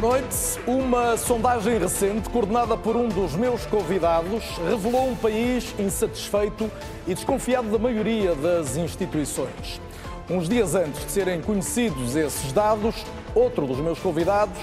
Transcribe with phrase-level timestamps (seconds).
[0.00, 0.60] Boa noite.
[0.64, 6.70] Uma sondagem recente, coordenada por um dos meus convidados, revelou um país insatisfeito
[7.04, 9.80] e desconfiado da maioria das instituições.
[10.30, 12.94] Uns dias antes de serem conhecidos esses dados,
[13.34, 14.56] outro dos meus convidados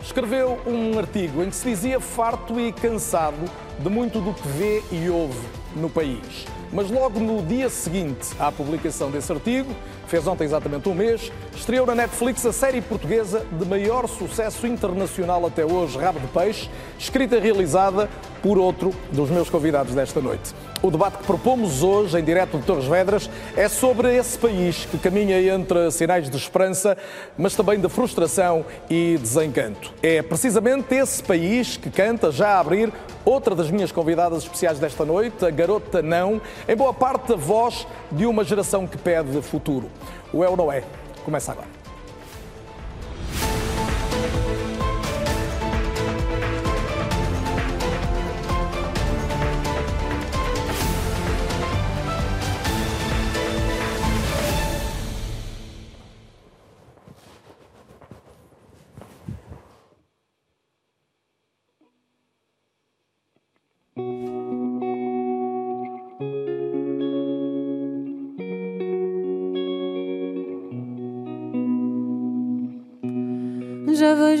[0.00, 3.50] escreveu um artigo em que se dizia farto e cansado
[3.80, 6.46] de muito do que vê e ouve no país.
[6.72, 9.74] Mas logo no dia seguinte à publicação desse artigo,
[10.06, 15.44] fez ontem exatamente um mês, estreou na Netflix a série portuguesa de maior sucesso internacional
[15.46, 18.08] até hoje, Rabo de Peixe, escrita e realizada
[18.42, 20.54] por outro dos meus convidados desta noite.
[20.82, 24.98] O debate que propomos hoje, em direto de Torres Vedras, é sobre esse país que
[24.98, 26.96] caminha entre sinais de esperança,
[27.36, 29.92] mas também de frustração e desencanto.
[30.02, 32.92] É precisamente esse país que canta, já a abrir,
[33.24, 37.86] outra das minhas convidadas especiais desta noite, a garota Não, em boa parte a voz
[38.10, 39.90] de uma geração que pede futuro.
[40.32, 40.82] O é ou não é?
[41.24, 41.75] Começa agora.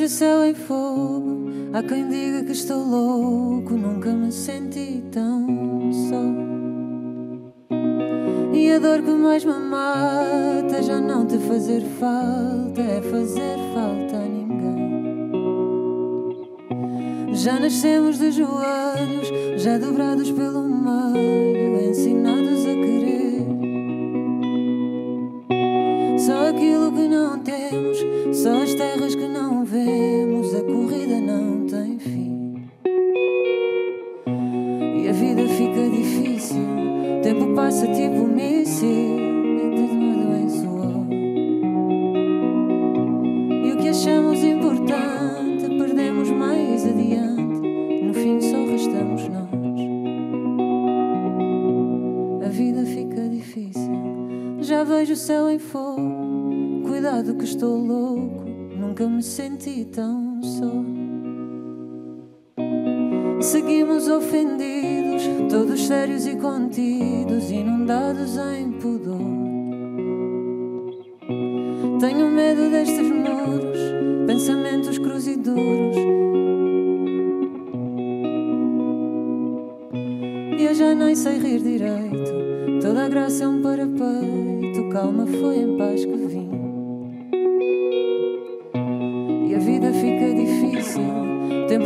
[0.06, 1.50] O céu em fogo.
[1.72, 3.74] Há quem diga que estou louco.
[3.74, 6.22] Nunca me senti tão só.
[8.54, 14.16] E a dor que mais me mata já não te fazer falta é fazer falta
[14.16, 14.86] a ninguém.
[17.34, 22.55] Já nascemos de joelhos, já dobrados pelo meio, ensinados
[58.96, 60.72] nunca me senti tão só.
[63.42, 69.20] Seguimos ofendidos, todos sérios e contidos, inundados em pudor.
[72.00, 73.78] Tenho medo destes muros,
[74.26, 75.96] pensamentos cruz e duros.
[80.58, 85.58] E eu já nem sei rir direito, toda a graça é um parapeito, calma foi
[85.58, 86.45] em paz que vim.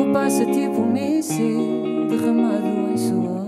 [0.01, 3.47] Tempo passa tipo um míssil, derramado em suor.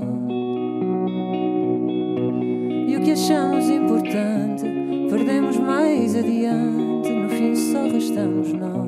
[2.89, 4.65] E o que achamos importante,
[5.09, 8.87] perdemos mais adiante, no fim só restamos nós.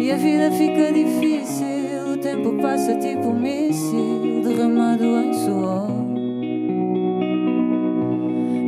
[0.00, 5.88] E a vida fica difícil, o tempo passa tipo um míssil, derramado em suor.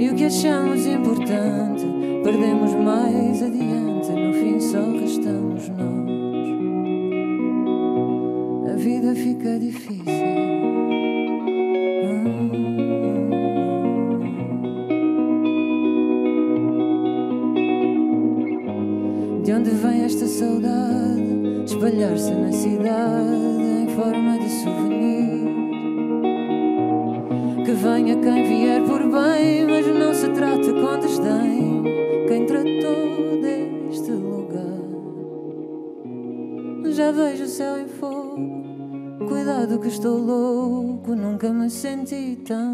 [0.01, 1.85] E o que achamos importante,
[2.23, 6.04] perdemos mais adiante, no fim só restamos nós.
[39.65, 42.74] Cuidado que estou louco, nunca me senti tão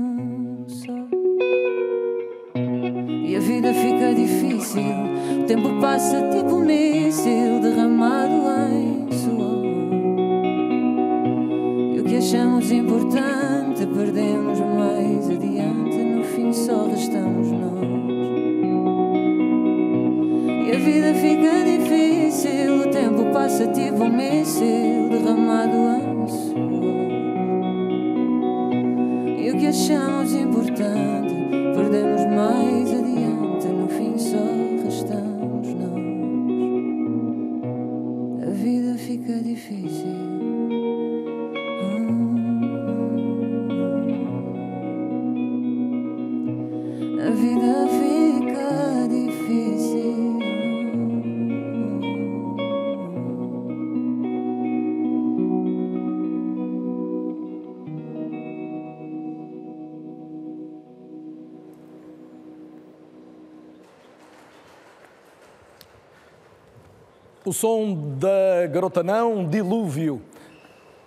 [67.50, 70.22] O som da Garota Não, Dilúvio.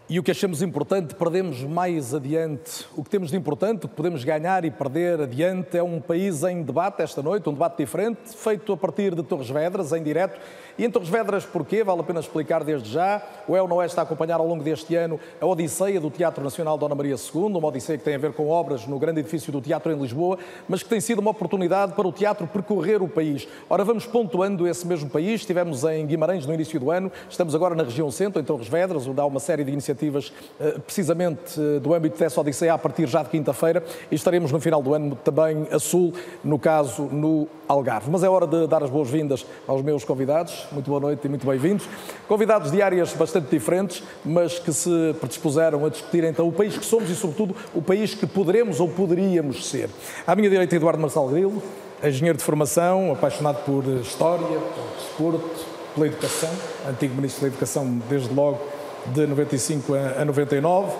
[0.10, 2.86] E o que achamos importante, perdemos mais adiante.
[2.98, 6.44] O que temos de importante, o que podemos ganhar e perder adiante, é um país
[6.44, 10.38] em debate esta noite, um debate diferente, feito a partir de Torres Vedras, em direto.
[10.77, 11.83] E em Torres Vedras, porquê?
[11.83, 13.21] Vale a pena explicar desde já.
[13.47, 16.77] O El Noé está a acompanhar ao longo deste ano a Odisseia do Teatro Nacional
[16.79, 19.61] Dona Maria II, uma Odisseia que tem a ver com obras no grande edifício do
[19.61, 23.47] Teatro em Lisboa, mas que tem sido uma oportunidade para o teatro percorrer o país.
[23.69, 25.41] Ora, vamos pontuando esse mesmo país.
[25.41, 29.05] Estivemos em Guimarães no início do ano, estamos agora na região centro, em Torres Vedras,
[29.05, 33.07] onde há uma série de iniciativas eh, precisamente eh, do âmbito dessa Odisseia a partir
[33.07, 37.47] já de quinta-feira e estaremos no final do ano também a sul, no caso no
[37.67, 38.09] Algarve.
[38.09, 40.62] Mas é hora de dar as boas-vindas aos meus convidados.
[40.71, 41.88] Muito boa noite e muito bem-vindos.
[42.27, 44.89] Convidados de áreas bastante diferentes, mas que se
[45.19, 48.88] predispuseram a discutir então o país que somos e, sobretudo, o país que poderemos ou
[48.88, 49.89] poderíamos ser.
[50.25, 51.62] À minha direita, Eduardo Marçal Grilo,
[52.04, 56.50] engenheiro de formação, apaixonado por História, por desporto, pela educação,
[56.89, 58.59] antigo Ministro da Educação desde logo,
[59.07, 60.95] de 95 a 99.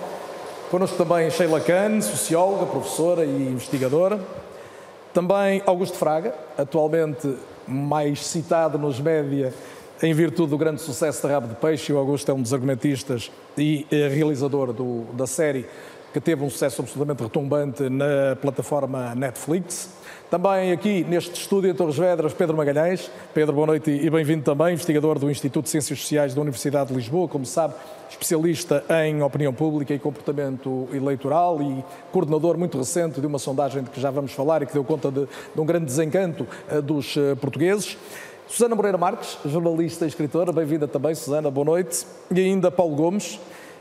[0.70, 4.20] Connosco também Sheila Kahn, socióloga, professora e investigadora.
[5.12, 7.32] Também Augusto Fraga, atualmente
[7.66, 9.52] mais citado nos média
[10.02, 11.92] em virtude do grande sucesso de Rabo de Peixe.
[11.92, 15.66] O Augusto é um dos argumentistas e eh, realizador do, da série
[16.12, 19.90] que teve um sucesso absolutamente retumbante na plataforma Netflix.
[20.30, 23.10] Também aqui neste estúdio em Torres Vedras, Pedro Magalhães.
[23.34, 26.96] Pedro, boa noite e bem-vindo também, investigador do Instituto de Ciências Sociais da Universidade de
[26.96, 27.74] Lisboa, como sabe,
[28.08, 33.90] especialista em opinião pública e comportamento eleitoral e coordenador muito recente de uma sondagem de
[33.90, 37.14] que já vamos falar e que deu conta de, de um grande desencanto uh, dos
[37.16, 37.96] uh, portugueses.
[38.48, 42.06] Susana Moreira Marques, jornalista e escritora, bem-vinda também, Susana, boa noite.
[42.34, 43.38] E ainda Paulo Gomes,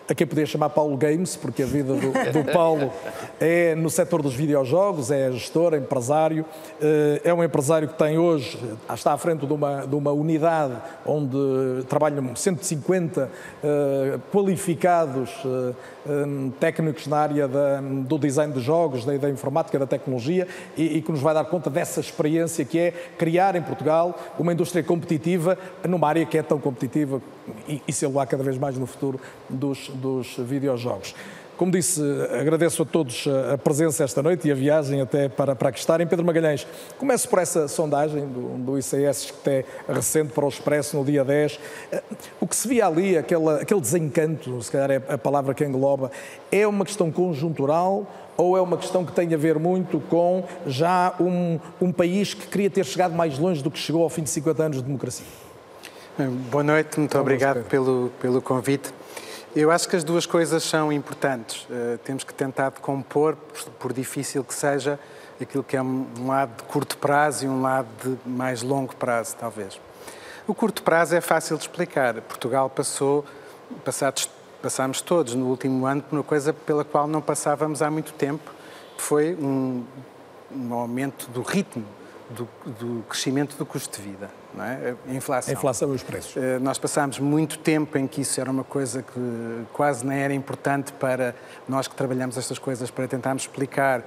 [0.08, 2.92] a quem podia chamar Paulo Games, porque a vida do, do Paulo
[3.40, 6.46] é no setor dos videojogos, é gestor, é empresário,
[6.82, 8.58] eh, é um empresário que tem hoje,
[8.94, 13.30] está à frente de uma, de uma unidade onde trabalham 150
[13.64, 19.80] uh, qualificados uh, um, técnicos na área da, do design de jogos, da, da informática,
[19.80, 23.62] da tecnologia e, e, que nos vai dar conta dessa experiência que é criar em
[23.62, 25.58] Portugal uma indústria competitiva
[25.88, 27.22] numa área que é tão competitiva
[27.68, 29.20] e, e se lá cada vez mais no futuro
[29.50, 31.14] dos, dos videojogos.
[31.56, 32.02] Como disse,
[32.40, 36.08] agradeço a todos a presença esta noite e a viagem até para, para aqui estarem.
[36.08, 36.66] Pedro Magalhães,
[36.98, 41.24] começo por essa sondagem do, do ICS, que é recente para o Expresso, no dia
[41.24, 41.60] 10.
[42.42, 46.12] O que se via ali, aquela, aquele desencanto, se calhar é a palavra que engloba,
[46.52, 51.14] é uma questão conjuntural ou é uma questão que tem a ver muito com já
[51.20, 54.32] um, um país que queria ter chegado mais longe do que chegou ao fim de
[54.32, 55.26] 50 anos de democracia?
[56.52, 58.92] Boa noite, muito obrigado pelo, pelo convite.
[59.56, 61.68] Eu acho que as duas coisas são importantes.
[61.70, 65.00] Uh, temos que tentar compor, por, por, difícil que seja,
[65.40, 68.96] aquilo que é um, um lado de curto prazo e um lado de mais longo
[68.96, 69.80] prazo, talvez.
[70.48, 72.20] O curto prazo é fácil de explicar.
[72.22, 73.24] Portugal passou,
[73.86, 74.28] passados,
[74.60, 78.52] passámos todos no último ano por uma coisa pela qual não passávamos há muito tempo,
[78.98, 79.86] que foi um,
[80.52, 81.86] um aumento do ritmo
[82.34, 84.30] do, do crescimento do custo de vida.
[84.60, 84.96] É?
[85.10, 85.52] A inflação.
[85.52, 86.38] A inflação e os preços.
[86.38, 90.34] Eh, nós passámos muito tempo em que isso era uma coisa que quase nem era
[90.34, 91.34] importante para
[91.68, 94.04] nós que trabalhamos estas coisas, para tentarmos explicar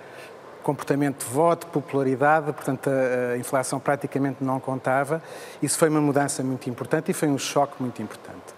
[0.63, 5.23] comportamento de voto, popularidade, portanto a, a, inflação praticamente não contava.
[5.63, 8.55] Isso foi uma mudança muito importante e foi um choque muito importante.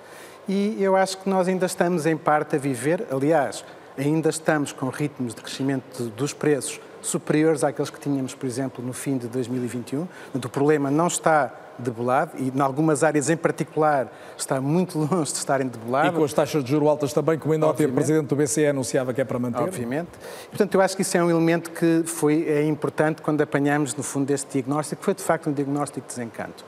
[0.49, 3.63] E eu acho que nós ainda estamos em parte a viver, aliás,
[3.99, 8.93] ainda estamos com ritmos de crescimento dos preços superiores àqueles que tínhamos, por exemplo, no
[8.93, 10.07] fim de 2021.
[10.35, 15.39] O problema não está debelado e, em algumas áreas em particular, está muito longe de
[15.39, 16.09] estarem debelado.
[16.09, 18.67] E com as taxas de juros altas também, como ainda ontem o Presidente do BCE
[18.67, 19.63] anunciava que é para manter.
[19.63, 20.11] Obviamente.
[20.49, 24.03] Portanto, eu acho que isso é um elemento que foi, é importante quando apanhamos, no
[24.03, 26.65] fundo, este diagnóstico, que foi de facto um diagnóstico de desencanto.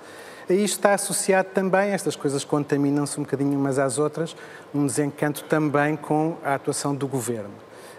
[0.48, 4.34] Aí está associado também, estas coisas contaminam-se um bocadinho umas às outras,
[4.74, 7.54] um desencanto também com a atuação do Governo.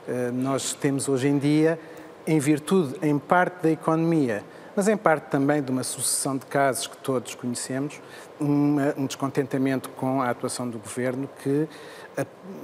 [0.08, 1.80] Eh, nós temos hoje em dia
[2.26, 4.44] em virtude, em parte, da economia,
[4.76, 8.02] mas em parte também de uma sucessão de casos que todos conhecemos,
[8.40, 11.68] uma, um descontentamento com a atuação do governo que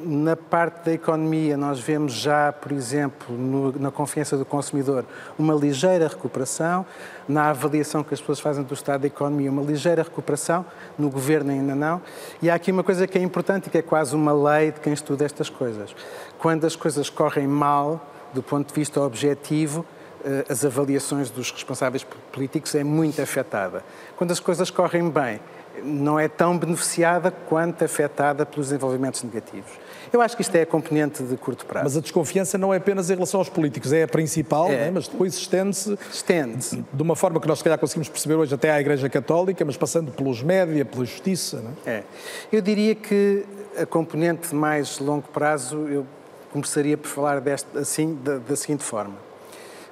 [0.03, 5.05] na parte da economia, nós vemos já, por exemplo, no, na confiança do consumidor,
[5.37, 6.85] uma ligeira recuperação,
[7.27, 10.65] na avaliação que as pessoas fazem do estado da economia, uma ligeira recuperação,
[10.97, 12.01] no governo ainda não.
[12.41, 14.79] E há aqui uma coisa que é importante e que é quase uma lei de
[14.79, 15.95] quem estuda estas coisas.
[16.37, 19.85] Quando as coisas correm mal, do ponto de vista objetivo,
[20.23, 23.83] eh, as avaliações dos responsáveis políticos é muito afetada.
[24.15, 25.39] Quando as coisas correm bem,
[25.83, 29.71] não é tão beneficiada quanto afetada pelos desenvolvimentos negativos.
[30.11, 31.85] Eu acho que isto é a componente de curto prazo.
[31.85, 34.85] Mas a desconfiança não é apenas em relação aos políticos, é a principal, é.
[34.85, 34.91] Né?
[34.91, 38.71] mas depois estende-se estende de uma forma que nós, se calhar, conseguimos perceber hoje até
[38.71, 41.63] à Igreja Católica, mas passando pelos média, pela justiça.
[41.85, 41.91] É?
[41.91, 42.03] é?
[42.51, 43.45] Eu diria que
[43.77, 46.05] a componente de mais longo prazo, eu
[46.51, 49.15] começaria por falar deste, assim, da, da seguinte forma.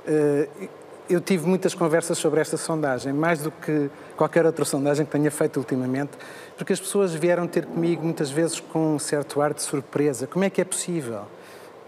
[0.08, 0.70] Uh,
[1.10, 5.30] eu tive muitas conversas sobre esta sondagem, mais do que qualquer outra sondagem que tenha
[5.30, 6.12] feito ultimamente,
[6.58, 10.26] porque as pessoas vieram ter comigo muitas vezes com um certo ar de surpresa.
[10.26, 11.22] Como é que é possível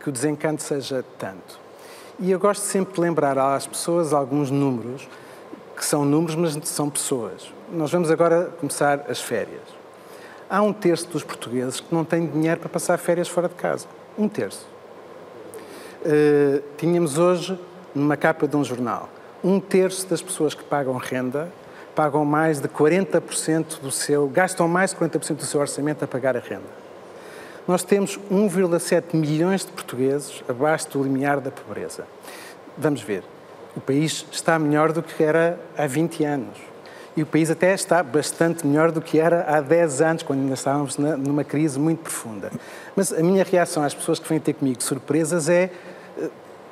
[0.01, 1.59] que o desencanto seja tanto?
[2.19, 5.07] E eu gosto sempre de lembrar às pessoas alguns números,
[5.75, 7.51] que são números, mas são pessoas.
[7.71, 9.61] Nós vamos agora começar as férias.
[10.49, 13.87] Há um terço dos portugueses que não têm dinheiro para passar férias fora de casa.
[14.17, 14.65] Um terço.
[16.01, 17.59] Uh, tínhamos hoje
[17.93, 19.09] numa capa de um jornal.
[19.43, 21.51] Um terço das pessoas que pagam renda
[21.97, 26.37] pagam mais de 40% do seu, gastam mais de 40% do seu orçamento a pagar
[26.37, 26.69] a renda.
[27.67, 32.05] Nós temos 1,7 milhões de portugueses abaixo do limiar da pobreza.
[32.77, 33.23] Vamos ver,
[33.75, 36.66] o país está melhor do que era há 20 anos.
[37.17, 40.53] E o país até está bastante melhor do que era há 10 anos, quando ainda
[40.53, 42.51] estávamos numa crise muito profunda.
[42.95, 45.71] Mas a minha reação às pessoas que vêm ter comigo surpresas é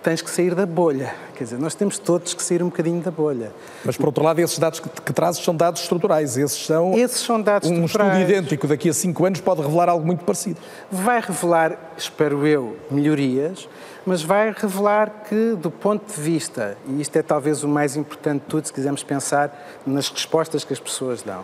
[0.06, 1.16] tens que sair da bolha.
[1.36, 3.52] Quer dizer, nós temos todos que sair um bocadinho da bolha.
[3.84, 6.38] Mas, por outro lado, esses dados que, que trazes são dados estruturais.
[6.38, 8.20] Esses são, esses são dados um estruturais.
[8.20, 10.60] estudo idêntico daqui a cinco anos pode revelar algo muito parecido.
[10.92, 13.68] Vai revelar, espero eu, melhorias,
[14.06, 18.42] mas vai revelar que, do ponto de vista, e isto é talvez o mais importante
[18.42, 21.44] de tudo, se quisermos pensar nas respostas que as pessoas dão,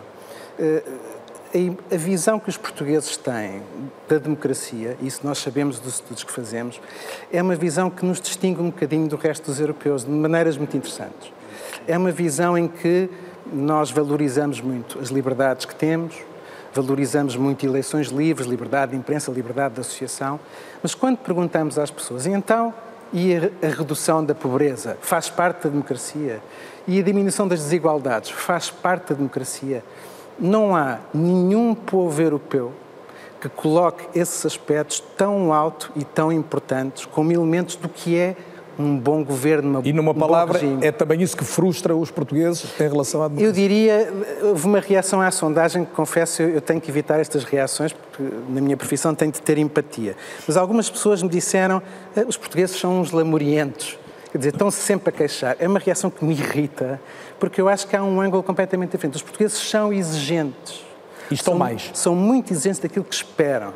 [0.58, 0.82] eh,
[1.92, 3.62] a visão que os portugueses têm
[4.08, 6.80] da democracia, isso nós sabemos dos estudos que fazemos,
[7.30, 10.74] é uma visão que nos distingue um bocadinho do resto dos europeus, de maneiras muito
[10.76, 11.30] interessantes.
[11.86, 13.10] É uma visão em que
[13.52, 16.14] nós valorizamos muito as liberdades que temos,
[16.74, 20.40] valorizamos muito eleições livres, liberdade de imprensa, liberdade de associação,
[20.82, 22.72] mas quando perguntamos às pessoas, então,
[23.12, 26.40] e a, a redução da pobreza faz parte da democracia?
[26.86, 29.84] E a diminuição das desigualdades faz parte da democracia?
[30.38, 32.72] não há nenhum povo europeu
[33.40, 38.36] que coloque esses aspectos tão alto e tão importantes como elementos do que é
[38.78, 42.64] um bom governo, uma, E numa um palavra, é também isso que frustra os portugueses
[42.80, 43.48] em relação à democracia?
[43.48, 44.12] Eu diria,
[44.42, 48.60] houve uma reação à sondagem que, confesso, eu tenho que evitar estas reações, porque na
[48.60, 50.16] minha profissão tenho de ter empatia.
[50.46, 51.82] Mas algumas pessoas me disseram,
[52.16, 53.98] eh, os portugueses são uns lamurientos.
[54.30, 55.56] Quer dizer, estão-se sempre a queixar.
[55.58, 56.98] É uma reação que me irrita,
[57.38, 59.16] porque eu acho que há um ângulo completamente diferente.
[59.16, 60.82] Os portugueses são exigentes.
[61.30, 61.90] E estão são, mais.
[61.92, 63.74] São muito exigentes daquilo que esperam.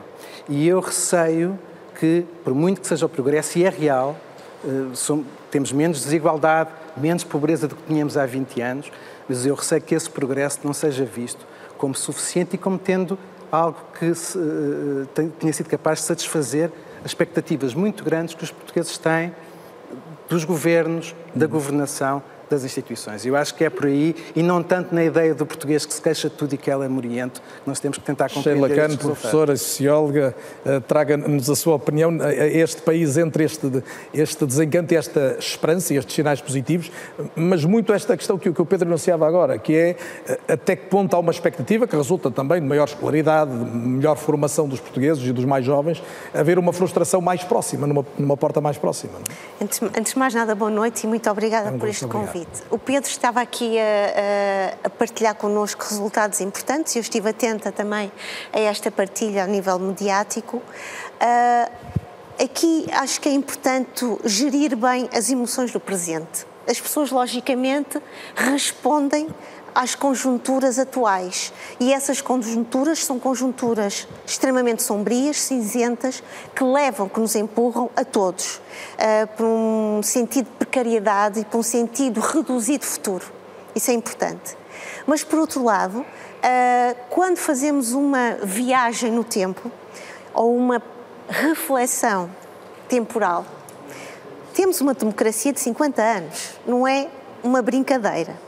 [0.48, 1.58] E eu receio
[1.98, 4.16] que, por muito que seja o progresso, e é real,
[4.64, 8.92] uh, temos menos desigualdade, menos pobreza do que tínhamos há 20 anos,
[9.28, 11.46] mas eu receio que esse progresso não seja visto
[11.76, 13.18] como suficiente e como tendo
[13.50, 15.06] algo que se, uh,
[15.38, 16.70] tenha sido capaz de satisfazer
[17.00, 19.32] as expectativas muito grandes que os portugueses têm
[20.28, 23.26] dos governos, da governação, das instituições.
[23.26, 26.00] Eu acho que é por aí, e não tanto na ideia do português que se
[26.00, 28.98] queixa de tudo e que ela é moriento, nós temos que tentar compreender Sheila Cano,
[28.98, 30.34] professora, socióloga,
[30.64, 33.82] eh, traga-nos a sua opinião a este país entre este,
[34.14, 36.90] este desencanto e esta esperança e estes sinais positivos,
[37.34, 39.96] mas muito esta questão que, que o Pedro anunciava agora, que é
[40.28, 44.16] eh, até que ponto há uma expectativa que resulta também de maior escolaridade, de melhor
[44.16, 48.60] formação dos portugueses e dos mais jovens, haver uma frustração mais próxima, numa, numa porta
[48.60, 49.14] mais próxima.
[49.60, 49.64] É?
[49.64, 52.35] Antes, antes de mais nada, boa noite e muito obrigada por este convite
[52.70, 58.10] O Pedro estava aqui a, a, partilhar connosco resultados importantes e eu estive atenta também
[58.52, 60.56] a esta partilha a nível mediático.
[60.58, 66.46] Uh, aqui acho que é importante gerir bem as emoções do presente.
[66.68, 68.02] As pessoas, logicamente,
[68.34, 69.28] respondem
[69.76, 71.52] às conjunturas atuais.
[71.78, 76.22] E essas conjunturas são conjunturas extremamente sombrias, cinzentas,
[76.54, 81.58] que levam, que nos empurram a todos uh, para um sentido de precariedade e para
[81.58, 83.26] um sentido reduzido futuro.
[83.74, 84.56] Isso é importante.
[85.06, 89.70] Mas, por outro lado, uh, quando fazemos uma viagem no tempo
[90.32, 90.82] ou uma
[91.28, 92.30] reflexão
[92.88, 93.44] temporal,
[94.54, 97.08] temos uma democracia de 50 anos, não é
[97.42, 98.45] uma brincadeira.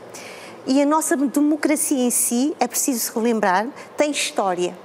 [0.67, 4.77] E a nossa democracia em si, é preciso relembrar, tem história.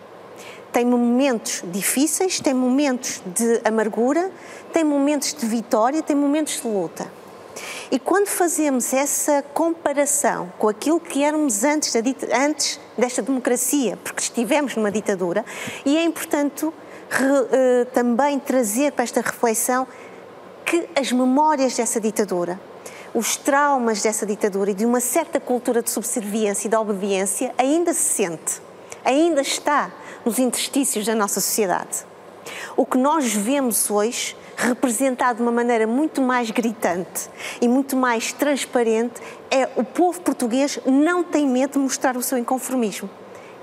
[0.73, 4.31] Tem momentos difíceis, tem momentos de amargura,
[4.73, 7.09] tem momentos de vitória, tem momentos de luta.
[7.91, 12.01] E quando fazemos essa comparação com aquilo que éramos antes, da,
[12.45, 15.45] antes desta democracia, porque estivemos numa ditadura,
[15.85, 16.67] e é importante
[17.09, 19.87] re, uh, também trazer para esta reflexão
[20.65, 22.59] que as memórias dessa ditadura,
[23.15, 27.95] os traumas dessa ditadura e de uma certa cultura de subserviência e de obediência ainda
[27.95, 28.61] se sente,
[29.05, 29.93] ainda está
[30.25, 32.05] nos interstícios da nossa sociedade.
[32.77, 37.31] O que nós vemos hoje representado de uma maneira muito mais gritante
[37.61, 42.37] e muito mais transparente é o povo português não tem medo de mostrar o seu
[42.37, 43.09] inconformismo.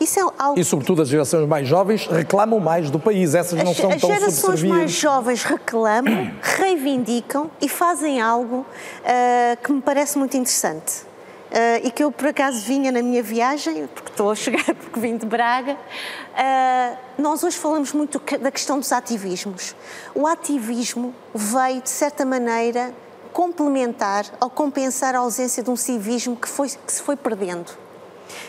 [0.01, 0.59] Isso é algo...
[0.59, 3.35] E, sobretudo, as gerações mais jovens reclamam mais do país.
[3.35, 9.63] Essas não as, são tão As gerações mais jovens reclamam, reivindicam e fazem algo uh,
[9.63, 11.03] que me parece muito interessante.
[11.51, 14.99] Uh, e que eu por acaso vinha na minha viagem, porque estou a chegar, porque
[14.99, 15.73] vim de Braga.
[15.73, 19.75] Uh, nós hoje falamos muito da questão dos ativismos.
[20.15, 22.91] O ativismo veio, de certa maneira,
[23.31, 27.71] complementar ou compensar a ausência de um civismo que, foi, que se foi perdendo.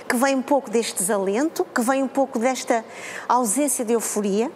[0.09, 2.85] Que vem um pouco deste desalento, que vem um pouco desta
[3.29, 4.51] ausência de euforia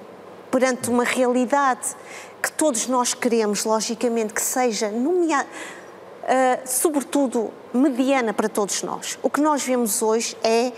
[0.50, 1.94] perante uma realidade
[2.42, 5.48] que todos nós queremos, logicamente, que seja nomeada
[6.26, 9.18] uh, sobretudo mediana para todos nós.
[9.22, 10.72] O que nós vemos hoje é,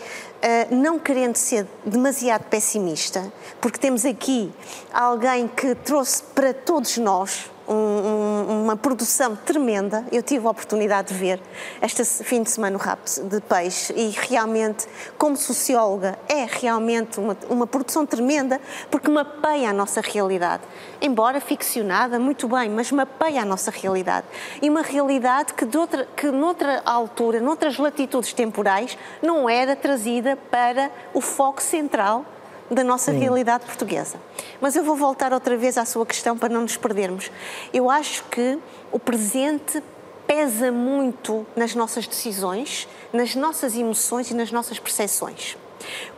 [0.71, 4.53] uh, não querendo ser demasiado pessimista, porque temos aqui
[4.93, 10.05] alguém que trouxe para todos nós um, um, uma produção tremenda.
[10.11, 11.41] Eu tive a oportunidade de ver
[11.83, 17.37] este fim de semana o rap de peixe e realmente, como socióloga, é realmente uma,
[17.49, 18.61] uma produção tremenda
[18.91, 20.63] porque mapeia a nossa realidade.
[21.01, 24.27] Embora ficcionada, muito bem, mas mapeia a nossa realidade.
[24.63, 30.37] E uma realidade que, de outra, que noutra altura, noutras latitudes temporais, não era trazida
[30.51, 32.25] para o foco central
[32.71, 33.19] da nossa Sim.
[33.19, 34.17] realidade portuguesa.
[34.61, 37.31] Mas eu vou voltar outra vez à sua questão para não nos perdermos.
[37.73, 38.59] Eu acho que
[38.93, 39.83] o presente
[40.27, 45.57] pesa muito nas nossas decisões, nas nossas emoções e nas nossas percepções.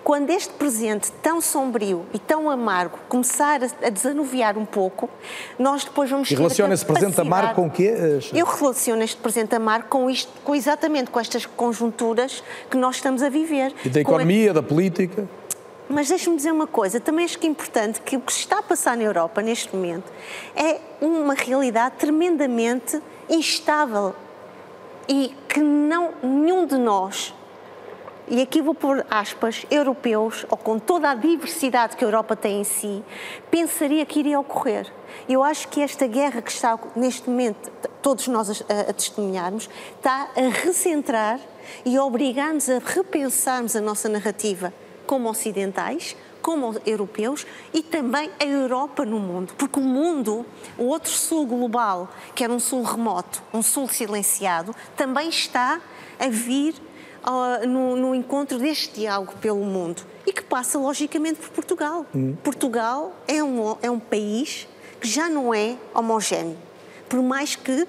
[0.03, 5.09] Quando este presente tão sombrio e tão amargo começar a desanuviar um pouco,
[5.59, 7.95] nós depois vamos e relaciona esse presente amargo com o quê?
[8.33, 13.23] Eu relaciono este presente amargo com isto, com exatamente com estas conjunturas que nós estamos
[13.23, 13.73] a viver.
[13.85, 14.55] E da economia, a...
[14.55, 15.29] da política?
[15.93, 18.61] Mas deixe-me dizer uma coisa, também acho que é importante que o que se está
[18.61, 20.13] a passar na Europa neste momento
[20.55, 24.15] é uma realidade tremendamente instável
[25.09, 27.35] e que não nenhum de nós
[28.29, 32.61] e aqui vou pôr aspas, europeus, ou com toda a diversidade que a Europa tem
[32.61, 33.03] em si,
[33.51, 34.87] pensaria que iria ocorrer.
[35.29, 37.69] Eu acho que esta guerra que está neste momento,
[38.01, 41.41] todos nós a, a testemunharmos, está a recentrar
[41.85, 44.73] e a obrigar-nos a repensarmos a nossa narrativa
[45.11, 47.45] como ocidentais, como europeus
[47.75, 50.47] e também a Europa no mundo, porque o mundo,
[50.79, 55.81] o outro sul global, que era um sul remoto, um sul silenciado, também está
[56.17, 56.77] a vir
[57.27, 62.07] uh, no, no, encontro deste diálogo pelo mundo e que passa logicamente por Portugal.
[62.15, 62.37] Hum.
[62.45, 64.69] Portugal é um, é um país
[65.01, 66.57] que já não é homogéneo,
[67.09, 67.85] por mais que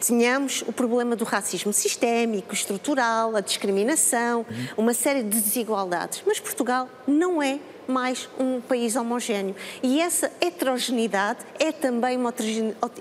[0.00, 6.22] tenhamos o problema do racismo sistémico, estrutural, a discriminação, uma série de desigualdades.
[6.26, 9.54] Mas Portugal não é mais um país homogéneo.
[9.82, 12.32] E essa heterogeneidade é também uma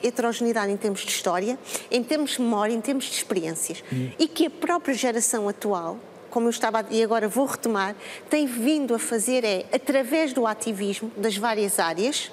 [0.04, 1.58] heterogeneidade em termos de história,
[1.90, 3.84] em termos de memória, em termos de experiências.
[3.92, 4.12] Uhum.
[4.18, 5.98] E que a própria geração atual,
[6.30, 7.96] como eu estava e agora vou retomar,
[8.30, 12.32] tem vindo a fazer é, através do ativismo das várias áreas,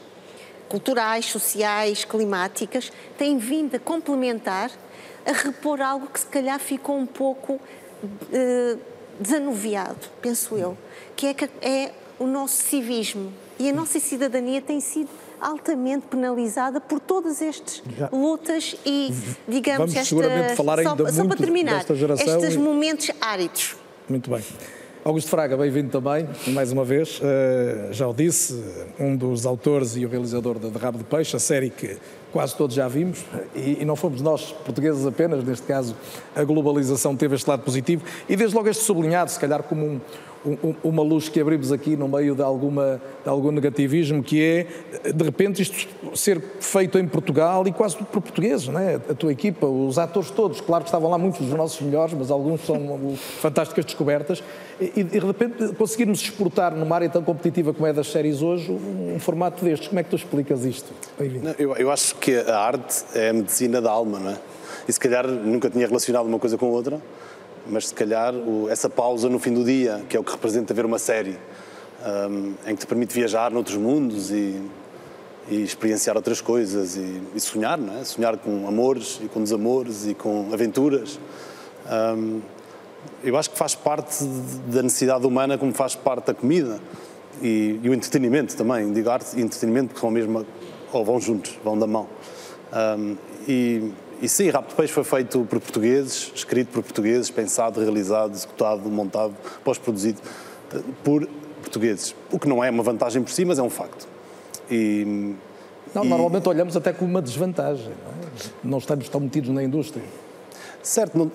[0.69, 4.71] culturais, sociais, climáticas, têm vindo a complementar,
[5.25, 7.61] a repor algo que se calhar ficou um pouco
[8.33, 8.77] eh,
[9.19, 10.77] desanuviado, penso eu,
[11.15, 13.33] que é, que é o nosso civismo.
[13.59, 15.09] E a nossa cidadania tem sido
[15.41, 19.13] altamente penalizada por todas estas lutas e,
[19.49, 23.77] digamos, Vamos esta, falar ainda só, só para terminar, estes momentos áridos.
[24.09, 24.45] Muito bem.
[25.07, 27.21] Augusto Fraga, bem-vindo também, mais uma vez.
[27.21, 28.61] Uh, já o disse,
[28.99, 31.97] um dos autores e o realizador de Rabo de Peixe, a série que
[32.33, 35.95] quase todos já vimos, e, e, não fomos nós, portugueses apenas, neste caso,
[36.35, 40.01] a globalização teve este lado positivo, e desde logo este sublinhado, se calhar como um,
[40.47, 44.67] um, uma luz que abrimos aqui no meio de, alguma, de algum negativismo, que é,
[45.13, 48.95] de repente, isto ser feito em Portugal e quase por portugueses, não é?
[48.95, 52.31] A tua equipa, os atores todos, claro que estavam lá muitos dos nossos melhores, mas
[52.31, 54.43] alguns são fantásticas descobertas,
[54.81, 59.19] e, de repente conseguirmos exportar numa área tão competitiva como é das séries hoje, um,
[59.19, 59.89] formato destes.
[59.89, 60.93] Como é que tu explicas isto?
[61.59, 64.39] Eu, eu acho que a arte é a medicina da alma, não é?
[64.87, 67.01] E se calhar nunca tinha relacionado uma coisa com outra,
[67.69, 70.73] mas se calhar o, essa pausa no fim do dia, que é o que representa
[70.73, 71.39] ver uma série,
[72.31, 74.61] um, em que te permite viajar noutros mundos e,
[75.49, 78.05] e experienciar outras coisas e, e, sonhar, não é?
[78.05, 81.19] Sonhar com amores e com desamores e com aventuras.
[81.91, 82.41] Um,
[83.23, 84.25] eu acho que faz parte
[84.69, 86.81] da necessidade humana como faz parte da comida
[87.43, 88.93] e, e o entretenimento também.
[88.93, 90.47] Digo arte e entretenimento porque são mesmo
[90.93, 92.09] ou vão juntos, vão da mão.
[92.99, 93.17] Um,
[93.49, 98.89] e e sim, Rapto Peixe foi feito por portugueses, escrito por portugueses, pensado, realizado, executado,
[98.89, 100.21] montado, pós-produzido
[100.73, 101.29] eh, por
[101.61, 102.15] portugueses.
[102.31, 104.09] O que não é uma vantagem por si, mas é um facto.
[104.71, 105.35] E,
[105.95, 106.09] não, e...
[106.09, 107.89] Normalmente olhamos até como uma desvantagem.
[107.89, 108.51] Não, é?
[108.65, 110.05] não estamos tão metidos na indústria.
[110.83, 111.31] Certo, não,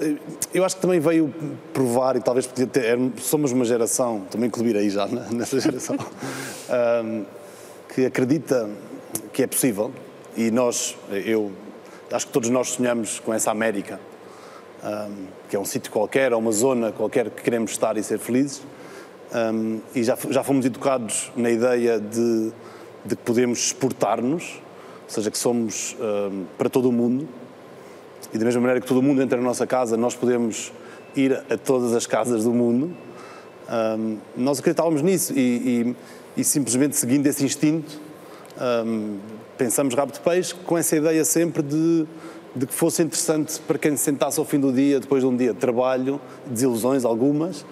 [0.54, 1.34] eu acho que também veio
[1.74, 5.98] provar, e talvez podia ter, somos uma geração, também aí já nessa geração,
[7.04, 7.26] um,
[7.94, 8.70] que acredita
[9.34, 9.91] que é possível,
[10.38, 11.52] e nós, eu
[12.12, 14.00] acho que todos nós sonhamos com essa América,
[14.84, 18.19] um, que é um sítio qualquer, ou uma zona qualquer que queremos estar e ser
[18.19, 18.62] felizes,
[19.34, 22.52] um, e já, já fomos educados na ideia de,
[23.06, 24.62] de que podemos exportar-nos,
[25.04, 25.95] ou seja, que somos
[26.58, 27.28] para todo o mundo,
[28.34, 30.71] e da mesma maneira que todo mundo entra na nossa casa, nós podemos
[31.15, 32.95] ir a todas as casas do mundo.
[33.97, 35.95] Um, nós acreditávamos nisso e,
[36.38, 38.00] e, e, simplesmente seguindo esse instinto,
[38.86, 39.17] um,
[39.62, 42.08] pensamos rabo de peixe com essa ideia sempre de,
[42.56, 45.38] de que fosse interessante para quem se sentasse ao fim do dia, depois de um
[45.38, 47.63] dia de trabalho, desilusões algumas,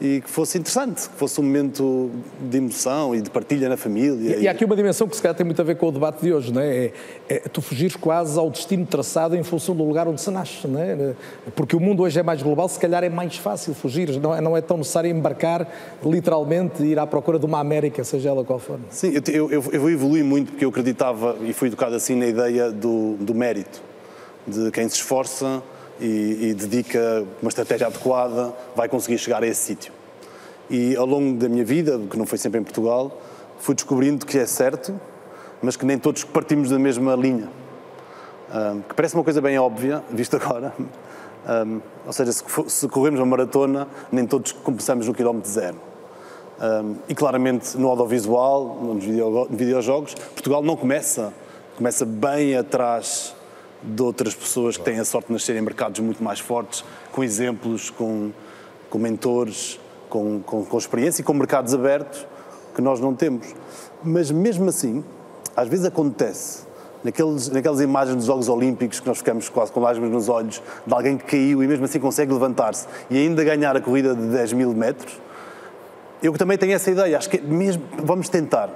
[0.00, 4.36] e que fosse interessante, que fosse um momento de emoção e de partilha na família.
[4.36, 5.92] E, e há aqui uma dimensão que se calhar tem muito a ver com o
[5.92, 6.86] debate de hoje, não é?
[6.86, 6.92] é,
[7.28, 10.80] é tu fugires quase ao destino traçado em função do lugar onde se nasce, não
[10.80, 11.14] é?
[11.56, 14.40] Porque o mundo hoje é mais global, se calhar é mais fácil fugir, não é,
[14.40, 15.66] não é tão necessário embarcar
[16.04, 18.78] literalmente e ir à procura de uma América, seja ela qual for.
[18.90, 22.70] Sim, eu, eu, eu evolui muito porque eu acreditava e fui educado assim na ideia
[22.70, 23.82] do, do mérito,
[24.46, 25.60] de quem se esforça
[26.00, 29.92] e, e dedica uma estratégia adequada, vai conseguir chegar a esse sítio.
[30.70, 33.20] E ao longo da minha vida, que não foi sempre em Portugal,
[33.58, 34.98] fui descobrindo que é certo,
[35.62, 37.48] mas que nem todos partimos da mesma linha.
[38.54, 40.72] Um, que parece uma coisa bem óbvia, visto agora.
[41.48, 45.76] Um, ou seja, se, se, corremos uma maratona, nem todos começamos no quilómetro zero.
[46.60, 49.04] Um, e claramente no audiovisual, nos
[49.50, 51.32] videojogos, Portugal não começa,
[51.76, 53.34] começa bem atrás
[53.82, 57.22] de outras pessoas que têm a sorte de nascer em mercados muito mais fortes, com
[57.22, 58.30] exemplos, com,
[58.90, 62.26] com mentores, com, com, com experiência e com mercados abertos
[62.74, 63.54] que nós não temos.
[64.02, 65.04] Mas mesmo assim,
[65.56, 66.66] às vezes acontece
[67.02, 70.94] naqueles, naquelas imagens dos Jogos Olímpicos que nós ficamos quase com lágrimas nos olhos de
[70.94, 74.52] alguém que caiu e mesmo assim consegue levantar-se e ainda ganhar a corrida de 10
[74.54, 75.20] mil metros.
[76.22, 78.70] Eu também tenho essa ideia, acho que mesmo vamos tentar.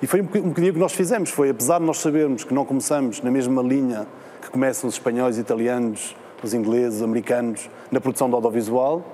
[0.00, 2.64] E foi um bocadinho o que nós fizemos, foi apesar de nós sabermos que não
[2.64, 4.06] começamos na mesma linha
[4.46, 9.04] que começam os espanhóis, italianos, os ingleses, os americanos, na produção do audiovisual.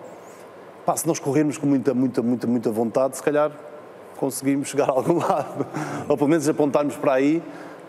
[0.85, 3.51] Pá, se nós corrermos com muita, muita, muita, muita vontade, se calhar
[4.19, 5.67] conseguimos chegar a algum lado,
[6.07, 7.43] ou pelo menos apontarmos para aí.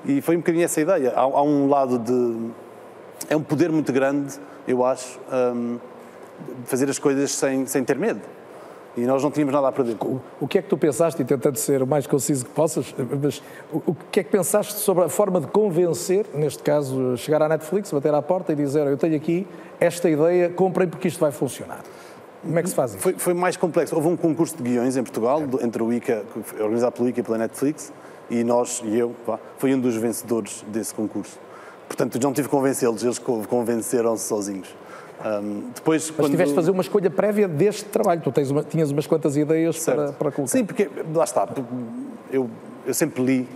[0.06, 1.12] E foi um bocadinho essa ideia.
[1.16, 2.50] Há, há um lado de.
[3.30, 5.20] É um poder muito grande, eu acho,
[5.56, 5.80] um,
[6.66, 8.22] fazer as coisas sem, sem ter medo.
[8.96, 9.98] E nós não tínhamos nada a perder.
[10.02, 12.94] O, o que é que tu pensaste, e tentando ser o mais conciso que possas,
[13.22, 17.42] mas o, o, que é que pensaste sobre a forma de convencer, neste caso, chegar
[17.42, 19.48] à Netflix, bater à porta e dizer: Eu tenho aqui
[19.80, 21.82] esta ideia, comprem porque isto vai funcionar?
[22.44, 23.02] Como é que se faz isso?
[23.02, 23.96] Foi, foi mais complexo.
[23.96, 25.66] Houve um concurso de guiões em Portugal, é.
[25.66, 26.24] entre o ICA,
[26.60, 27.92] organizado pelo ICA e pela Netflix,
[28.30, 31.40] e nós, e eu, pá, fui um dos vencedores desse concurso.
[31.88, 34.68] Portanto, não tive que convencê-los, eles convenceram-se sozinhos.
[35.24, 36.32] Um, depois, Mas quando...
[36.32, 39.84] tiveste de fazer uma escolha prévia deste trabalho, tu tens uma, tinhas umas quantas ideias
[39.86, 40.52] para, para colocar.
[40.52, 41.48] Sim, porque, lá está,
[42.30, 42.50] eu,
[42.86, 43.50] eu sempre li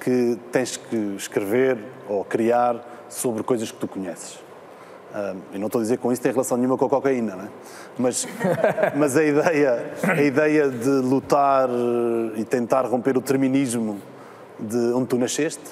[0.00, 4.38] que tens que escrever ou criar sobre coisas que tu conheces.
[5.12, 7.44] Um, eu não estou a dizer com isso tem relação nenhuma com a cocaína, não
[7.44, 7.48] é?
[7.98, 8.28] mas,
[8.94, 11.68] mas a, ideia, a ideia de lutar
[12.36, 14.00] e tentar romper o determinismo
[14.58, 15.62] de onde tu nasceste,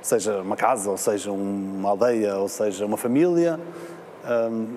[0.00, 3.58] seja uma casa, ou seja uma aldeia, ou seja uma família,
[4.24, 4.76] um,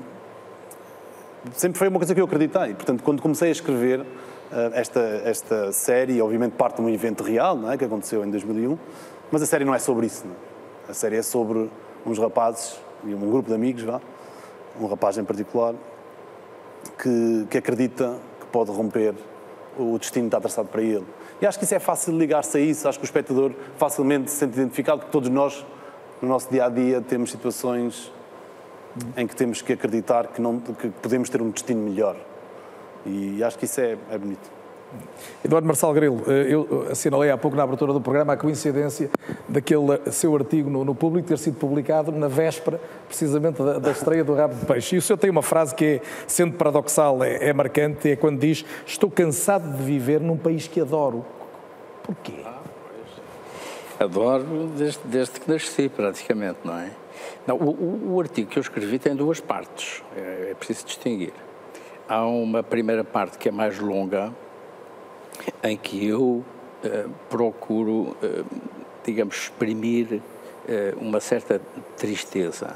[1.53, 2.73] sempre foi uma coisa que eu acreditei.
[2.73, 4.05] Portanto, quando comecei a escrever uh,
[4.73, 7.77] esta, esta série, obviamente parte de um evento real, não é?
[7.77, 8.77] que aconteceu em 2001,
[9.31, 10.25] mas a série não é sobre isso.
[10.87, 10.91] É?
[10.91, 11.69] A série é sobre
[12.05, 14.01] uns rapazes e um grupo de amigos, vá,
[14.79, 15.75] um rapaz em particular,
[16.97, 19.13] que, que acredita que pode romper
[19.77, 21.05] o destino que está traçado para ele.
[21.39, 24.37] E acho que isso é fácil ligar-se a isso, acho que o espectador facilmente se
[24.37, 25.65] sente identificado, porque todos nós,
[26.21, 28.11] no nosso dia a dia, temos situações
[29.15, 32.15] em que temos que acreditar que, não, que podemos ter um destino melhor.
[33.05, 34.57] E acho que isso é, é bonito.
[35.43, 39.09] Eduardo Marçal Grilo, eh, eu assinalei há pouco na abertura do programa a coincidência
[39.47, 44.23] daquele seu artigo no, no Público ter sido publicado na véspera, precisamente, da, da, estreia
[44.23, 44.95] do Rabo de Peixe.
[44.95, 48.39] E o senhor tem uma frase que, é, sendo paradoxal, é, é marcante, é quando
[48.39, 51.25] diz estou cansado de viver num país que adoro.
[52.03, 52.43] Porquê?
[53.99, 56.91] Adoro desde, desde que nasci, praticamente, não é?
[57.45, 61.33] Não, o, o, artigo que eu escrevi tem duas partes, é, é preciso distinguir.
[62.07, 64.33] Há uma primeira parte que é mais longa,
[65.63, 68.45] em que eu uh, procuro, uh,
[69.03, 70.21] digamos, exprimir uh,
[70.99, 71.61] uma certa
[71.97, 72.75] tristeza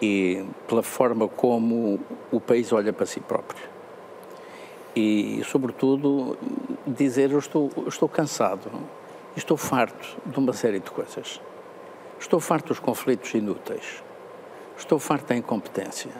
[0.00, 1.98] e pela forma como
[2.30, 3.74] o país olha para si próprio.
[4.94, 6.36] E, sobretudo,
[6.86, 8.70] dizer eu estou, estou cansado,
[9.36, 11.40] estou farto de uma série de coisas.
[12.18, 14.02] Estou farto dos conflitos inúteis.
[14.76, 16.10] Estou farto da incompetência.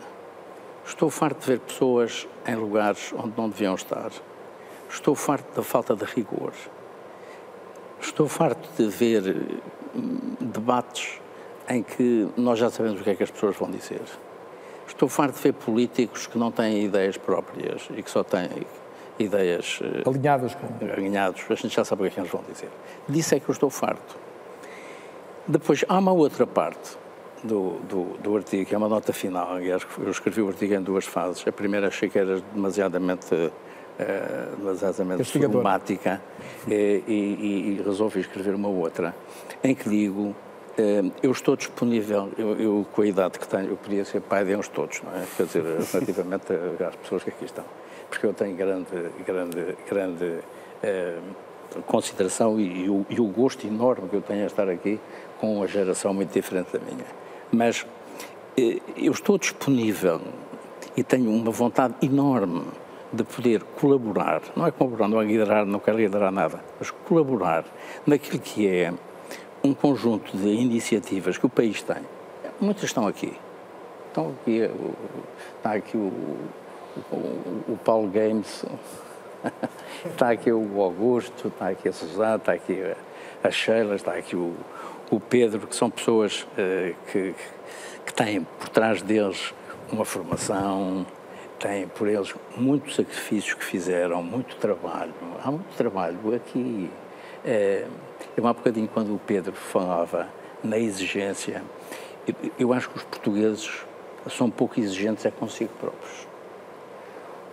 [0.86, 4.10] Estou farto de ver pessoas em lugares onde não deviam estar.
[4.88, 6.52] Estou farto da falta de rigor.
[8.00, 9.58] Estou farto de ver
[9.94, 11.20] hum, debates
[11.68, 14.02] em que nós já sabemos o que é que as pessoas vão dizer.
[14.86, 18.50] Estou farto de ver políticos que não têm ideias próprias e que só têm
[19.18, 20.66] ideias eh, alinhadas com.
[20.92, 22.68] Alinhados, a gente já sabe o que é que eles vão dizer.
[23.08, 24.23] Disso é que eu estou farto.
[25.46, 26.96] Depois, há uma outra parte
[27.42, 29.52] do, do, do artigo, que é uma nota final.
[29.52, 31.46] Aliás, eu escrevi o artigo em duas fases.
[31.46, 36.22] A primeira achei que era demasiadamente, uh, demasiadamente problemática
[36.66, 39.14] e, e, e resolvi escrever uma outra,
[39.62, 40.34] em que digo
[41.22, 44.56] eu estou disponível, eu, eu, com a idade que tenho, eu podia ser pai de
[44.56, 45.24] uns todos, não é?
[45.36, 46.52] Quer dizer, relativamente
[46.86, 47.64] às pessoas que aqui estão.
[48.10, 48.88] Porque eu tenho grande,
[49.24, 50.38] grande, grande
[50.82, 51.18] eh,
[51.86, 55.00] consideração e, e, o, e, o, gosto enorme que eu tenho a estar aqui
[55.40, 57.06] com uma geração muito diferente da minha.
[57.50, 57.86] Mas
[58.56, 60.20] eh, eu estou disponível
[60.96, 62.62] e tenho uma vontade enorme
[63.12, 67.64] de poder colaborar, não é colaborar, não é liderar, não quero liderar nada, mas colaborar
[68.06, 68.92] naquilo que é
[69.62, 72.02] um conjunto de iniciativas que o país tem.
[72.60, 73.32] Muitas estão aqui.
[74.08, 74.70] Estão aqui,
[75.56, 76.12] está aqui o,
[77.10, 78.64] o, o Paulo Games,
[80.06, 82.80] está aqui o Augusto, está aqui a Suzana, está aqui
[83.42, 84.54] a Sheila, está aqui o,
[85.10, 87.34] o Pedro, que são pessoas uh, que,
[88.06, 89.54] que têm por trás deles
[89.90, 91.06] uma formação,
[91.58, 95.12] têm por eles muitos sacrifícios que fizeram, muito trabalho.
[95.42, 96.90] Há muito trabalho aqui.
[97.44, 97.90] Uh,
[98.36, 100.28] eu há bocadinho, quando o Pedro falava
[100.62, 101.62] na exigência,
[102.26, 103.84] eu, eu acho que os portugueses
[104.30, 106.26] são pouco exigentes é consigo próprios.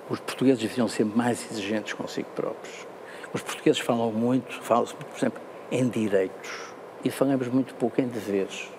[0.10, 2.88] Os portugueses deviam ser mais exigentes consigo próprios.
[3.34, 6.71] Os portugueses falam muito, falam-se, por exemplo, em direitos
[7.04, 8.70] e falamos muito pouco em deveres.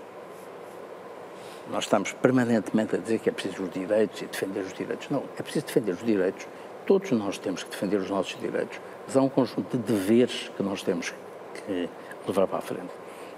[1.71, 5.09] Nós estamos permanentemente a dizer que é preciso os direitos e defender os direitos.
[5.11, 6.47] Não, é preciso defender os direitos.
[6.87, 10.63] Todos nós temos que defender os nossos direitos, mas há um conjunto de deveres que
[10.63, 11.15] nós temos
[11.55, 11.89] que
[12.27, 12.91] levar para a frente.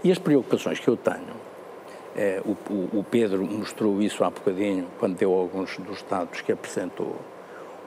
[0.03, 1.35] E as preocupações que eu tenho,
[2.17, 2.53] é, o,
[2.99, 7.17] o, Pedro mostrou isso há bocadinho, quando deu alguns dos dados que apresentou.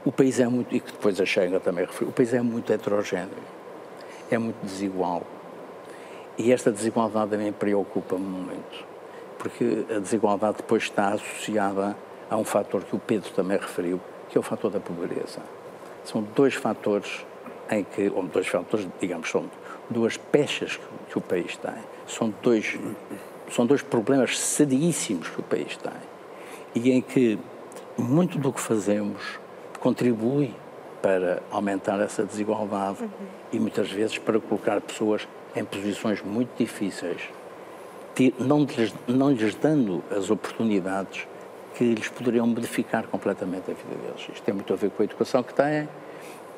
[0.04, 2.72] O país é muito, e que depois a Schengen também referiu, o país é muito
[2.72, 3.30] heterogéneo,
[4.30, 5.24] é muito desigual.
[6.38, 8.86] E esta desigualdade a mim preocupa-me muito,
[9.40, 11.96] porque a desigualdade depois está associada
[12.30, 15.40] a um fator que o Pedro também referiu, que é o fator da pobreza.
[16.04, 17.26] São dois fatores
[17.72, 19.50] em que, ou dois fatores, digamos, são
[19.90, 21.74] duas pechas que o país tem.
[22.06, 22.78] São dois,
[23.52, 25.92] são dois problemas seríssimos que o país tem.
[26.76, 27.40] E em que
[27.98, 29.40] muito do que fazemos
[29.80, 30.54] contribui
[31.02, 33.10] para aumentar essa desigualdade uhum.
[33.52, 37.22] e muitas vezes para colocar pessoas em posições muito difíceis,
[38.40, 41.28] não lhes, não lhes dando as oportunidades
[41.76, 44.28] que lhes poderiam modificar completamente a vida deles.
[44.34, 45.88] Isto tem muito a ver com a educação que têm,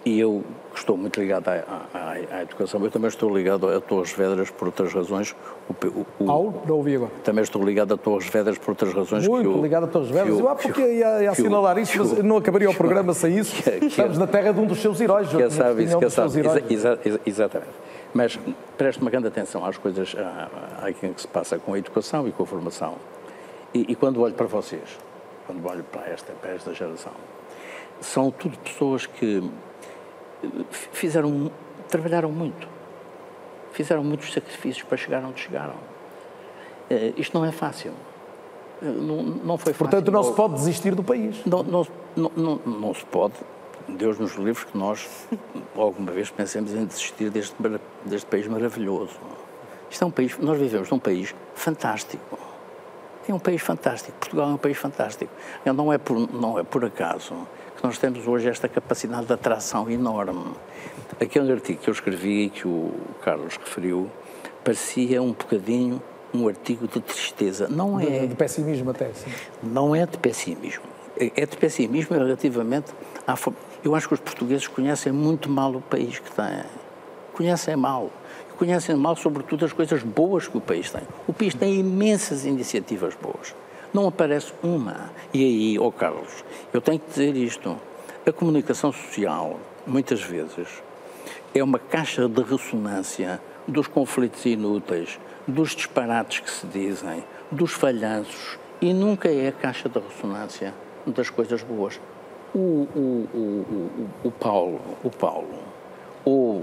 [0.06, 2.82] e eu estou muito ligado à, à, à, educação.
[2.84, 5.36] Eu também estou ligado a Torres Vedras por outras razões.
[5.68, 6.64] O, o, o, Ao?
[6.66, 7.12] Não ouvi agora.
[7.24, 9.28] Também estou ligado a Torres Vedras por outras razões.
[9.28, 10.40] Muito o, ligado a Torres Vedras.
[10.40, 13.50] Eu, ah, porque ia, ia assinalar isso, mas não acabaria o programa sem isso.
[13.62, 15.28] Que, que, Estamos na terra de um dos seus heróis.
[15.28, 16.40] Que sabe isso, que sabe.
[16.40, 17.72] Exa, exa, exa, exatamente.
[18.14, 18.40] Mas
[18.78, 20.16] preste uma grande atenção às coisas,
[20.82, 22.96] àquilo que se passa com a educação e com a formação.
[23.74, 24.98] E, e quando olho para vocês,
[25.46, 27.14] quando olho para esta, para esta geração,
[28.02, 29.44] são tudo pessoas que
[30.92, 31.52] fizeram,
[31.88, 32.68] trabalharam muito.
[33.74, 35.76] Fizeram muitos sacrifícios para chegar onde chegaram.
[36.90, 37.92] Uh, isto não é fácil.
[38.82, 39.90] Uh, não, não foi fácil.
[39.90, 41.46] Portanto, não se pode desistir do país.
[41.46, 43.36] Não, não, não, não, não se pode.
[43.98, 45.08] Deus nos livre que nós
[45.76, 47.56] alguma vez pensemos em desistir deste,
[48.06, 49.20] deste país maravilhoso.
[49.90, 52.38] Isto é um país, nós vivemos num país fantástico.
[53.28, 54.18] É um país fantástico.
[54.18, 55.32] Portugal é um país fantástico.
[55.66, 57.36] Não é por, não é por acaso
[57.78, 60.54] que nós temos hoje esta capacidade de atração enorme.
[61.20, 64.10] Aquele artigo que eu escrevi e que o Carlos referiu
[64.64, 66.02] parecia um bocadinho
[66.34, 67.68] um artigo de tristeza.
[67.68, 68.06] Não é.
[68.06, 69.32] De, de pessimismo até, sim.
[69.64, 70.84] Não é de pessimismo.
[71.18, 72.94] É, é de pessimismo relativamente
[73.26, 73.36] à.
[73.84, 76.64] Eu acho que os portugueses conhecem muito mal o país que têm.
[77.34, 78.12] Conhecem mal.
[78.58, 81.04] Conhecem mal, sobretudo, as coisas boas que o país tem.
[81.26, 83.56] O país tem imensas iniciativas boas.
[83.94, 85.10] Não aparece uma.
[85.34, 87.78] E aí, ó oh Carlos, eu tenho que dizer isto.
[88.28, 90.68] A comunicação social, muitas vezes,
[91.56, 98.60] é uma caixa de ressonância dos conflitos inúteis, dos disparates que se dizem, dos falhanços
[98.82, 100.74] e nunca é a caixa de ressonância
[101.08, 102.00] das coisas boas.
[102.54, 105.70] O, o, o, o Paulo, o Paulo
[106.26, 106.62] ou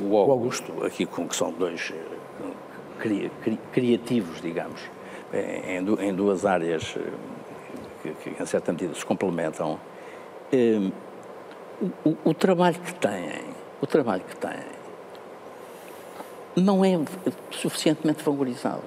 [0.00, 2.50] o, Augusto, aqui com que são dois eh,
[2.98, 4.80] cri, cri, criativos, digamos,
[5.32, 7.02] em, em, duas áreas eh,
[8.02, 9.78] que, que, em certa medida se complementam,
[10.52, 10.90] eh,
[12.04, 13.44] o, o, trabalho que têm,
[13.80, 14.72] o trabalho que têm,
[16.56, 16.98] não é
[17.50, 18.82] suficientemente valorizado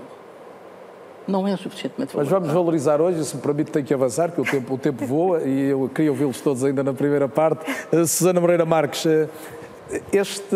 [1.27, 2.41] não é suficientemente valorizado.
[2.41, 5.05] Mas vamos valorizar hoje, se me permite, tem que avançar, que o tempo, o tempo
[5.05, 7.65] voa e eu queria ouvi-los todos ainda na primeira parte.
[7.91, 9.29] Uh, Susana Moreira Marques, uh,
[10.11, 10.55] este,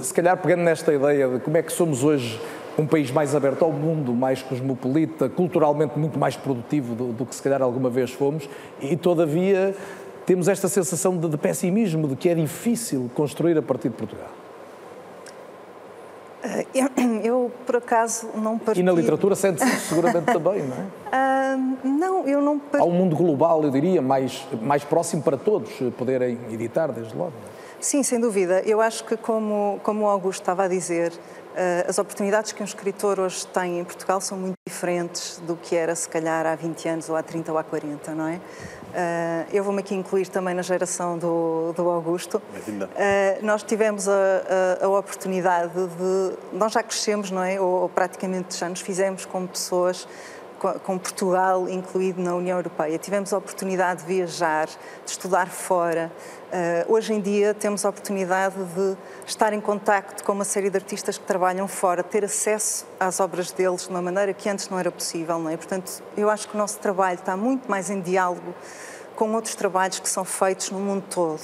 [0.00, 2.40] se calhar pegando nesta ideia de como é que somos hoje
[2.78, 7.34] um país mais aberto ao mundo, mais cosmopolita, culturalmente muito mais produtivo do, do que
[7.34, 8.48] se calhar alguma vez fomos,
[8.80, 9.74] e todavia
[10.26, 14.28] temos esta sensação de, de pessimismo, de que é difícil construir a partir de Portugal.
[16.42, 16.90] Eh, eu,
[17.24, 18.82] eu, por acaso, não partilho...
[18.82, 21.54] E na literatura sente-se seguramente também, não é?
[21.54, 22.82] Uh, não, eu não partilho...
[22.82, 27.32] Há um mundo global, eu diria, mais, mais próximo para todos poderem editar, desde logo.
[27.80, 28.62] Sim, sem dúvida.
[28.64, 31.12] Eu acho que, como, como o Augusto estava a dizer,
[31.88, 35.94] as oportunidades que um escritor hoje tem em Portugal são muito diferentes do que era,
[35.94, 38.40] se calhar, há 20 anos, ou há 30 ou há 40, não é?
[38.96, 42.38] Uh, eu vou-me aqui incluir também na geração do, do Augusto.
[42.38, 44.12] Uh, nós tivemos a,
[44.80, 46.56] a, a, oportunidade de.
[46.56, 47.60] Nós já crescemos, não é?
[47.60, 50.08] Ou, ou praticamente já nos fizemos como pessoas
[50.56, 52.98] com Portugal incluído na União Europeia.
[52.98, 56.10] Tivemos a oportunidade de viajar, de estudar fora.
[56.46, 60.76] Uh, hoje em dia temos a oportunidade de estar em contacto com uma série de
[60.76, 64.78] artistas que trabalham fora, ter acesso às obras deles de uma maneira que antes não
[64.78, 65.56] era possível, não é?
[65.56, 68.54] Portanto, eu acho que o nosso trabalho está muito mais em diálogo
[69.14, 71.40] com outros trabalhos que são feitos no mundo todo.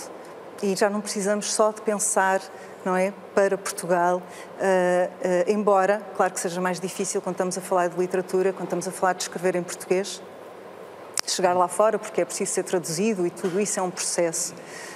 [0.63, 2.41] E já não precisamos só de pensar
[2.85, 7.61] não é, para Portugal, uh, uh, embora, claro que seja mais difícil quando estamos a
[7.61, 10.23] falar de literatura, quando estamos a falar de escrever em português,
[11.27, 14.55] chegar lá fora, porque é preciso ser traduzido e tudo isso é um processo.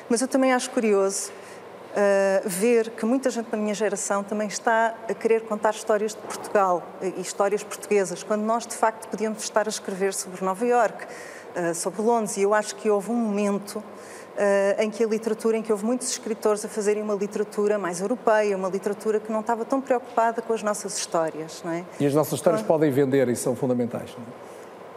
[0.08, 4.94] Mas eu também acho curioso uh, ver que muita gente da minha geração também está
[5.08, 9.66] a querer contar histórias de Portugal e histórias portuguesas, quando nós de facto podíamos estar
[9.66, 11.06] a escrever sobre Nova Iorque,
[11.74, 13.82] sobre Londres, e eu acho que houve um momento
[14.36, 18.02] Uh, em que a literatura, em que houve muitos escritores a fazerem uma literatura mais
[18.02, 21.84] europeia, uma literatura que não estava tão preocupada com as nossas histórias, não é?
[21.98, 24.46] E as nossas histórias então, podem vender e são fundamentais, não é?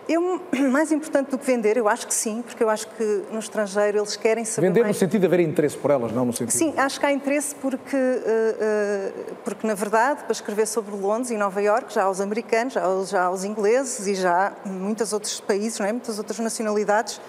[0.10, 3.38] Eu, mais importante do que vender, eu acho que sim, porque eu acho que no
[3.38, 4.96] estrangeiro eles querem saber Vender mais...
[4.96, 6.58] no sentido de haver interesse por elas, não no sentido...
[6.58, 11.30] Sim, acho que há interesse porque, uh, uh, porque na verdade, para escrever sobre Londres
[11.30, 14.48] e Nova Iorque, já há os americanos, já há, já há os ingleses e já
[14.48, 15.92] há muitos outros países, não é?
[15.92, 17.22] muitas outras nacionalidades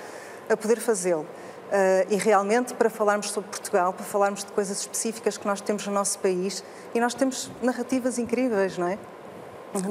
[0.48, 1.26] a poder fazê-lo.
[1.70, 5.86] Uh, e realmente, para falarmos sobre Portugal, para falarmos de coisas específicas que nós temos
[5.86, 8.98] no nosso país, e nós temos narrativas incríveis, não é?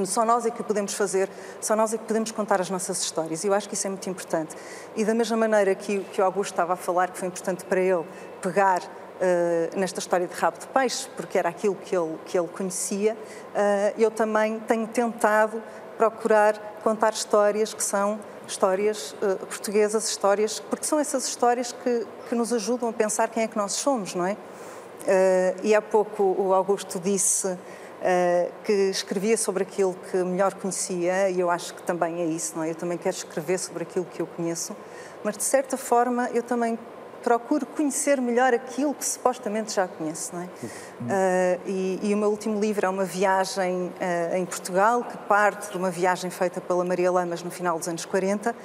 [0.05, 1.29] Só nós é que o podemos fazer,
[1.61, 3.45] só nós é que podemos contar as nossas histórias.
[3.45, 4.53] E eu acho que isso é muito importante.
[4.93, 7.79] E da mesma maneira que, que o Augusto estava a falar, que foi importante para
[7.79, 8.03] ele
[8.41, 12.49] pegar uh, nesta história de rabo de peixe, porque era aquilo que ele, que ele
[12.49, 15.63] conhecia, uh, eu também tenho tentado
[15.97, 22.35] procurar contar histórias que são histórias uh, portuguesas, histórias, porque são essas histórias que, que
[22.35, 24.33] nos ajudam a pensar quem é que nós somos, não é?
[24.33, 24.35] Uh,
[25.63, 27.57] e há pouco o Augusto disse uh,
[28.63, 32.63] que escrevia sobre aquilo que melhor conhecia, e eu acho que também é isso, não
[32.63, 32.71] é?
[32.71, 34.75] Eu também quero escrever sobre aquilo que eu conheço,
[35.23, 36.77] mas de certa forma eu também
[37.23, 40.35] procuro conhecer melhor aquilo que supostamente já conheço.
[40.35, 40.45] Não é?
[40.45, 45.71] Uh, e, e, o meu último livro é uma viagem uh, em Portugal, que parte
[45.71, 48.51] de uma viagem feita pela Maria Lamas no final dos anos 40.
[48.51, 48.55] Uh,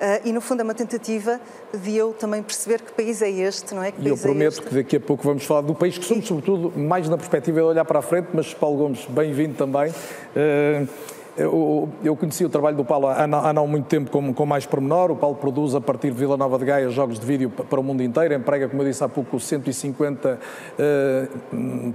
[0.00, 1.40] ah, e no fundo é uma tentativa
[1.72, 3.92] de eu também perceber que país é este, não é?
[3.92, 6.04] Que e eu é prometo é que daqui a pouco vamos falar do país que
[6.04, 9.90] somos, sobretudo, mais na perspectiva de olhar para a frente, mas Paulo Gomes, bem-vindo também.
[9.90, 10.88] Uh,
[11.36, 14.66] eu, eu conheci o trabalho do Paulo há, há não muito tempo com, com mais
[14.66, 15.10] pormenor.
[15.10, 17.82] O Paulo produz a partir de Vila Nova de Gaia jogos de vídeo para o
[17.82, 20.38] mundo inteiro, emprega, como eu disse há pouco, 150 uh,
[20.78, 21.28] eh,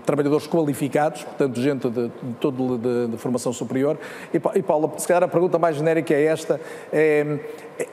[0.06, 3.98] trabalhadores qualificados, portanto, gente de, de todo de, de, formação superior.
[4.34, 6.60] E, e Paulo, se calhar a pergunta mais genérica é esta:
[6.92, 7.40] é,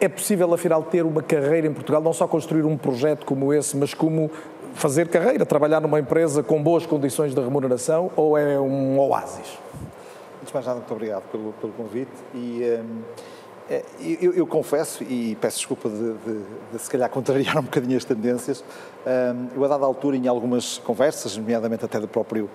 [0.01, 3.77] é possível, afinal, ter uma carreira em Portugal, não só construir um projeto como esse,
[3.77, 4.31] mas como
[4.75, 9.66] fazer carreira, trabalhar numa empresa com boas condições de remuneração, ou é um oásis?
[10.47, 13.03] Antes de mais nada, muito obrigado pelo, pelo convite e um,
[13.69, 13.83] é,
[14.21, 16.43] eu, eu, confesso, e peço desculpa de, de,
[16.73, 18.63] de, se calhar contrariar um bocadinho as tendências,
[19.05, 22.47] um, eu a dada altura em algumas conversas, nomeadamente até da própria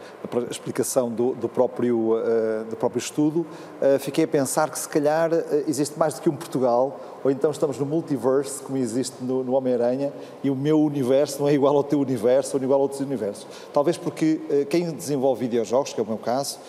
[0.50, 3.42] explicação do, do próprio, uh, do próprio estudo,
[3.82, 7.32] uh, fiquei a pensar que se calhar uh, existe mais do que um Portugal, ou
[7.32, 10.11] então estamos no multiverse, como existe no, no Homem-Aranha,
[10.43, 13.45] e o meu universo não é igual ao teu universo, ou igual a outros universos.
[13.74, 16.59] Talvez porque quem desenvolve videojogos, que é o meu caso,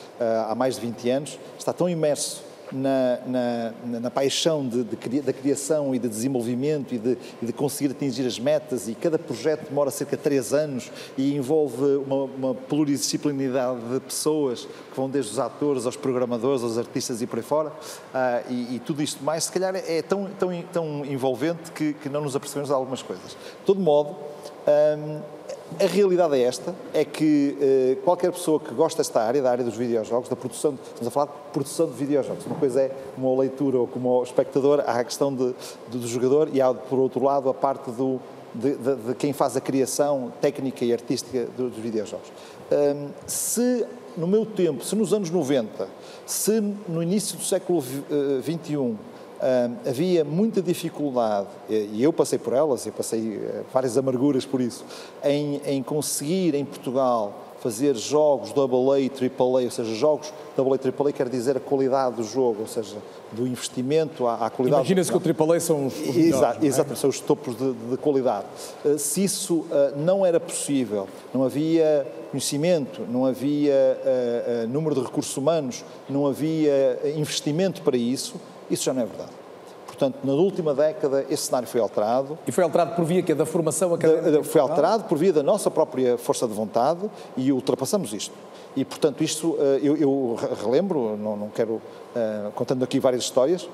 [0.48, 5.32] há mais de 20 anos, está tão imerso na, na, na paixão de, de, da
[5.32, 9.68] criação e de desenvolvimento e de, e de, conseguir atingir as metas e cada projeto
[9.68, 15.32] demora cerca de três anos e envolve uma, uma pluridisciplinaridade de pessoas que vão desde
[15.32, 19.22] os atores aos programadores, aos artistas e por aí fora uh, e, e, tudo isto
[19.22, 23.02] mais, se calhar é tão, tão, tão envolvente que, que não nos apercebemos de algumas
[23.02, 23.32] coisas.
[23.32, 24.16] De todo modo,
[24.66, 25.20] um,
[25.80, 27.56] a realidade é esta, é que
[27.98, 31.10] uh, qualquer pessoa que gosta desta área, da área dos videojogos, da produção, estamos a
[31.10, 35.04] falar de produção de videojogos, uma coisa é como leitura ou como espectador, há a
[35.04, 35.54] questão de,
[35.88, 38.20] de, do jogador e há, por outro lado, a parte do,
[38.54, 42.32] de, de, de, quem faz a criação técnica e artística dos videojogos.
[42.70, 45.88] Um, se no meu tempo, se nos anos 90,
[46.26, 48.96] se no início do século XXI
[49.42, 54.46] uh, Uh, havia muita dificuldade, e eu passei por elas, eu passei uh, várias amarguras
[54.46, 54.84] por isso,
[55.22, 61.28] em, em conseguir em Portugal fazer jogos AA, AAA, ou seja, jogos AA, AAA quer
[61.28, 62.96] dizer a qualidade do jogo, ou seja,
[63.30, 64.80] do investimento à, à qualidade.
[64.80, 66.66] Imagina-se que o AAA são os, os Exato, é?
[66.66, 68.46] exatamente, são os topos de, de qualidade.
[68.84, 73.98] Uh, se isso uh, não era possível, não havia conhecimento, não havia
[74.64, 78.36] uh, número de recursos humanos, não havia investimento para isso,
[78.70, 79.30] isso já não é verdade.
[79.86, 82.38] Portanto, na última década, esse cenário foi alterado.
[82.46, 84.30] E foi alterado por via que da formação académica?
[84.30, 88.34] Da, foi alterado por via da nossa própria força de vontade e ultrapassamos isto.
[88.74, 93.68] E, portanto, isto eh, eu, eu relembro, não, não quero, uh, contando aqui várias histórias,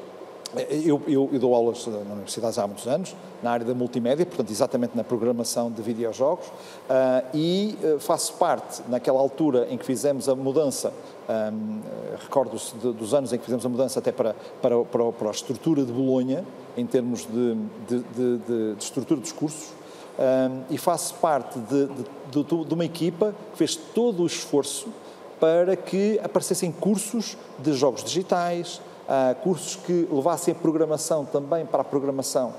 [0.70, 4.50] eu, eu, eu, dou aulas na universidade há muitos anos, na área da multimédia, portanto,
[4.50, 6.52] exatamente na programação de videojogos, uh,
[7.34, 10.92] e uh, faço parte, naquela altura em que fizemos a mudança,
[11.28, 11.80] um,
[12.22, 15.84] recordo-se dos anos em que fizemos a mudança até para, para, para, para a estrutura
[15.84, 16.44] de Bolonha,
[16.76, 17.54] em termos de,
[17.86, 19.72] de, de, de estrutura dos cursos,
[20.18, 24.88] um, e faço parte de uma equipa que fez todo o esforço
[25.38, 28.80] para que aparecessem cursos de jogos digitais,
[29.42, 32.52] cursos que levassem a programação também para a programação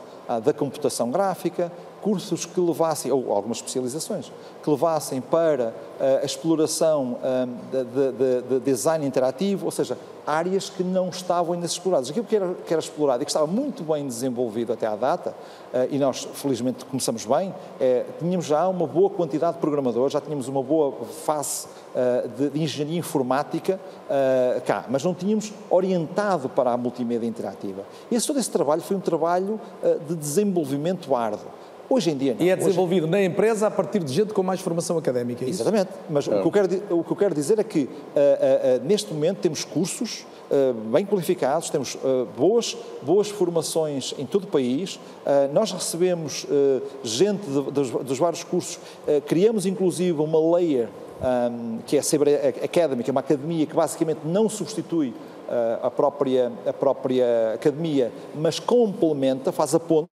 [0.44, 1.72] da computação gráfica,
[2.02, 4.32] cursos que levassem, ou algumas especializações,
[4.64, 5.74] que levassem para
[6.22, 7.18] a exploração
[7.72, 12.12] de, de, de, design interativo, ou seja, áreas que não estavam ainda exploradas.
[12.12, 15.36] Aquilo que era, que era explorado e que estava muito bem desenvolvido até à data,
[15.90, 20.48] e nós felizmente começamos bem, é, tínhamos já uma boa quantidade de programadores, já tínhamos
[20.48, 20.94] uma boa
[21.26, 21.68] face
[22.38, 27.84] de, de, engenharia informática uh, cá, mas não tínhamos orientado para a multimédia interativa.
[28.12, 29.60] Esse, todo esse trabalho foi um trabalho
[30.08, 31.48] de desenvolvimento árduo.
[31.90, 32.46] Hoje em dia não.
[32.46, 33.12] E é desenvolvido Hoje...
[33.12, 35.64] na empresa a partir de gente com mais formação académica, é isso?
[35.64, 35.90] Exatamente.
[36.08, 38.86] Mas o, que eu quero, o que eu quero dizer é que uh, uh, uh,
[38.86, 40.26] neste momento temos cursos
[40.92, 41.96] bem qualificados, temos
[42.36, 45.00] boas, boas formações em todo o país,
[45.54, 46.44] nós recebemos
[47.04, 48.80] gente de, dos, dos, vários cursos,
[49.28, 50.90] criamos inclusive uma layer
[51.22, 52.28] um, que é a Cyber
[52.64, 55.14] Academy, que é uma academia que basicamente não substitui
[55.82, 60.10] a, própria, a própria academia, mas complementa, faz a ponte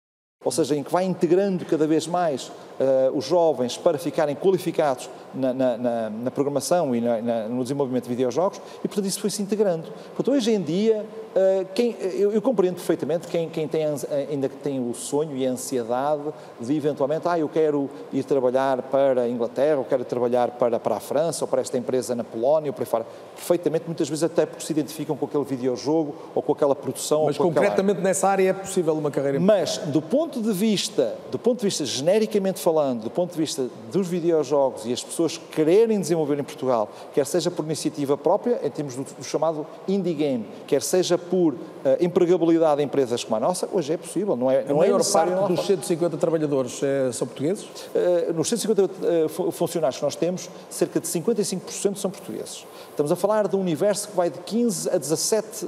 [0.45, 5.09] ou seja, em que vai integrando cada vez mais uh, os jovens para ficarem qualificados
[5.35, 7.01] na, na, na, na programação e
[7.49, 9.87] no desenvolvimento de videojogos, e portanto isso foi-se integrando.
[10.15, 11.05] Portanto, hoje em dia,
[11.35, 13.85] uh, quem, eu, eu, compreendo perfeitamente quem, quem tem,
[14.29, 16.23] ainda tem o sonho e a ansiedade
[16.59, 20.95] de eventualmente, ah, eu quero ir trabalhar para a Inglaterra, ou quero trabalhar para, para
[20.95, 23.05] a França, ou para esta empresa na Polónia, ou para fora.
[23.35, 27.25] Perfeitamente, muitas vezes até porque se identificam com aquele videojogo ou com aquela produção.
[27.25, 31.59] Mas concretamente nessa área é possível uma carreira Mas, do ponto de vista, do ponto
[31.59, 36.39] de vista genericamente falando, do ponto de vista dos videojogos e as pessoas quererem desenvolver
[36.39, 40.81] em Portugal, quer seja por iniciativa própria, em termos do, do chamado indie game, quer
[40.81, 41.57] seja por uh,
[41.99, 45.03] empregabilidade em empresas como a nossa, hoje é possível, não é, não a é maior
[45.03, 47.63] parte dos 150 trabalhadores é, são portugueses?
[47.63, 52.65] Uh, nos 150 uh, funcionários que nós temos, cerca de 55% são portugueses.
[52.91, 55.67] Estamos a falar de um universo que vai de 15 a 17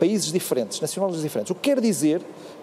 [0.00, 1.50] países diferentes, nacionalidades diferentes.
[1.50, 2.20] O que quer dizer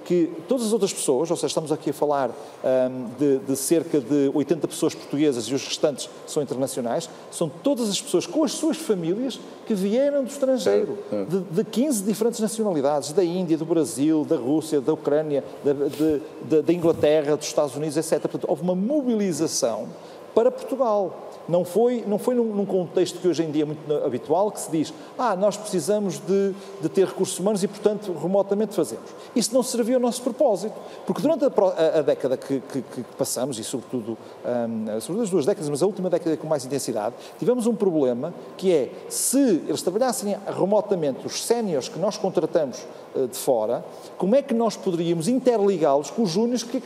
[0.08, 4.00] que todas as outras pessoas, ou seja, estamos aqui a falar um, de, de, cerca
[4.00, 8.54] de 80 pessoas portuguesas e os restantes são internacionais, são todas as pessoas com as
[8.54, 11.26] suas famílias que vieram do estrangeiro, é, é.
[11.26, 16.74] De, de 15 diferentes nacionalidades, da Índia, do Brasil, da Rússia, da Ucrânia, da, da
[16.74, 18.22] Inglaterra, dos Estados Unidos, etc.
[18.22, 19.90] Portanto, houve uma mobilização
[20.34, 21.27] para Portugal.
[21.48, 24.60] Não foi, não foi num, num, contexto que hoje em dia é muito habitual, que
[24.60, 29.10] se diz, ah, nós precisamos de, de ter recursos humanos e, portanto, remotamente fazemos.
[29.36, 30.76] Isso não serviu ao nosso propósito,
[31.06, 35.30] porque durante a, a, a década que, que, que, passamos, e sobretudo, um, sobretudo as
[35.30, 39.64] duas décadas, mas a última década com mais intensidade, tivemos um problema que é, se
[39.68, 42.86] eles trabalhassem remotamente, os séniores que nós contratamos
[43.26, 43.84] de fora,
[44.18, 46.78] como é que nós poderíamos interligá-los com os júniores que,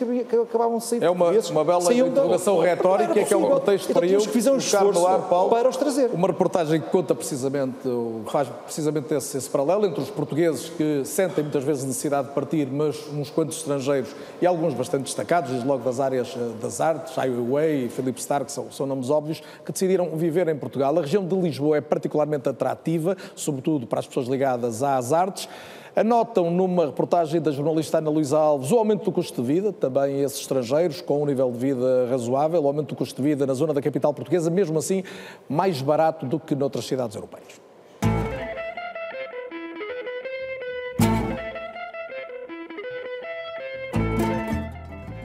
[0.41, 4.01] acabavam de sair É uma, uma bela interrogação retórica, é que é um pretexto então,
[4.01, 4.07] para
[4.51, 6.09] eu que fizer um esforço ar, Paulo, para os trazer.
[6.13, 7.79] Uma reportagem que conta precisamente,
[8.27, 12.67] faz precisamente esse, esse paralelo entre os portugueses que sentem muitas vezes necessidade de partir,
[12.67, 17.15] mas uns quantos estrangeiros e alguns bastante destacados, desde logo das áreas eh, das artes,
[17.17, 20.97] Weiwei e Philip Stark, são, são nomes óbvios, que decidiram viver em Portugal.
[20.97, 25.47] A região de Lisboa é particularmente atrativa, sobretudo para as pessoas ligadas às artes.
[25.93, 30.21] Anotam numa reportagem da jornalista Ana Luísa Alves o aumento do custo de vida, também
[30.21, 33.53] esses estrangeiros com um nível de vida razoável, o aumento do custo de vida na
[33.53, 35.03] zona da capital portuguesa, mesmo assim
[35.49, 37.59] mais barato do que noutras cidades europeias.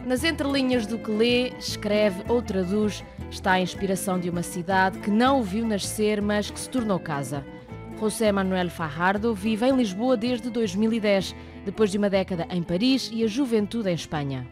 [0.04, 5.10] Nas entrelinhas do que lê, escreve ou traduz está a inspiração de uma cidade que
[5.10, 7.44] não o viu nascer, mas que se tornou casa.
[7.98, 11.34] José Manuel Fajardo vive em Lisboa desde 2010,
[11.64, 14.46] depois de uma década em Paris e a juventude em Espanha.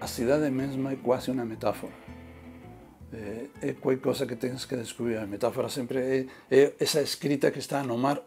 [0.00, 1.92] A cidade mesmo é quase uma metáfora.
[3.12, 5.16] É, é qualquer coisa que tens que descobrir.
[5.16, 8.20] A metáfora sempre é, é essa escrita que está a nomar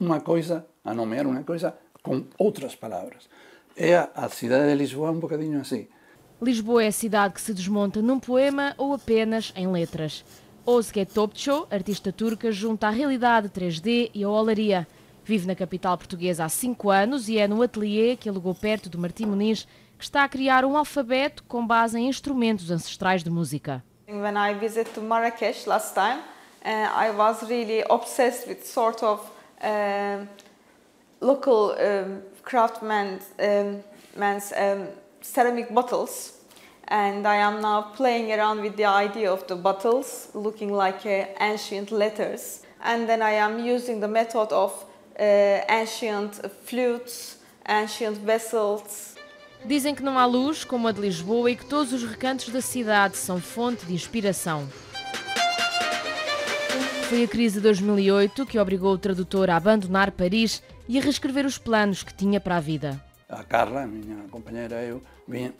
[0.00, 3.28] uma coisa, a nomear uma coisa com outras palavras.
[3.76, 5.86] É a, a cidade de Lisboa um bocadinho assim.
[6.42, 10.24] Lisboa é a cidade que se desmonta num poema ou apenas em letras.
[10.70, 14.86] Ozge Topço, artista turca, junta a realidade 3D e a olaria.
[15.24, 18.98] Vive na capital portuguesa há cinco anos e é no ateliê que alugou perto do
[18.98, 19.66] Martim Muniz
[19.96, 23.82] que está a criar um alfabeto com base em instrumentos ancestrais de música.
[24.06, 26.20] When I visited Marrakesh last time,
[26.62, 29.22] uh, I was really obsessed with sort of
[29.62, 30.26] uh,
[31.22, 33.82] local um, craftsmen, um,
[34.18, 34.88] um,
[35.22, 36.37] ceramic bottles
[36.88, 41.26] and I am now playing around with the idea of the bottles looking like uh,
[41.40, 44.72] ancient letters and then I am using the method of
[45.18, 49.14] uh, ancient flutes, ancient vessels.
[49.64, 52.60] Dizem que não há luz como a de Lisboa e que todos os recantos da
[52.60, 54.68] cidade são fonte de inspiração.
[57.08, 61.44] Foi a crise de 2008 que obrigou o tradutor a abandonar Paris e a reescrever
[61.44, 63.07] os planos que tinha para a vida.
[63.28, 65.04] a Carla, a miña compañera e eu,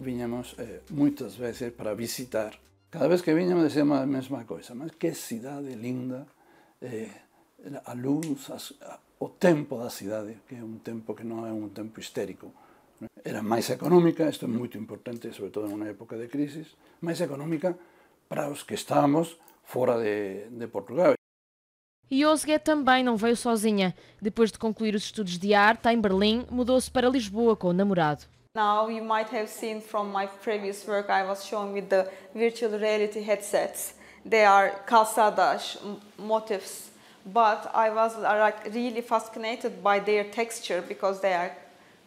[0.00, 2.56] viñamos eh, moitas veces para visitar.
[2.88, 6.24] Cada vez que viñamos dicíamos a mesma coisa, mas que cidade linda,
[6.80, 7.12] eh,
[7.84, 11.52] a luz, as, a, o tempo da cidade, que é un tempo que non é
[11.52, 12.56] un tempo histérico.
[13.20, 16.72] Era máis económica, isto é moito importante, sobre todo nunha época de crisis,
[17.04, 17.76] máis económica
[18.32, 19.36] para os que estábamos
[19.68, 21.17] fora de, de Portugal.
[22.11, 23.94] E Osge também não veio sozinha.
[24.20, 28.24] Depois de concluir os estudos de arte em Berlim, mudou-se para Lisboa com o namorado.
[28.54, 32.78] Now you might have seen from my previous work I was showing with the virtual
[32.78, 33.94] reality headsets.
[34.28, 35.78] They are calçadas
[36.18, 36.90] motifs,
[37.26, 41.52] but I was like really fascinated by their texture because they are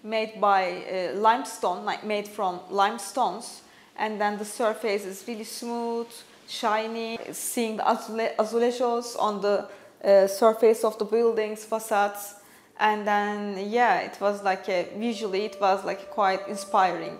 [0.04, 3.62] made by uh, limestone, like made from limestones,
[3.96, 6.08] and then the surface is really smooth,
[6.48, 7.20] shiny.
[7.32, 9.68] Seeing the azule azulejos on the
[10.04, 12.36] uh, surface of the buildings, facades,
[12.80, 17.18] and then yeah it was like a, visually it was like quite inspiring.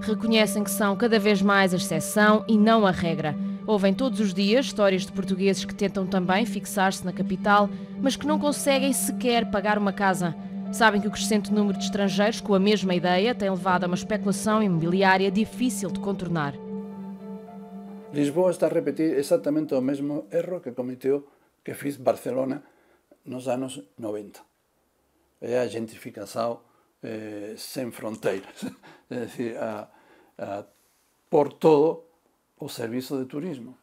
[0.00, 3.34] Reconhecem que são cada vez mais a exceção e não a regra.
[3.66, 7.68] Ouvem todos os dias histórias de portugueses que tentam também fixar-se na capital
[8.00, 10.34] mas que não conseguem sequer pagar uma casa.
[10.72, 13.94] Sabem que o crescente número de estrangeiros com a mesma ideia tem levado a uma
[13.94, 16.54] especulação imobiliária difícil de contornar.
[18.12, 21.26] Lisboa está a repetir exatamente o mesmo erro que cometeu
[21.66, 22.62] que fez Barcelona
[23.24, 24.38] nos anos 90
[25.42, 26.60] é a gentrificação
[27.02, 28.64] eh, sem fronteiras,
[29.10, 29.56] é decir,
[31.28, 32.04] por todo
[32.58, 33.76] o serviço de turismo.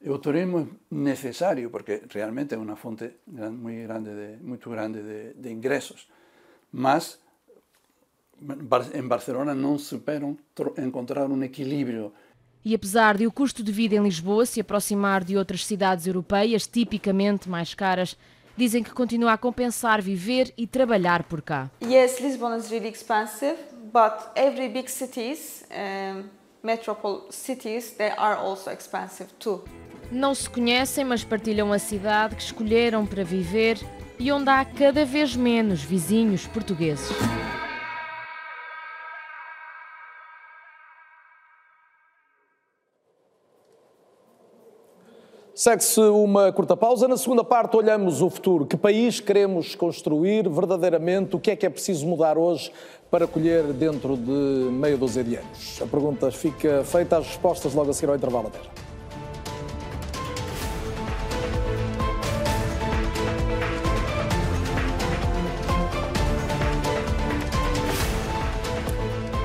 [0.00, 5.02] E o turismo é necessário porque realmente é uma fonte muito grande de, muito grande
[5.02, 6.08] de, de ingressos,
[6.72, 7.20] mas
[8.94, 10.38] em Barcelona não superam
[10.78, 12.14] encontrar um equilíbrio
[12.64, 16.66] e apesar de o custo de vida em Lisboa se aproximar de outras cidades europeias
[16.66, 18.16] tipicamente mais caras,
[18.56, 21.70] dizem que continua a compensar viver e trabalhar por cá.
[21.82, 23.56] Yes, Lisbon is really expensive,
[23.92, 26.24] but every big cities, um,
[26.62, 29.64] metropole cities, they are also expensive too.
[30.12, 33.78] Não se conhecem, mas partilham a cidade que escolheram para viver
[34.18, 37.08] e onde há cada vez menos vizinhos portugueses.
[45.60, 47.06] Segue-se uma curta pausa.
[47.06, 48.64] Na segunda parte, olhamos o futuro.
[48.64, 51.36] Que país queremos construir verdadeiramente?
[51.36, 52.72] O que é que é preciso mudar hoje
[53.10, 55.78] para colher dentro de meia dúzia de anos?
[55.82, 58.50] A pergunta fica feita, as respostas logo a seguir ao intervalo.
[58.54, 58.89] Já.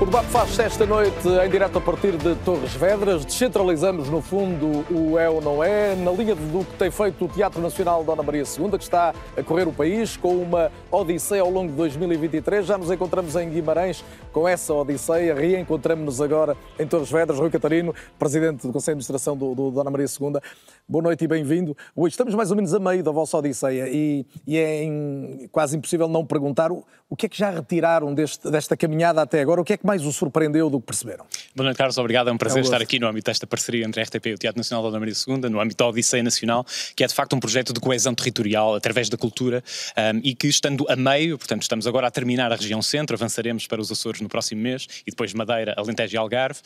[0.06, 3.24] O debate faz-se esta noite em direto a partir de Torres Vedras.
[3.24, 7.28] Descentralizamos, no fundo, o é ou não é, na linha do que tem feito o
[7.28, 11.50] Teatro Nacional Dona Maria II, que está a correr o país com uma odisseia ao
[11.50, 12.64] longo de 2023.
[12.64, 15.34] Já nos encontramos em Guimarães com essa odisseia.
[15.34, 17.40] Reencontramos-nos agora em Torres Vedras.
[17.40, 20.40] Rui Catarino, Presidente do Conselho de Administração do, do Dona Maria II.
[20.88, 21.76] Boa noite e bem-vindo.
[21.96, 25.76] Hoje estamos mais ou menos a meio da vossa odisseia e, e é in, quase
[25.76, 29.60] impossível não perguntar o, o que é que já retiraram deste, desta caminhada até agora,
[29.60, 31.24] o que é que mais o surpreendeu do que perceberam?
[31.54, 32.28] Boa noite, Carlos, obrigado.
[32.28, 34.38] É um prazer é estar aqui no âmbito desta parceria entre a RTP e o
[34.38, 37.34] Teatro Nacional da Dona Maria II, no âmbito da Odisseia Nacional, que é de facto
[37.34, 39.62] um projeto de coesão territorial através da cultura
[39.96, 43.66] um, e que, estando a meio, portanto, estamos agora a terminar a região centro, avançaremos
[43.66, 46.60] para os Açores no próximo mês e depois Madeira, Alentejo e Algarve,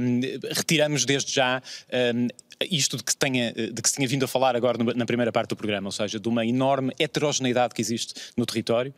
[0.00, 0.20] um,
[0.52, 1.62] retiramos desde já
[2.14, 2.28] um,
[2.70, 5.50] isto de que, tenha, de que se tinha vindo a falar agora na primeira parte
[5.50, 8.94] do programa, ou seja, de uma enorme heterogeneidade que existe no território,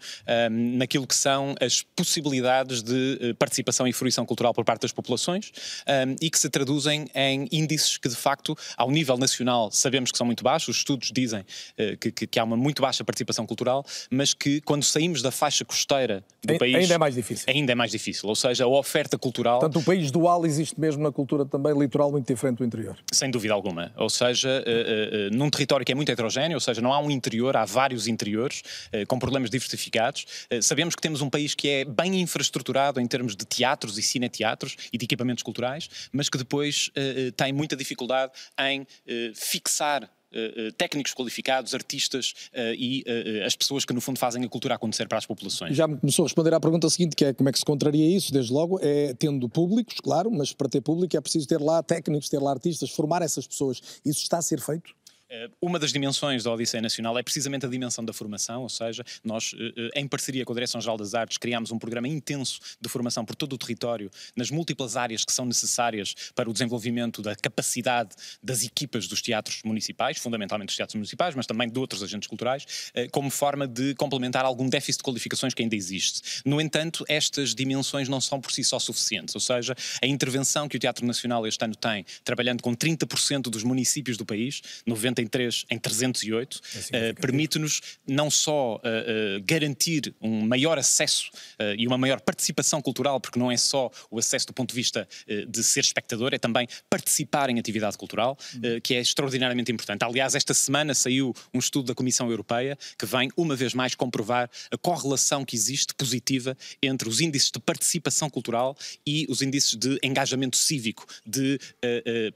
[0.51, 3.34] naquilo que são as possibilidades de uh,
[3.78, 5.52] participação e fruição cultural por parte das populações
[5.86, 10.18] um, e que se traduzem em índices que, de facto, ao nível nacional sabemos que
[10.18, 13.46] são muito baixos, os estudos dizem uh, que, que, que, há uma muito baixa participação
[13.46, 16.76] cultural, mas que quando saímos da faixa costeira do ainda país.
[16.76, 17.44] Ainda é mais difícil.
[17.48, 19.60] Ainda é mais difícil, ou seja, a oferta cultural.
[19.60, 22.96] Portanto, o país dual existe mesmo na cultura também litoral muito diferente do interior.
[23.12, 23.92] Sem dúvida alguma.
[23.96, 27.10] Ou seja, uh, uh, num território que é muito heterogéneo, ou seja, não há um
[27.10, 28.62] interior, há vários interiores
[29.06, 30.24] com problemas diversificados.
[30.62, 34.76] sabemos que temos um país que é bem infraestruturado em termos de teatros e cineteatros
[34.92, 36.90] e de equipamentos culturais, mas que depois
[37.36, 38.86] tem muita dificuldade em
[39.34, 44.48] fixar Uh, técnicos qualificados, artistas uh, e uh, as pessoas que no fundo fazem a
[44.48, 45.74] cultura acontecer para as populações.
[45.74, 48.14] Já me começou a responder à pergunta seguinte, que é como é que se contraria
[48.14, 51.82] isso, desde logo, é tendo públicos, claro, mas para ter público é preciso ter lá
[51.82, 53.80] técnicos, ter lá artistas, formar essas pessoas.
[54.04, 54.94] Isso está a ser feito?
[55.30, 59.04] Eh, uma das dimensões da Odisseia Nacional é precisamente a dimensão da formação, ou seja,
[59.22, 62.88] nós, eh, eh, em parceria com a Direção-Geral das Artes, criámos um programa intenso de
[62.88, 67.36] formação por todo o território, nas múltiplas áreas que são necessárias para o desenvolvimento da
[67.36, 68.10] capacidade
[68.42, 72.64] das equipas dos teatros municipais, fundamentalmente dos teatros municipais, mas também de outros agentes culturais,
[73.10, 76.42] como forma de complementar algum déficit de qualificações que ainda existe.
[76.44, 80.76] No entanto, estas dimensões não são por si só suficientes, ou seja, a intervenção que
[80.76, 85.66] o Teatro Nacional este ano tem, trabalhando com 30% dos municípios do país, 90 93
[85.70, 86.60] em 308,
[86.92, 91.30] é uh, permite-nos não só uh, uh, garantir um maior acesso
[91.76, 95.08] e uma maior participação cultural, porque não é só o acesso do ponto de vista
[95.48, 98.80] de ser espectador, é também participar em atividade cultural, uhum.
[98.80, 100.04] que é extraordinariamente importante.
[100.04, 104.48] Aliás, esta semana saiu um estudo da Comissão Europeia que vem, uma vez mais, comprovar
[104.70, 109.98] a correlação que existe positiva entre os índices de participação cultural e os índices de
[110.02, 111.58] engajamento cívico, de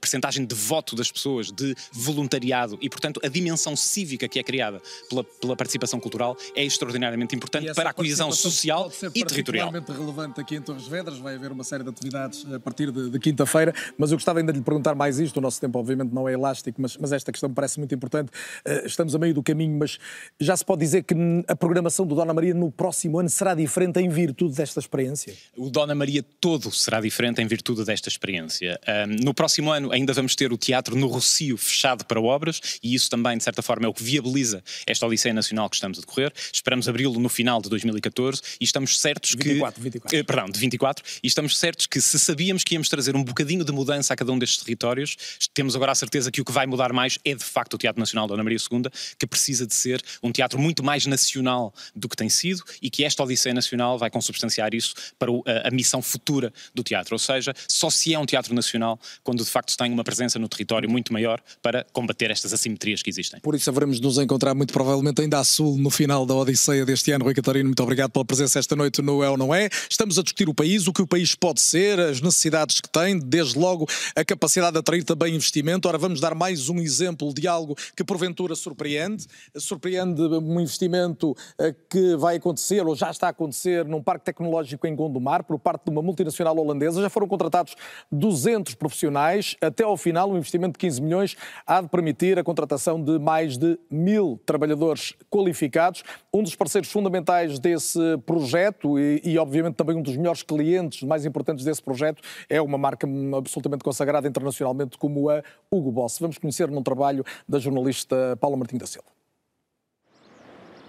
[0.01, 4.81] percentagem de voto das pessoas, de voluntariado e, portanto, a dimensão cívica que é criada
[5.09, 9.71] pela, pela participação cultural é extraordinariamente importante para a coesão social e territorial.
[9.75, 13.09] É relevante aqui em Torres Vedras, vai haver uma série de atividades a partir de,
[13.09, 16.13] de quinta-feira, mas eu gostava ainda de lhe perguntar mais isto, o nosso tempo obviamente
[16.13, 18.29] não é elástico, mas, mas esta questão me parece muito importante.
[18.65, 19.97] Uh, estamos a meio do caminho, mas
[20.39, 21.15] já se pode dizer que
[21.47, 25.33] a programação do Dona Maria no próximo ano será diferente em virtude desta experiência?
[25.55, 28.79] O Dona Maria todo será diferente em virtude desta experiência.
[28.87, 32.93] Um, no próximo ano ainda vamos ter o teatro no Rocio fechado para obras, e
[32.93, 36.01] isso também, de certa forma, é o que viabiliza esta Odisseia Nacional que estamos a
[36.01, 36.31] decorrer.
[36.51, 39.81] Esperamos abri-lo no final de 2014 e estamos certos 24, que.
[39.81, 40.17] 24.
[40.17, 41.03] Eh, perdão, de 24.
[41.23, 44.31] E estamos certos que se sabíamos que íamos trazer um bocadinho de mudança a cada
[44.31, 45.17] um destes territórios,
[45.53, 47.99] temos agora a certeza que o que vai mudar mais é de facto o Teatro
[47.99, 48.83] Nacional da Ana Maria II,
[49.17, 53.03] que precisa de ser um teatro muito mais nacional do que tem sido e que
[53.03, 57.15] esta Odisseia Nacional vai consubstanciar isso para a, a missão futura do teatro.
[57.15, 60.47] Ou seja, só se é um teatro nacional quando de facto tem uma presença no
[60.47, 63.39] território muito maior para combater estas assimetrias que existem.
[63.39, 66.85] Por isso haveremos de nos encontrar muito provavelmente ainda a sul no final da Odisseia
[66.85, 67.25] deste ano.
[67.25, 69.69] Rui Catarino, muito obrigado pela presença esta noite no É ou Não É.
[69.89, 73.19] Estamos a discutir o país, o que o país pode ser, as necessidades que tem,
[73.19, 75.87] desde logo a capacidade de atrair também investimento.
[75.87, 79.25] Ora, vamos dar mais um exemplo de algo que porventura surpreende.
[79.57, 84.85] Surpreende um investimento eh, que vai acontecer ou já está a acontecer num parque tecnológico
[84.87, 87.01] em Gondomar por parte de uma multinacional holandesa.
[87.01, 87.75] Já foram contratados
[88.11, 89.55] 200 profissionais.
[89.61, 91.35] Até ao final, um investimento de 15 milhões
[91.65, 96.03] há de permitir a contratação de mais de mil trabalhadores qualificados.
[96.33, 101.25] Um dos parceiros fundamentais desse projeto e, e, obviamente, também um dos melhores clientes mais
[101.25, 105.41] importantes desse projeto é uma marca absolutamente consagrada internacionalmente como a
[105.71, 106.19] Hugo Boss.
[106.19, 109.07] Vamos conhecer num trabalho da jornalista Paula Martins da Silva.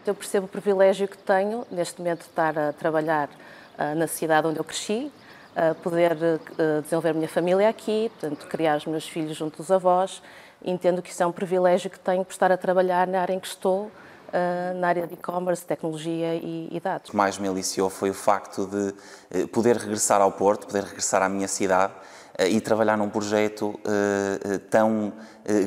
[0.07, 4.47] Eu percebo o privilégio que tenho neste momento de estar a trabalhar uh, na cidade
[4.47, 5.11] onde eu cresci,
[5.57, 9.71] uh, poder uh, desenvolver a minha família aqui, portanto, criar os meus filhos junto dos
[9.71, 10.21] avós
[10.65, 13.41] entendo que isso é um privilégio que tenho por estar a trabalhar na área em
[13.41, 13.91] que estou,
[14.81, 17.09] na área de e-commerce, tecnologia e, e dados.
[17.09, 21.23] O que mais me aliciou foi o facto de poder regressar ao Porto, poder regressar
[21.23, 21.93] à minha cidade
[22.51, 23.79] e trabalhar num projeto
[24.71, 25.13] tão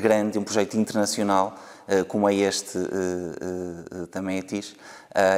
[0.02, 1.56] grande, um projeto internacional
[2.10, 2.78] como é este
[4.12, 4.76] também ETIS,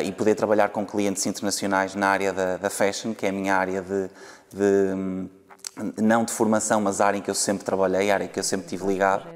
[0.04, 3.56] e poder trabalhar com clientes internacionais na área da, da fashion, que é a minha
[3.56, 4.10] área de,
[4.52, 5.30] de
[5.98, 8.40] não de formação, mas a área em que eu sempre trabalhei, a área em que
[8.40, 9.28] eu sempre tive ligado.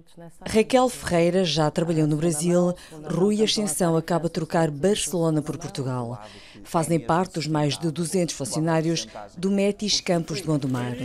[0.46, 2.74] Raquel Ferreira já trabalhou no Brasil,
[3.06, 6.22] Rui Ascensão acaba de trocar Barcelona por Portugal.
[6.64, 10.96] Fazem parte dos mais de 200 funcionários do Metis Campos de Gondomar.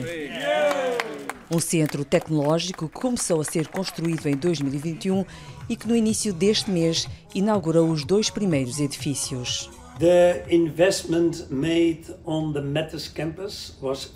[1.51, 5.25] Um centro tecnológico que começou a ser construído em 2021
[5.69, 9.71] e que no início deste mês inaugurou os dois primeiros edifícios.
[9.99, 14.13] The investment made on the Metis campus was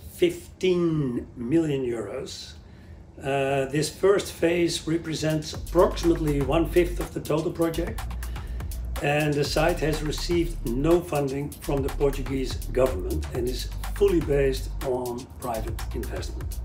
[0.63, 2.55] 15 million euros.
[3.19, 8.01] Uh, this first phase represents approximately one fifth of the total project,
[9.03, 14.71] and the site has received no funding from the Portuguese government and is fully based
[14.87, 16.61] on private investment.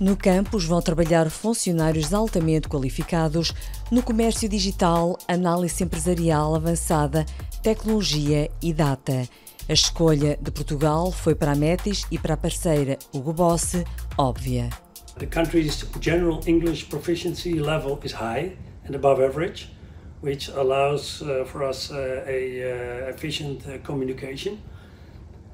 [0.00, 3.52] No campus vão trabalhar funcionários altamente qualificados
[3.90, 7.26] no comércio digital, análise empresarial avançada,
[7.62, 9.28] tecnologia e data.
[9.68, 13.72] A escolha de Portugal foi para a Metis e para a parceira Hugo Boss
[14.16, 14.70] óbvia.
[15.18, 18.56] The country's general English proficiency level is high
[18.86, 19.72] and above average,
[20.22, 21.96] which allows uh, for us uh,
[22.28, 24.62] a uh, efficient uh, communication.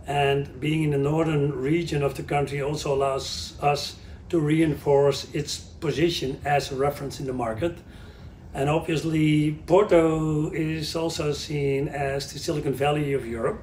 [0.07, 3.97] And being in the northern region of the country also allows us
[4.29, 7.79] to reinforce its position as a reference in the market.
[8.53, 13.63] And obviously, Porto is also seen as the Silicon Valley of Europe.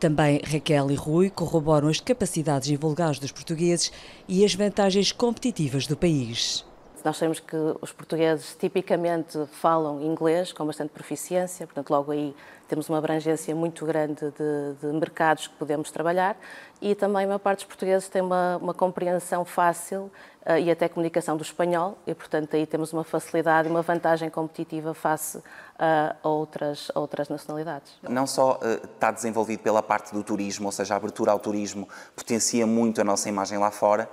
[0.00, 3.92] Também Raquel e Rui corroboram as capacidades e vulgares dos portugueses
[4.26, 6.64] e as vantagens competitivas do país.
[7.04, 12.34] Nós sabemos que os portugueses tipicamente falam inglês com bastante proficiência, portanto, logo aí
[12.66, 16.36] temos uma abrangência muito grande de, de mercados que podemos trabalhar
[16.80, 20.10] e também a maior parte dos portugueses tem uma, uma compreensão fácil
[20.46, 24.30] uh, e até comunicação do espanhol e, portanto, aí temos uma facilidade e uma vantagem
[24.30, 25.42] competitiva face
[25.80, 27.94] a outras, outras nacionalidades.
[28.02, 31.88] Não só uh, está desenvolvido pela parte do turismo, ou seja, a abertura ao turismo
[32.14, 34.08] potencia muito a nossa imagem lá fora,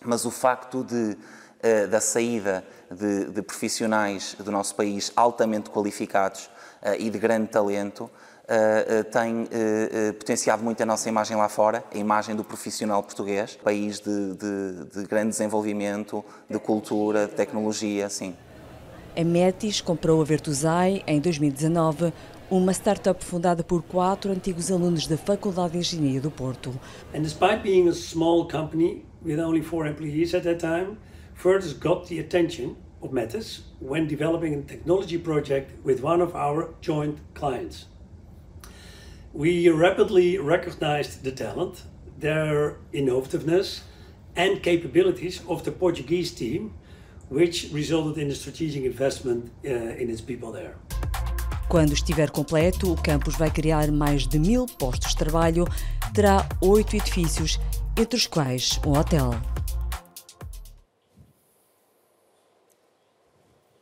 [0.00, 1.16] mas o facto de
[1.88, 6.50] da saída de, de, profissionais do nosso país altamente qualificados
[6.82, 9.48] uh, e de grande talento uh, tem
[10.18, 14.84] potenciado muito a nossa imagem lá fora, a imagem do profissional português, país de, de,
[14.92, 18.36] de grande desenvolvimento, de cultura, de tecnologia, sim.
[19.16, 22.12] A Metis comprou a Vertusai em 2019,
[22.50, 26.70] uma startup fundada por quatro antigos alunos da Faculdade de Engenharia do Porto.
[27.14, 30.98] And despite being a small company with only four employees at that time,
[31.34, 36.74] Furthers got the attention of Metis when developing a technology project with one of our
[36.80, 37.86] joint clients.
[39.32, 41.84] We rapidly recognized the talent,
[42.18, 43.82] their innovativeness,
[44.34, 46.74] and capabilities of the Portuguese team,
[47.34, 50.76] which resulted in a strategic investment uh, in its people there.
[51.68, 55.66] Quando estiver completo, o campus vai criar mais de mil postos de trabalho,
[56.14, 57.58] terá oito edifícios,
[57.98, 59.30] entre os quais um hotel.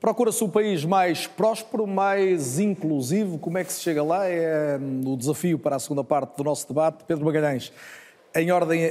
[0.01, 3.39] Procura-se um país mais próspero, mais inclusivo.
[3.39, 4.27] Como é que se chega lá?
[4.27, 7.05] É hum, o desafio para a segunda parte do nosso debate.
[7.07, 7.73] Pedro Magalhães,
[8.35, 8.89] em ordem a,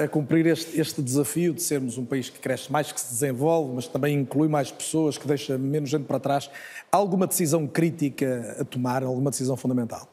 [0.00, 3.08] a, a cumprir este, este, desafio de sermos um país que cresce mais, que se
[3.08, 6.50] desenvolve, mas também inclui mais pessoas, que deixa menos gente para trás,
[6.90, 10.08] há alguma decisão crítica a tomar, alguma decisão fundamental?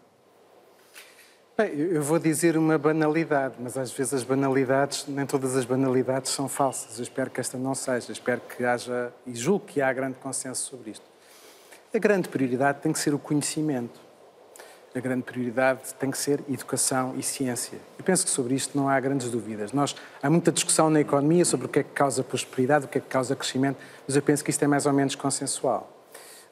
[1.57, 6.31] Bem, eu vou dizer uma banalidade, mas às vezes as banalidades, nem todas as banalidades
[6.31, 6.97] são falsas.
[6.97, 8.11] Eu espero que esta não seja.
[8.11, 11.05] Espero que haja, e julgo que há grande consenso sobre isto.
[11.93, 13.99] A grande prioridade tem que ser o conhecimento.
[14.93, 17.77] A grande prioridade tem que ser educação e ciência.
[17.97, 19.71] Eu penso que sobre isto não há grandes dúvidas.
[19.71, 22.97] Nós, há muita discussão na economia sobre o que é que causa prosperidade, o que
[22.97, 25.89] é que causa crescimento, mas eu penso que isto é mais ou menos consensual.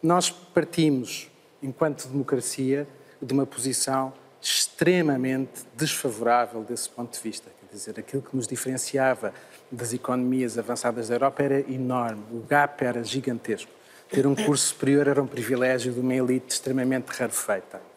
[0.01, 1.29] Nós partimos,
[1.61, 2.87] enquanto democracia,
[3.21, 7.49] de uma posição extremamente desfavorável desse ponto de vista.
[7.69, 9.33] Quer dizer, aquilo que nos diferenciava
[9.69, 13.71] das economias avançadas da Europa era enorme, o gap era gigantesco.
[14.09, 17.88] Ter um curso superior era um privilégio de uma elite extremamente rarefeita.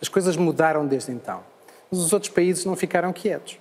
[0.00, 1.42] As coisas mudaram desde então,
[1.90, 3.58] mas os outros países não ficaram quietos.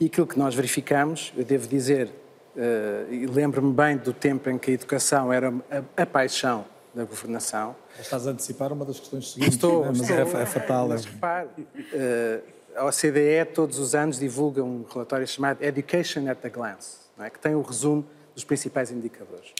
[0.00, 2.08] E aquilo que nós verificamos, eu devo dizer,
[2.56, 6.64] uh, e lembro-me bem do tempo em que a educação era a, a paixão
[6.94, 7.76] da governação.
[7.98, 9.88] Estás a antecipar uma das questões seguintes, estou, né?
[9.88, 10.88] mas estou, é, é fatal.
[10.88, 12.42] Mas repare, uh,
[12.76, 17.28] a OCDE todos os anos divulga um relatório chamado Education at a Glance, é?
[17.28, 19.52] que tem o resumo dos principais indicadores.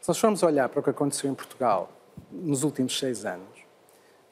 [0.00, 1.90] Se nós formos olhar para o que aconteceu em Portugal
[2.30, 3.55] nos últimos seis anos,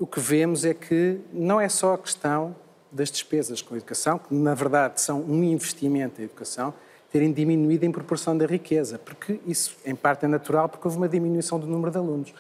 [0.05, 2.55] o que vemos é que não é só a questão
[2.92, 6.74] das despesas com a educação, que na verdade são um investimento em educação,
[7.11, 11.09] terem diminuído em proporção da riqueza, porque isso em parte é natural, porque houve uma
[11.09, 12.34] diminuição do número de alunos.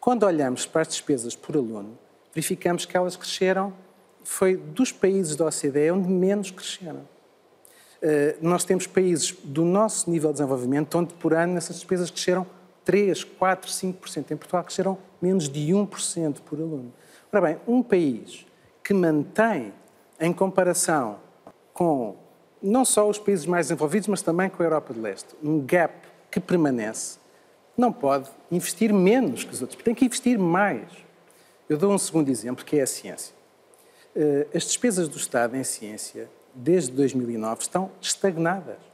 [0.00, 1.98] Quando olhamos para as despesas por aluno,
[2.32, 3.74] verificamos que elas cresceram,
[4.24, 7.00] foi dos países da OCDE onde menos cresceram.
[8.02, 12.46] Uh, nós temos países do nosso nível de desenvolvimento onde por ano essas despesas cresceram
[12.82, 14.30] 3, 4, 5%.
[14.30, 16.90] Em Portugal cresceram menos de 1% por aluno.
[17.32, 18.44] Ora bem, um país
[18.82, 19.72] que mantém,
[20.18, 21.18] em comparação
[21.72, 22.16] com
[22.62, 25.94] não só os países mais desenvolvidos, mas também com a Europa de Leste, um gap
[26.30, 27.18] que permanece,
[27.76, 30.90] não pode investir menos que os outros, tem que investir mais.
[31.68, 33.34] Eu dou um segundo exemplo, que é a ciência.
[34.14, 38.89] Eh, as despesas do Estado em ciência, desde 2009, estão estagnadas.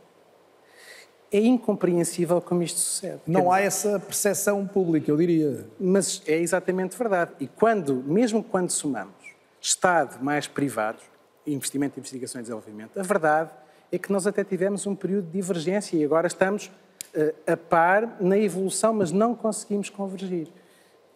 [1.30, 3.20] É incompreensível como isto sucede.
[3.26, 5.66] Não há essa percepção pública, eu diria.
[5.78, 7.32] Mas é exatamente verdade.
[7.40, 9.14] E quando, mesmo quando somamos
[9.60, 11.02] Estado mais privados,
[11.46, 13.50] investimento em investigação e desenvolvimento, a verdade
[13.90, 18.16] é que nós até tivemos um período de divergência e agora estamos uh, a par
[18.20, 20.48] na evolução, mas não conseguimos convergir.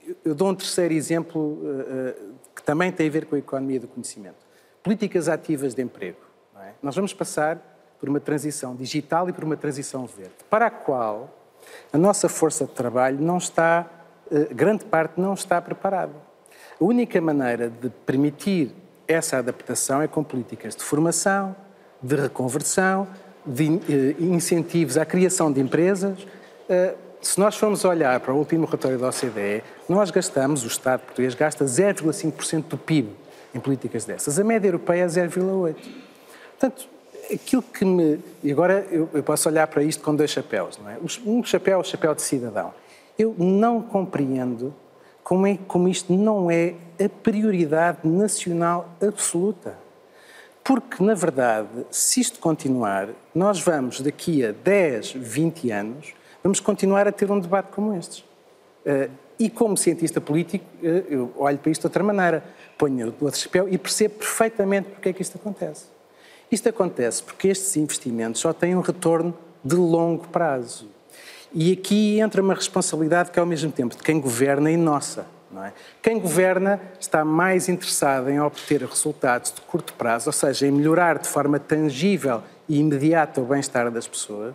[0.04, 3.38] Eu, eu dou um terceiro exemplo uh, uh, que também tem a ver com a
[3.38, 4.44] economia do conhecimento.
[4.82, 6.18] Políticas ativas de emprego.
[6.60, 6.72] É?
[6.82, 11.36] Nós vamos passar por uma transição digital e por uma transição verde, para a qual
[11.92, 13.86] a nossa força de trabalho não está,
[14.32, 16.14] eh, grande parte não está preparada.
[16.80, 18.74] A única maneira de permitir
[19.06, 21.54] essa adaptação é com políticas de formação,
[22.02, 23.06] de reconversão,
[23.44, 26.26] de eh, incentivos à criação de empresas.
[26.68, 31.00] Eh, se nós formos olhar para o último relatório da OCDE, nós gastamos, o Estado
[31.00, 33.10] português gasta 0,5% do PIB
[33.54, 34.38] em políticas dessas.
[34.38, 35.76] A média europeia é 0,8%.
[36.58, 36.88] Portanto,
[37.32, 38.18] aquilo que me.
[38.42, 40.98] E agora eu, eu, posso olhar para isto com dois chapéus, não é?
[41.24, 42.72] Um chapéu é o chapéu de cidadão.
[43.18, 44.74] Eu não compreendo
[45.22, 49.78] como, é, como isto não é a prioridade nacional absoluta.
[50.62, 57.08] Porque, na verdade, se isto continuar, nós vamos, daqui a 10, 20 anos, vamos continuar
[57.08, 58.24] a ter um debate como este.
[58.84, 62.44] Uh, e como cientista político, uh, eu olho para isto de outra maneira,
[62.76, 65.86] ponho o outro chapéu e percebo perfeitamente porque é que isto acontece.
[66.50, 70.88] Isto acontece porque estes investimentos só têm um retorno de longo prazo.
[71.52, 75.26] E aqui entra uma responsabilidade que é ao mesmo tempo de quem governa e nossa.
[75.64, 75.72] É?
[76.00, 81.18] Quem governa está mais interessado em obter resultados de curto prazo, ou seja, em melhorar
[81.18, 84.54] de forma tangível e imediata o bem-estar das pessoas,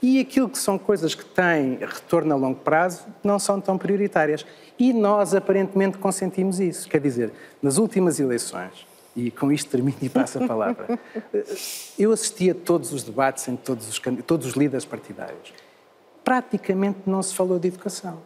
[0.00, 4.46] e aquilo que são coisas que têm retorno a longo prazo não são tão prioritárias.
[4.78, 6.88] E nós aparentemente consentimos isso.
[6.88, 7.30] Quer dizer,
[7.60, 10.98] nas últimas eleições, e com isto termino e passo a palavra.
[11.98, 15.52] Eu assisti a todos os debates em todos os, todos os líderes partidários.
[16.24, 18.18] Praticamente não se falou de educação.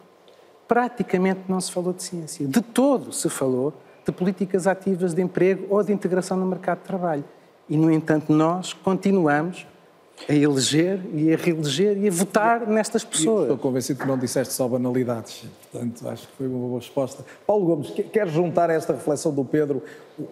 [0.67, 2.47] Praticamente não se falou de ciência.
[2.47, 3.73] De todo se falou
[4.05, 7.25] de políticas ativas de emprego ou de integração no mercado de trabalho.
[7.69, 9.67] E, no entanto, nós continuamos
[10.27, 13.43] a eleger e a reeleger e a votar nestas pessoas.
[13.43, 17.23] estou convencido que não disseste só banalidades, portanto acho que foi uma boa resposta.
[17.45, 19.83] Paulo Gomes, quer juntar a esta reflexão do Pedro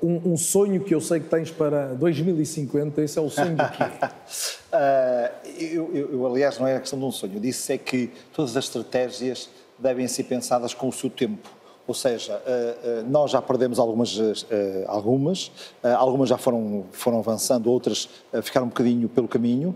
[0.02, 3.02] um, um, sonho que eu sei que tens para 2050?
[3.02, 3.84] Esse é o sonho do quê?
[3.84, 7.78] uh, eu, eu, eu, aliás, não é a questão de um sonho, eu disse é
[7.78, 11.50] que todas as estratégias devem ser pensadas com o seu tempo.
[11.88, 14.18] Ou seja, eh, eh, nós já perdemos algumas,
[14.50, 15.52] eh, algumas,
[15.84, 18.10] algumas já foram, foram avançando, outras
[18.42, 19.76] ficaram um bocadinho pelo caminho,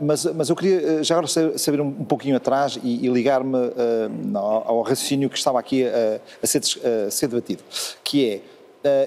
[0.00, 3.56] mas, mas eu queria já agora saber um pouquinho atrás e, ligar-me
[4.34, 6.62] ao raciocínio que estava aqui a, a, ser,
[7.06, 7.62] a ser debatido,
[8.02, 8.40] que é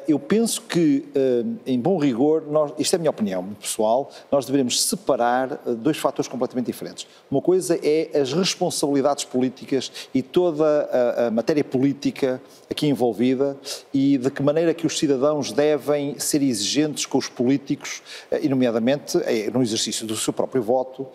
[0.08, 4.46] eu penso que, eh, em bom rigor, nós, isto é a minha opinião pessoal, nós
[4.46, 7.08] devemos separar eh, dois fatores completamente diferentes.
[7.30, 13.58] Uma coisa é as responsabilidades políticas e toda a, a matéria política aqui envolvida
[13.94, 18.02] e de que maneira que os cidadãos devem ser exigentes com os políticos,
[18.42, 19.18] e nomeadamente
[19.54, 21.08] no exercício do seu próprio voto,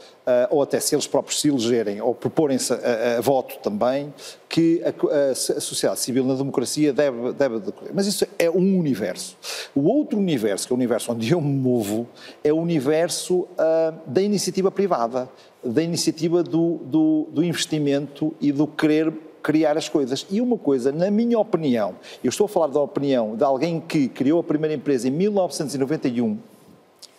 [0.50, 4.12] ou até se eles próprios se elegerem ou proporem-se a, a, voto também,
[4.48, 7.92] que a, a, sociedade civil na democracia deve, deve decorrer.
[7.94, 9.36] Mas isso é um universo.
[9.74, 12.08] O outro universo, que é o universo onde eu me movo,
[12.42, 15.28] é o universo uh, da iniciativa privada,
[15.62, 19.12] da iniciativa do, do, do investimento e do querer
[19.42, 20.26] criar as coisas.
[20.30, 24.08] E uma coisa, na minha opinião, eu estou a falar da opinião de alguém que
[24.08, 26.38] criou a primeira empresa em 1991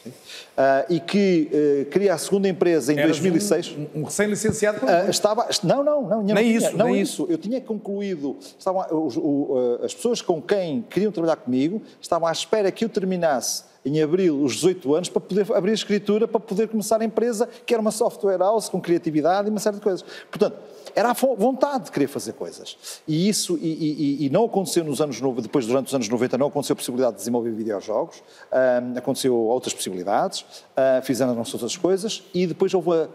[0.06, 0.12] Uh,
[0.90, 3.76] e que uh, cria a segunda empresa em Eras 2006.
[3.96, 4.80] Um, um recém-licenciado?
[4.86, 6.24] Uh, estava, não, não, não.
[6.24, 7.28] Nem não isso, tinha, não nem isso.
[7.30, 12.32] Eu tinha concluído, estavam, os, o, as pessoas com quem queriam trabalhar comigo estavam à
[12.32, 16.40] espera que eu terminasse em abril os 18 anos para poder abrir a escritura, para
[16.40, 19.82] poder começar a empresa, que era uma software house com criatividade e uma série de
[19.82, 20.04] coisas.
[20.30, 20.56] Portanto,
[20.96, 22.78] era a vontade de querer fazer coisas.
[23.08, 23.68] E isso, e,
[24.22, 27.14] e, e não aconteceu nos anos, depois durante os anos 90, não aconteceu a possibilidade
[27.14, 28.22] de desenvolver videojogos,
[28.96, 33.10] aconteceu outras possibilidades, uh, fizeram-se outras coisas, e depois houve, a,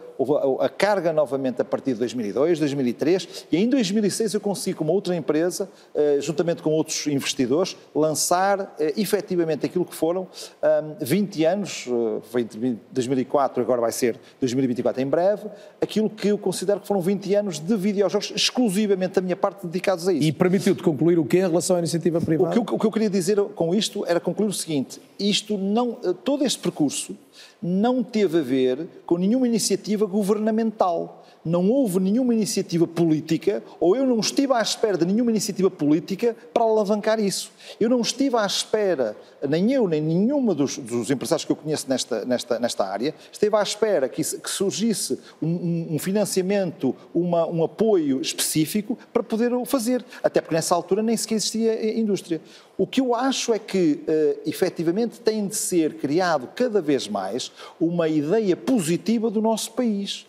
[0.61, 4.93] a, carga novamente a partir de 2002, 2003, e em 2006 eu consegui, com uma
[4.93, 10.23] outra empresa, uh, juntamente com outros investidores, lançar uh, efetivamente aquilo que foram
[10.63, 15.49] um, 20 anos, uh, foi de 2004, agora vai ser 2024 em breve,
[15.81, 20.09] aquilo que eu considero que foram 20 anos de videojogos exclusivamente da minha parte dedicados
[20.09, 20.27] a isso.
[20.27, 22.51] E permitiu-te concluir o quê em relação à iniciativa privada?
[22.51, 25.57] O que, eu, o que eu queria dizer com isto era concluir o seguinte: isto
[25.59, 27.17] não, eh, todo este percurso
[27.63, 34.05] não teve a ver com nenhuma iniciativa governamental não houve nenhuma iniciativa política, ou eu
[34.05, 37.53] não estive à espera de nenhuma iniciativa política para alavancar isso.
[37.79, 39.17] Eu não estive à espera,
[39.49, 43.57] nem eu, nem nenhuma dos, dos empresários que eu conheço nesta, nesta, nesta área, esteve
[43.57, 49.65] à espera que, que surgisse um, um financiamento, uma, um apoio específico para poder o
[49.65, 50.05] fazer.
[50.23, 52.41] Até porque nessa altura nem sequer existia indústria.
[52.77, 57.53] O que eu acho é que, uh, efetivamente, tem de ser criado cada vez mais
[57.81, 60.27] uma ideia positiva do nosso país.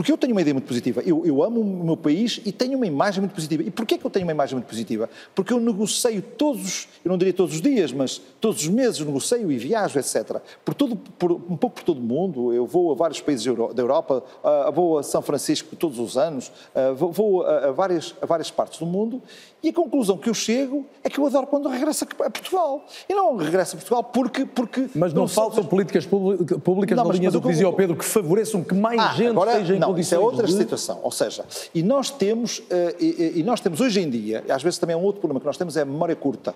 [0.00, 1.02] Porque eu tenho uma ideia muito positiva.
[1.04, 3.62] Eu, eu, amo o meu país e tenho uma imagem muito positiva.
[3.64, 5.10] E porquê que eu tenho uma imagem muito positiva?
[5.34, 9.52] Porque eu negocio todos, eu não diria todos os dias, mas todos os meses negocio
[9.52, 10.40] e viajo, etc.
[10.64, 12.50] Por todo, por, um pouco por todo o mundo.
[12.50, 16.50] Eu vou a vários países da Europa, uh, vou a São Francisco todos os anos,
[16.74, 19.22] uh, vou, a, a, várias, a várias partes do mundo
[19.62, 22.84] e a conclusão que eu chego é que eu adoro quando regresso a Portugal.
[23.08, 24.46] E não regresso a Portugal porque...
[24.46, 27.96] porque mas não, não faltam políticas públicas não, na linha do que dizia o Pedro
[27.96, 30.52] que favoreçam que mais ah, gente agora, esteja em não, condições isso é outra de...
[30.52, 31.00] situação.
[31.02, 31.44] Ou seja,
[31.74, 32.64] e nós temos, uh,
[32.98, 35.46] e, e nós temos hoje em dia, às vezes também é um outro problema que
[35.46, 36.54] nós temos é a memória curta.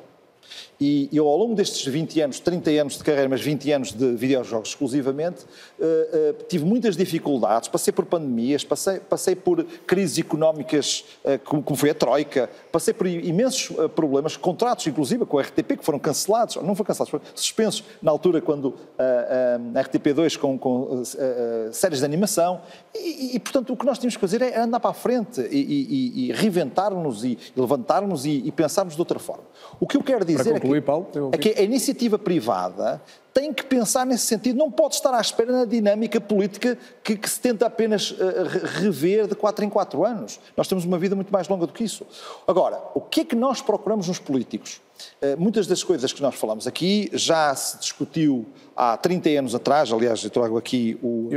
[0.80, 4.14] E eu, ao longo destes 20 anos, 30 anos de carreira, mas 20 anos de
[4.14, 5.44] videojogos exclusivamente,
[5.78, 7.68] uh, uh, tive muitas dificuldades.
[7.68, 12.92] Passei por pandemias, passei, passei por crises económicas, uh, como, como, foi a Troika, passei
[12.92, 17.24] por imensos problemas, contratos, inclusive com a RTP, que foram cancelados, não foram cancelados, foram
[17.34, 21.02] suspensos na altura quando a RTP2 com, com
[21.72, 22.60] séries de animação.
[22.94, 25.58] E, e, portanto, o que nós tínhamos que fazer é andar para a frente e,
[25.58, 29.44] e, e reinventar-nos e levantar-nos e, pensarmos de outra forma.
[29.80, 31.08] O que eu quero dizer é Paulo.
[31.32, 33.00] É que a iniciativa privada
[33.34, 37.28] tem que pensar nesse sentido, não pode estar à espera na dinâmica política que, que
[37.28, 38.16] se tenta apenas uh,
[38.78, 40.38] rever de quatro em quatro anos.
[40.56, 42.06] Nós temos uma vida muito mais longa do que isso.
[42.46, 44.80] Agora, o que é que nós procuramos nos políticos?
[45.20, 48.46] Uh, muitas das coisas que nós falamos aqui já se discutiu
[48.76, 51.28] há 30 anos atrás, aliás, eu trago aqui o,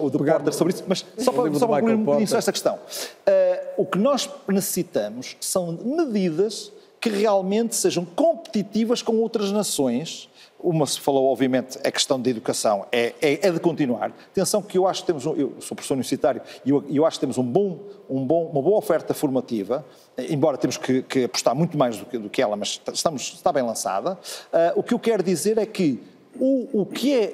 [0.00, 2.52] o, o do Porter sobre isso, mas só para, só para concluir um bocadinho esta
[2.52, 2.76] questão.
[2.76, 6.70] Uh, o que nós necessitamos são medidas
[7.02, 10.30] que realmente sejam competitivas com outras nações.
[10.62, 14.12] Uma se falou, obviamente, a questão da educação é, é, é, de continuar.
[14.30, 17.16] Atenção que eu acho que temos, um, eu sou professor universitário e eu, eu, acho
[17.16, 19.84] que temos um bom, um bom, uma boa oferta formativa,
[20.16, 23.52] embora temos que, que apostar muito mais do que, do que, ela, mas estamos, está
[23.52, 24.12] bem lançada.
[24.52, 26.00] Uh, o que eu quero dizer é que
[26.38, 27.32] o, o, que é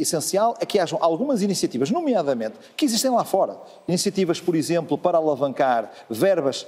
[0.00, 3.58] essencial é que hajam algumas iniciativas, nomeadamente, que existem lá fora.
[3.88, 6.64] Iniciativas, por exemplo, para alavancar verbas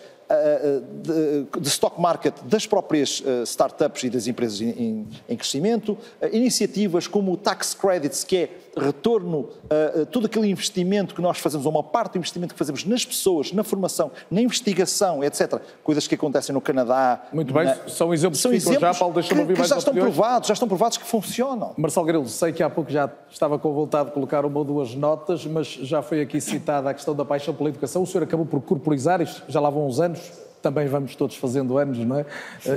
[1.03, 6.31] de, de stock market das próprias eh, startups e das empresas em, em crescimento, eh,
[6.37, 11.67] iniciativas como o tax credits, que é retorno a, todo aquele investimento que nós fazemos,
[11.67, 15.61] ou uma parte do investimento que fazemos nas pessoas, na formação, na investigação, etc.
[15.83, 17.25] Coisas que acontecem no Canadá.
[17.33, 17.89] Muito bem, na...
[17.89, 20.69] são exemplos são exemplos já, Paulo, deixa-me ouvir que, mais já estão provados, já estão
[20.69, 21.75] provados que funcionam.
[21.77, 24.95] Marcelo Grilo, sei que há pouco já estava com vontade de colocar uma ou duas
[24.95, 28.03] notas, mas já foi aqui citada a questão da paixão pela educação.
[28.03, 30.20] O senhor acabou por corporizar isto, já lá vão uns anos,
[30.61, 32.27] também vamos todos fazendo anos, não é?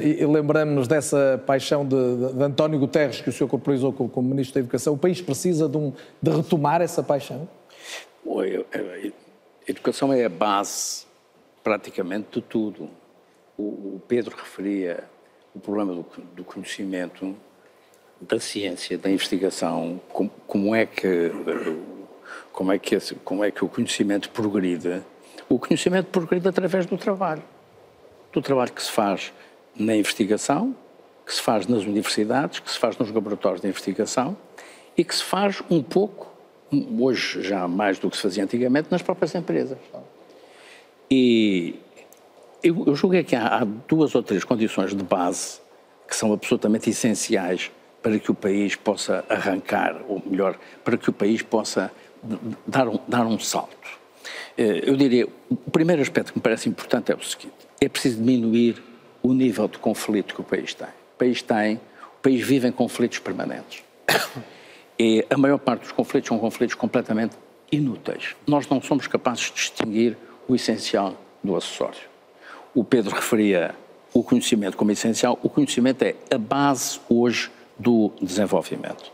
[0.01, 1.95] E, e lembramos-nos dessa paixão de,
[2.33, 4.93] de, António Guterres, que o senhor corporizou como, como, Ministro da Educação.
[4.93, 7.47] O país precisa de, um, de retomar essa paixão?
[8.73, 11.05] A educação é a base,
[11.63, 12.89] praticamente, de tudo.
[13.57, 15.03] O, o Pedro referia
[15.53, 17.35] o problema do, do, conhecimento,
[18.19, 21.31] da ciência, da investigação, como, como é que
[22.51, 25.01] como é que esse, como é que o conhecimento progride?
[25.53, 27.43] O conhecimento progride através do trabalho
[28.31, 29.31] do trabalho que se faz
[29.77, 30.75] na investigação,
[31.23, 34.35] que se faz nas universidades, que se faz nos laboratórios de investigação
[34.97, 36.33] e que se faz um pouco,
[36.99, 39.77] hoje já mais do que se fazia antigamente, nas próprias empresas.
[41.11, 41.75] E
[42.63, 45.61] eu, eu julguei que há, há duas ou três condições de base
[46.07, 51.13] que são absolutamente essenciais para que o país possa arrancar, ou melhor, para que o
[51.13, 51.91] país possa
[52.65, 54.01] dar um, dar um salto.
[54.57, 58.17] Eh, eu diria, o primeiro aspecto que me parece importante é o seguinte: é preciso
[58.17, 58.81] diminuir
[59.21, 60.87] o nível de conflito que o país tem.
[60.87, 61.79] O país tem
[62.23, 63.83] país vive em conflitos permanentes.
[64.97, 67.35] E a maior parte dos conflitos são conflitos completamente
[67.71, 68.35] inúteis.
[68.47, 70.15] Nós não somos capazes de distinguir
[70.47, 71.99] o essencial do acessório.
[72.75, 73.75] O Pedro referia
[74.13, 75.37] o conhecimento como essencial.
[75.41, 79.11] O conhecimento é a base hoje do desenvolvimento.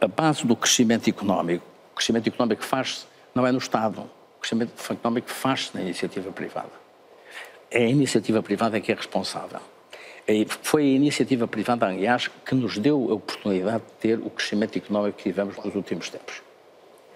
[0.00, 1.64] A base do crescimento económico.
[1.92, 3.06] O crescimento económico faz-se
[3.36, 4.00] não é no Estado.
[4.00, 6.72] O crescimento económico faz-se na iniciativa privada.
[7.70, 9.60] É a iniciativa privada que é responsável.
[10.62, 15.18] Foi a iniciativa privada, aliás, que nos deu a oportunidade de ter o crescimento económico
[15.18, 16.42] que tivemos nos últimos tempos.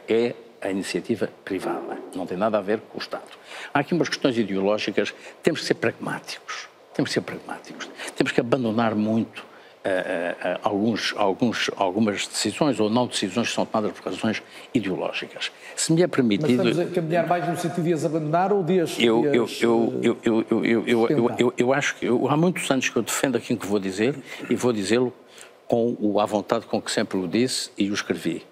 [0.06, 3.24] É a iniciativa privada, não tem nada a ver com o Estado.
[3.72, 8.40] Há aqui umas questões ideológicas, temos que ser pragmáticos, temos que ser pragmáticos, temos que
[8.40, 9.42] abandonar muito
[9.84, 14.42] uh, alguns, alguns, algumas decisões ou não decisões que são tomadas por razões
[14.74, 15.50] ideológicas.
[15.76, 16.56] Se me é permitido...
[16.56, 18.98] Mas estamos a caminhar mais no sentido de as abandonar ou de as...
[18.98, 22.96] Eu, eu, eu, eu, eu, eu, eu, eu acho que eu, há muitos anos que
[22.96, 24.16] eu defendo aquilo que vou dizer
[24.48, 25.12] e vou dizê-lo
[25.66, 28.44] com o à vontade com que sempre o disse e o escrevi.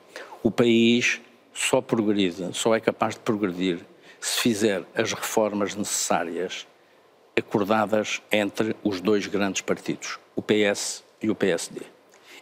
[0.42, 1.20] O país
[1.52, 3.80] só progride, só é capaz de progredir
[4.20, 6.66] se fizer as reformas necessárias
[7.36, 11.80] acordadas entre os dois grandes partidos, o PS e o PSD.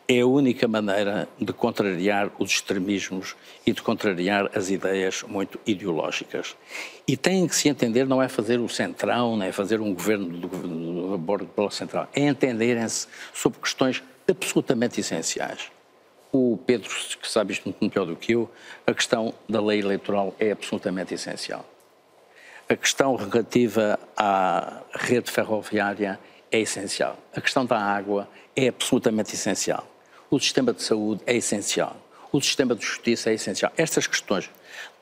[0.09, 3.35] É a única maneira de contrariar os extremismos
[3.67, 6.57] e de contrariar as ideias muito ideológicas.
[7.09, 10.29] E tem que se entender, não é fazer o centrão, não é fazer um governo
[10.29, 15.71] do, do, do pela central, é entenderem-se sobre questões absolutamente essenciais
[16.37, 18.51] o Pedro, que sabe isto muito melhor do que eu,
[18.87, 21.65] a questão da lei eleitoral é absolutamente essencial.
[22.69, 26.19] A questão relativa à rede ferroviária
[26.51, 27.17] é essencial.
[27.35, 29.87] A questão da água é absolutamente essencial.
[30.31, 31.97] O sistema de saúde é essencial.
[32.33, 33.73] O sistema de justiça é essencial.
[33.77, 34.51] Estas questões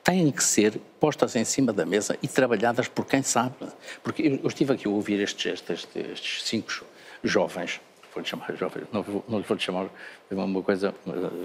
[0.03, 3.55] têm que ser postas em cima da mesa e trabalhadas por quem sabe.
[4.03, 6.85] Porque eu estive aqui a ouvir estes, estes, estes cinco
[7.23, 7.79] jovens
[8.15, 9.89] vou-lhe chamar jovem, não, não lhe vou-lhe chamar
[10.31, 10.95] uma coisa,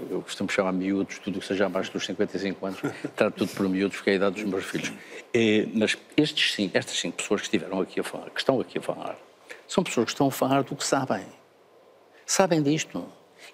[0.09, 2.79] eu costumo chamar miúdos, tudo que seja abaixo dos 55 anos,
[3.15, 4.91] trato tudo por miúdos, porque é a idade dos meus filhos.
[5.33, 8.79] E, mas estes cinco, estas cinco pessoas que estiveram aqui a falar, que estão aqui
[8.79, 9.17] a falar,
[9.67, 11.25] são pessoas que estão a falar do que sabem.
[12.31, 13.03] Sabem disto.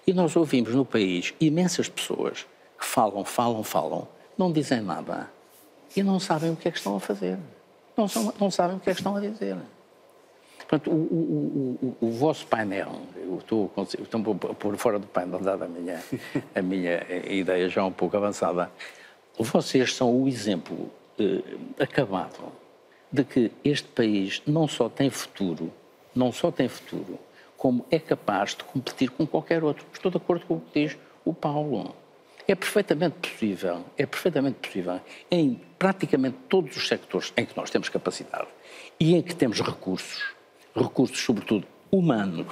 [0.06, 2.46] E nós ouvimos no país imensas pessoas
[2.78, 4.06] que falam, falam, falam,
[4.38, 5.28] não dizem nada
[5.96, 7.36] e não sabem o que é que estão a fazer.
[7.96, 9.56] Não, são, não sabem o que é que estão a dizer.
[10.58, 13.68] Portanto, o, o, o, o vosso painel, eu estou,
[14.00, 16.00] estou por fora do painel, dada a minha,
[16.54, 18.70] a minha ideia já um pouco avançada,
[19.40, 21.42] vocês são o exemplo eh,
[21.82, 22.52] acabado
[23.10, 25.72] de que este país não só tem futuro,
[26.14, 27.18] não só tem futuro,
[27.58, 29.84] como é capaz de competir com qualquer outro.
[29.92, 31.94] Estou de acordo com o que diz o Paulo.
[32.46, 34.98] É perfeitamente possível, é perfeitamente possível,
[35.30, 38.46] em praticamente todos os sectores em que nós temos capacidade
[38.98, 40.22] e em que temos recursos,
[40.74, 42.46] recursos, sobretudo humanos.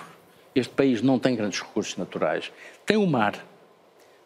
[0.54, 2.52] Este país não tem grandes recursos naturais.
[2.84, 3.42] Tem o mar.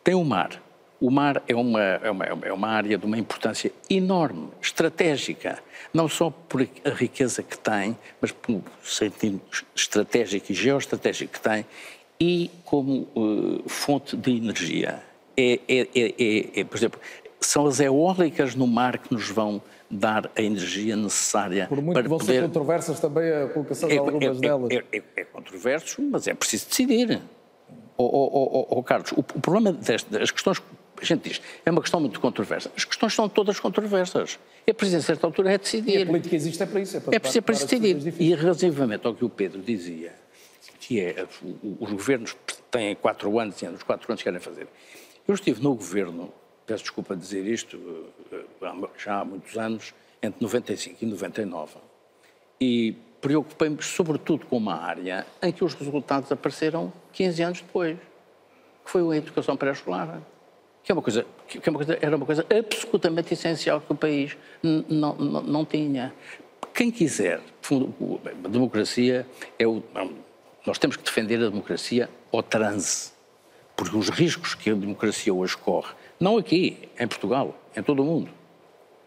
[0.03, 0.61] Tem o mar.
[1.01, 5.59] O mar é uma, é uma, é uma área de uma importância enorme, estratégica,
[5.95, 9.41] não só por a riqueza que tem, mas pelo sentido
[9.75, 11.65] estratégico e geoestratégico que tem,
[12.21, 15.03] e como uh, fonte de energia.
[15.35, 17.01] É, é, é, é, por exemplo,
[17.41, 22.03] são as eólicas no mar que nos vão dar a energia necessária Por muito para
[22.03, 22.35] que vão poder...
[22.35, 24.71] ser controversas também a colocação de algumas é, delas.
[24.71, 27.21] É, é, é, controverso, mas é preciso decidir.
[27.97, 30.63] Oh, oh, oh, oh Carlos, o, o problema das questões
[31.01, 32.71] a gente diz, é uma questão muito controversa.
[32.77, 34.39] As questões são todas controversas.
[34.67, 35.99] É preciso, a certa altura, é decidir.
[35.99, 36.97] E a política existe é para isso.
[36.97, 38.15] É, para é preciso, é preciso decidir.
[38.23, 40.15] E relativamente ao que o Pedro dizia,
[40.81, 41.27] que é
[41.79, 42.37] os governos
[42.71, 44.69] têm quatro anos e os quatro anos querem fazer.
[45.27, 46.33] Eu estive no governo
[46.71, 48.45] peço desculpa dizer isto, eh,
[48.97, 49.93] já há muitos anos,
[50.23, 51.75] entre 95 e 99.
[52.61, 57.99] E preocupei-me sobretudo com uma área em que os resultados apareceram 15 anos depois,
[58.85, 60.23] que foi a educação pré-escolar.
[60.91, 63.95] Que, é uma coisa, que é uma coisa, era uma coisa absolutamente essencial que o
[63.95, 66.13] país não, não, não tinha.
[66.75, 67.41] Quem quiser,
[68.45, 69.25] a democracia
[69.57, 69.81] é o.
[70.67, 73.13] Nós temos que defender a democracia ao transe,
[73.77, 78.05] porque os riscos que a democracia hoje corre não aqui, em Portugal, em todo o
[78.05, 78.29] mundo.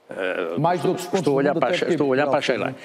[0.10, 2.76] Uh, Mais estou, do que estou a olhar para, estou a olhar para a Sheila.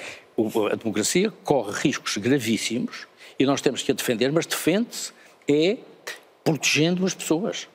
[0.73, 3.07] A democracia corre riscos gravíssimos
[3.39, 5.13] e nós temos que a defender, mas defende-se
[5.49, 5.77] é
[6.43, 7.69] protegendo as pessoas.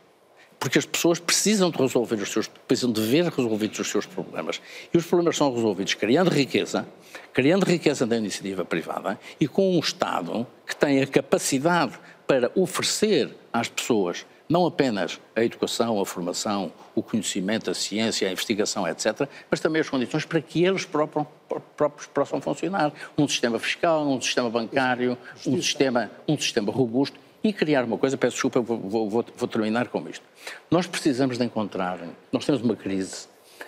[0.63, 4.61] Porque as pessoas precisam de resolver os seus, precisam de ver resolvidos os seus problemas.
[4.93, 6.87] E os problemas são resolvidos criando riqueza,
[7.33, 13.35] criando riqueza da iniciativa privada e com um Estado que tem a capacidade para oferecer
[13.51, 19.27] às pessoas não apenas a educação, a formação, o conhecimento, a ciência, a investigação, etc.,
[19.51, 21.27] mas também as condições para que eles próprios,
[21.75, 22.93] próprios possam funcionar.
[23.17, 28.17] Um sistema fiscal, um sistema bancário, um sistema, um sistema robusto E criar uma coisa,
[28.17, 30.25] peço desculpa, vou, vou, vou, terminar com isto.
[30.71, 31.99] Nós precisamos de encontrar,
[32.31, 33.27] nós temos uma crise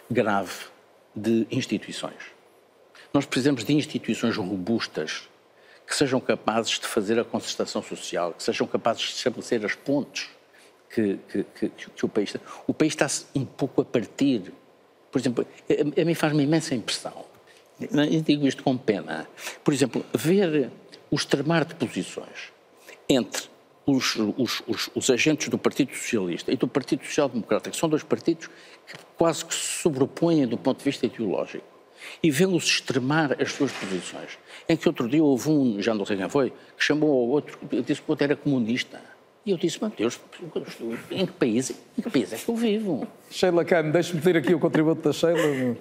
[0.09, 0.53] grave
[1.13, 2.35] de instituições.
[3.13, 5.27] Nós precisamos de instituições robustas
[5.85, 10.29] que sejam capazes de fazer a concertação social, que sejam capazes de estabelecer as pontes
[10.89, 12.39] que, que, que, que o país está.
[12.65, 14.53] O país está um pouco a partir.
[15.11, 17.25] Por exemplo, a, a mim faz-me imensa impressão,
[17.79, 19.27] e digo isto com pena,
[19.63, 20.71] por exemplo, ver
[21.11, 22.53] o extremar de posições
[23.07, 23.49] entre
[23.85, 27.87] os, os, os, os, agentes do Partido Socialista e do Partido Social Democrata, que são
[27.87, 28.47] dois partidos
[28.87, 31.65] que quase que se sobrepõem do ponto de vista ideológico,
[32.21, 34.37] e vê-los extremar as suas posições.
[34.67, 37.57] Em que outro dia houve um, já não sei quem foi, que chamou ao outro,
[37.83, 39.01] disse que o outro era comunista.
[39.45, 40.19] E eu disse, meu Deus,
[41.11, 43.07] em que país, em que país é que eu vivo?
[43.29, 45.77] Sheila Khan, deixe-me pedir aqui o contributo da Sheila.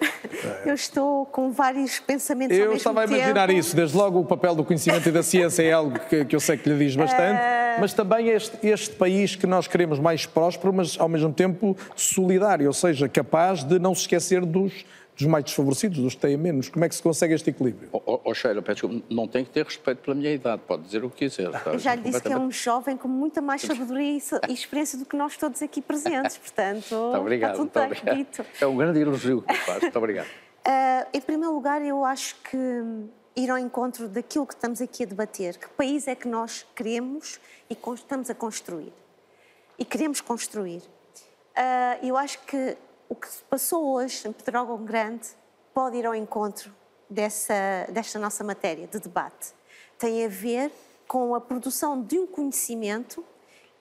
[0.66, 3.58] Eu estou com vários pensamentos Eu estava a imaginar tempo.
[3.58, 3.74] isso.
[3.74, 6.58] Desde logo o papel do conhecimento e da ciência é algo que, que eu sei
[6.58, 7.80] que lhe diz bastante, uh...
[7.80, 12.66] mas também este, este país que nós queremos mais próspero, mas ao mesmo tempo solidário,
[12.66, 14.84] ou seja, capaz de não se esquecer dos
[15.16, 16.68] dos mais desfavorecidos, dos que têm menos.
[16.68, 17.88] Como é que se consegue este equilíbrio?
[17.92, 18.62] Oh, oh, Sheila,
[19.08, 21.50] não tem que ter respeito pela minha idade, pode dizer o que quiser.
[21.50, 21.72] Tá?
[21.72, 24.18] Eu já lhe disse que é um jovem com muita mais sabedoria
[24.48, 28.12] e experiência do que nós todos aqui presentes, portanto, muito obrigado, está tudo muito bem,
[28.12, 28.46] obrigado.
[28.60, 30.26] É um grande elogio que faz, muito obrigado.
[30.26, 32.58] Uh, em primeiro lugar, eu acho que
[33.36, 37.40] ir ao encontro daquilo que estamos aqui a debater, que país é que nós queremos
[37.68, 38.92] e estamos a construir.
[39.78, 40.78] E queremos construir.
[41.56, 42.76] Uh, eu acho que
[43.14, 45.28] o que se passou hoje em Pedrógão Grande
[45.72, 46.74] pode ir ao encontro
[47.08, 49.54] dessa, desta nossa matéria de debate.
[49.96, 50.72] Tem a ver
[51.06, 53.24] com a produção de um conhecimento,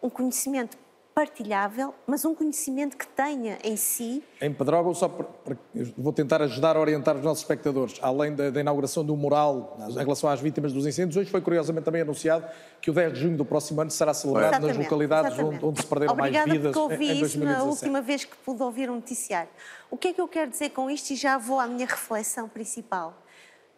[0.04, 0.78] um conhecimento
[1.14, 4.24] partilhável, mas um conhecimento que tenha em si.
[4.42, 5.58] Em Pedrógão, só para, para,
[5.98, 9.94] vou tentar ajudar a orientar os nossos espectadores, além da, da, inauguração do mural em
[9.94, 12.46] relação às vítimas dos incêndios, hoje foi curiosamente também anunciado
[12.82, 15.82] que o 10 de junho do próximo ano será celebrado exatamente, nas localidades onde, onde,
[15.82, 16.76] se perderam Obrigada mais vidas.
[16.76, 19.50] Obrigada ouvi em, isso na última vez que pude ouvir um noticiário.
[19.92, 22.50] O que é que eu quero dizer com isto e já vou à minha reflexão
[22.50, 23.14] principal?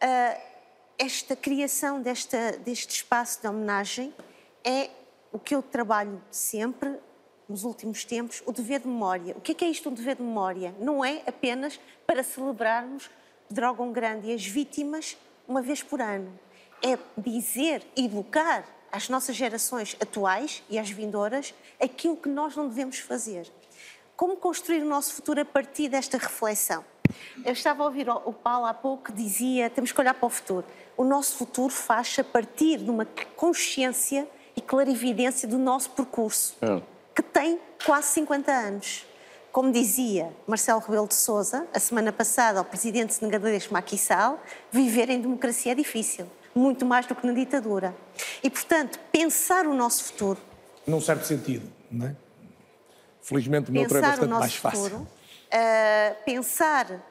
[0.02, 0.56] Uh,
[0.98, 4.14] esta criação desta, deste espaço de homenagem
[4.64, 4.90] é
[5.32, 6.98] o que eu trabalho sempre
[7.48, 9.36] nos últimos tempos, o dever de memória.
[9.38, 10.74] O que é, que é isto, um dever de memória?
[10.80, 13.10] Não é apenas para celebrarmos
[13.50, 15.18] Drogão Grande e as vítimas
[15.48, 16.32] uma vez por ano.
[16.84, 23.00] É dizer, educar às nossas gerações atuais e às vindouras aquilo que nós não devemos
[23.00, 23.52] fazer.
[24.16, 26.84] Como construir o nosso futuro a partir desta reflexão?
[27.44, 30.30] Eu estava a ouvir o Paulo há pouco que dizia temos que olhar para o
[30.30, 30.66] futuro.
[30.98, 33.06] O nosso futuro faz-se a partir de uma
[33.36, 36.56] consciência e clarividência do nosso percurso.
[36.62, 39.06] É que tem quase 50 anos.
[39.52, 44.38] Como dizia Marcelo Rebelo de Sousa, a semana passada, ao presidente senegalês Macky Sall,
[44.70, 47.96] viver em democracia é difícil, muito mais do que na ditadura.
[48.44, 50.40] E, portanto, pensar o nosso futuro...
[50.86, 52.16] Num certo sentido, não é?
[53.22, 54.84] Felizmente, o meu é bastante mais fácil.
[54.84, 57.02] Futuro, uh, pensar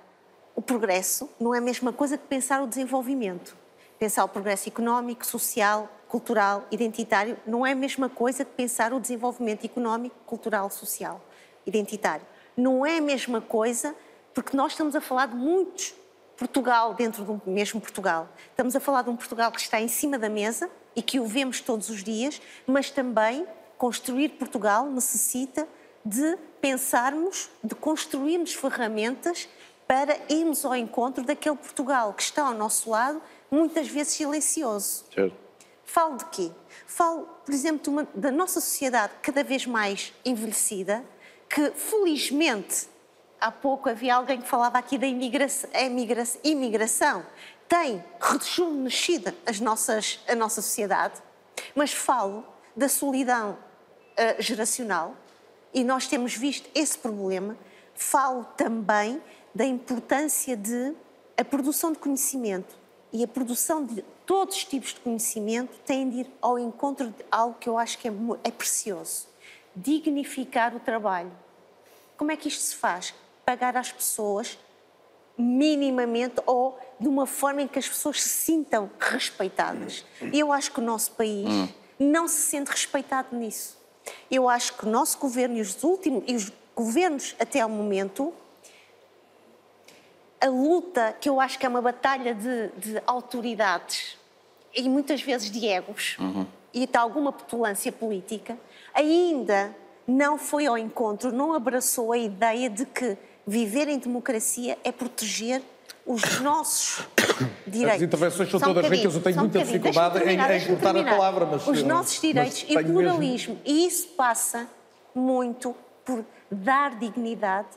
[0.55, 3.57] o progresso não é a mesma coisa que pensar o desenvolvimento.
[3.99, 9.01] Pensar o progresso económico, social, cultural, identitário, não é a mesma coisa que pensar o
[9.01, 11.21] desenvolvimento económico, cultural, social,
[11.67, 12.25] identitário.
[12.57, 13.97] Não é a mesma coisa
[14.33, 15.93] porque nós estamos a falar de muitos
[16.37, 18.29] Portugal dentro do mesmo Portugal.
[18.49, 21.27] Estamos a falar de um Portugal que está em cima da mesa e que o
[21.27, 23.45] vemos todos os dias, mas também
[23.77, 25.67] construir Portugal necessita
[26.05, 29.49] de pensarmos, de construirmos ferramentas
[29.85, 33.21] para irmos ao encontro daquele Portugal que está ao nosso lado,
[33.51, 35.07] muitas vezes silencioso.
[35.13, 35.44] Certo.
[35.95, 36.51] Falo de quê?
[36.89, 41.05] Falo, por exemplo, uma, da nossa sociedade cada vez mais envelhecida,
[41.49, 42.89] que felizmente,
[43.41, 45.71] há pouco havia alguém que falava aqui da imigração,
[46.43, 47.25] imigração,
[47.69, 51.23] tem rejuvenescido as nossas, a nossa sociedade,
[51.77, 52.45] mas falo
[52.75, 55.15] da solidão uh, geracional
[55.73, 57.57] e nós temos visto esse problema.
[57.95, 59.23] Falo também
[59.55, 60.93] da importância de
[61.37, 62.75] a produção de conhecimento
[63.13, 67.25] e a produção de todos os tipos de conhecimento têm de ir ao encontro de
[67.31, 69.27] algo que eu acho que é, é precioso:
[69.75, 71.33] dignificar o trabalho.
[72.17, 73.15] Como é que isto se faz?
[73.45, 74.59] Pagar às pessoas
[75.37, 80.05] minimamente ou de uma forma em que as pessoas se sintam respeitadas.
[80.33, 81.69] E eu acho que o nosso país hum.
[81.99, 83.77] não se sente respeitado nisso.
[84.31, 88.33] Eu acho que o nosso governo e os últimos e os governos até ao momento
[90.41, 94.17] a luta, que eu acho que é uma batalha de, de autoridades
[94.75, 96.47] e muitas vezes de egos uhum.
[96.73, 98.59] e de alguma petulância política,
[98.93, 99.75] ainda
[100.07, 103.17] não foi ao encontro, não abraçou a ideia de que
[103.47, 105.63] viver em democracia é proteger
[106.07, 107.07] os nossos
[107.67, 107.97] direitos.
[107.97, 111.47] As intervenções são um todas ricas, eu tenho muita dificuldade em- em cortar a palavra,
[111.47, 114.69] mas, Os eh, nossos direitos e mesmo- pluralismo, e isso passa
[115.15, 115.75] muito
[116.05, 117.69] por dar dignidade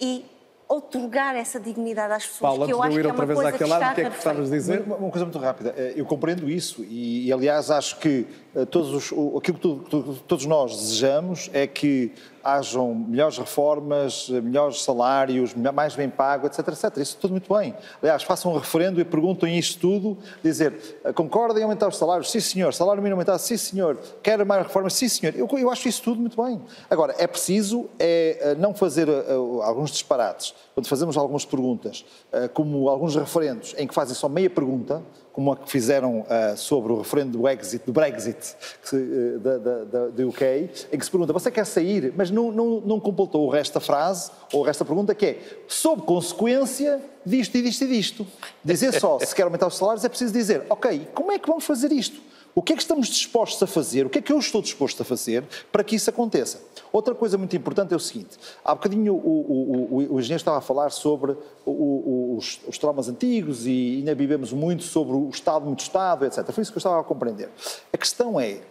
[0.00, 0.24] e
[0.68, 3.10] otorgar essa dignidade às pessoas, Paulo, que eu antes de acho eu ir que é
[3.10, 4.56] outra uma vez coisa que àquele está lado, o que é que estavas a feita.
[4.56, 4.80] dizer?
[4.86, 5.74] Uma, uma coisa muito rápida.
[5.76, 9.62] Eh, Eu compreendo isso e, e, aliás, acho que eh, todos os, o- aquilo que
[9.62, 12.12] tu- tu- todos nós desejamos é que
[12.46, 16.96] hajam melhores reformas, melhores salários, mais bem pago, etc, etc.
[16.98, 17.74] Isso tudo muito bem.
[18.00, 22.30] Aliás, façam um referendo e perguntem isto tudo, dizer, eh, concordam em aumentar os salários?
[22.30, 22.72] Sim, senhor.
[22.72, 23.40] Salário mínimo aumentado?
[23.40, 23.98] Sim, senhor.
[24.22, 24.94] Quer mais reformas?
[24.94, 25.34] Sim, senhor.
[25.34, 26.62] Eu, eu acho isso tudo muito bem.
[26.88, 29.32] Agora, é preciso é, eh, não fazer eh,
[29.62, 30.54] alguns disparates.
[30.76, 35.50] Quando fazemos algumas perguntas, eh, como alguns referendos em que fazem só meia pergunta, como
[35.50, 38.54] a que fizeram eh, sobre o referendo do Exit, do Brexit
[38.92, 42.12] eh, da, da, da- UK, em que se pergunta, você quer sair?
[42.14, 45.24] Mas não, não, não completou o resto da frase, ou o resto da pergunta, que
[45.24, 48.26] é, sob consequência disto e disto e disto.
[48.62, 51.64] Dizer só, se quer aumentar os salários, é preciso dizer, ok, como é que vamos
[51.64, 52.20] fazer isto?
[52.58, 54.06] O que é que estamos dispostos a fazer?
[54.06, 56.62] O que é que eu estou disposto a fazer para que isso aconteça?
[56.90, 60.56] Outra coisa muito importante é o seguinte: há bocadinho o, o, o, o engenheiro estava
[60.56, 65.80] a falar sobre os, os traumas antigos e ainda vivemos muito sobre o Estado, muito
[65.80, 66.50] Estado, etc.
[66.50, 67.50] Foi isso que eu estava a compreender.
[67.92, 68.62] A questão é: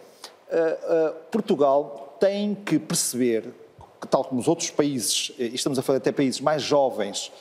[0.50, 3.54] ah, ah, Portugal tem que perceber
[4.10, 7.32] tal como os outros países, eh, e estamos a falar até países mais jovens,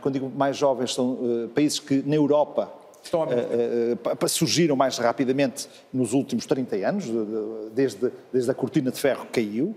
[0.00, 1.18] quando digo mais jovens, são
[1.52, 2.72] países que na Europa
[4.18, 8.98] pa- surgiram mais rapidamente nos últimos 30 anos, de- de- desde, desde a cortina de
[9.00, 9.74] ferro que caiu,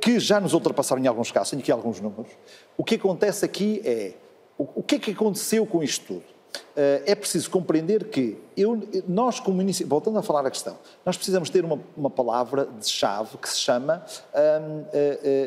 [0.00, 2.30] que já nos ultrapassaram em alguns casos, tenho aqui alguns números.
[2.76, 4.12] O que acontece aqui é,
[4.56, 6.38] o, que é que aconteceu com isto tudo?
[7.06, 11.50] É preciso compreender que eu, nós, como iniciativa, voltando a falar a questão, nós precisamos
[11.50, 14.04] ter uma, uma palavra de chave que se chama,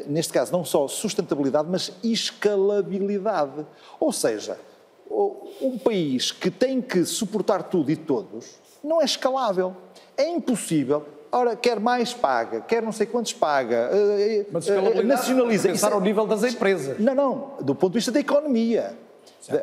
[0.07, 3.65] neste caso, não só sustentabilidade, mas escalabilidade.
[3.99, 4.57] Ou seja,
[5.61, 9.75] um país que tem que suportar tudo e todos não é escalável.
[10.17, 11.05] É impossível.
[11.31, 15.69] Ora, quer mais paga, quer não sei quantos paga, eh, Mas eh, escalabilidade, nacionaliza.
[15.69, 16.99] pensar é- ao nível das empresas.
[16.99, 18.97] Não, não, do ponto de vista da economia.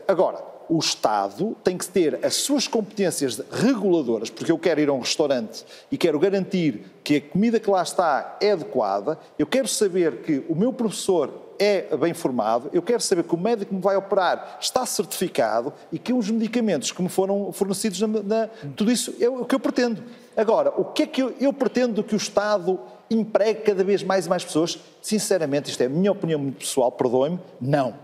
[0.06, 4.92] Agora, o Estado tem que ter as suas competências reguladoras, porque eu quero ir a
[4.92, 9.68] um restaurante e quero garantir que a comida que lá está é adequada, eu quero
[9.68, 13.74] saber que o meu professor é bem formado, eu quero saber que o médico que
[13.74, 18.48] me vai operar está certificado e que os medicamentos que me foram fornecidos, na, na-
[18.76, 20.02] tudo isso é o que eu pretendo.
[20.36, 22.78] Agora, o que é que eu, eu pretendo que o Estado
[23.10, 24.78] empregue cada vez mais e mais pessoas?
[25.02, 27.94] Sinceramente, isto é a minha opinião muito pessoal, perdoe-me, não.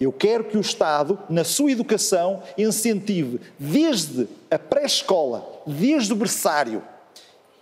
[0.00, 6.82] Eu quero que o Estado, na sua educação, incentive desde a pré-escola, desde o berçário,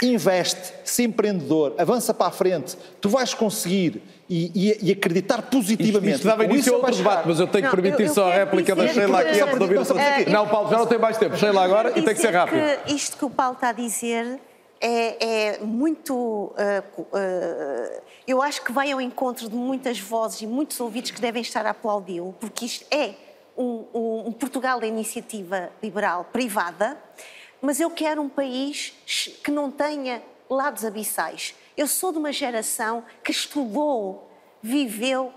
[0.06, 6.16] investe, se empreendedor, avança para a frente, tu vais conseguir e, e- e acreditar positivamente.
[6.16, 8.34] Isto dava Com início isso a outro debate, mas eu tenho que permitir só a
[8.34, 11.36] réplica da Sheila aqui antes de ouvir o Não, Paulo, já não tem mais tempo.
[11.36, 12.60] Sheila agora e tem que ser rápido.
[12.84, 14.38] que isto que o Paulo está a dizer
[14.80, 16.52] é, é muito.
[16.94, 21.20] co- ah, eu acho que vai ao encontro de muitas vozes e muitos ouvidos que
[21.20, 23.14] devem estar a aplaudi-lo, porque isto é
[23.56, 26.96] um, um- um Portugal da iniciativa liberal privada,
[27.60, 28.94] mas eu quero um país
[29.43, 31.55] que não tenha lados abissais.
[31.76, 34.30] Eu sou de uma geração que estudou,
[34.62, 35.32] viveu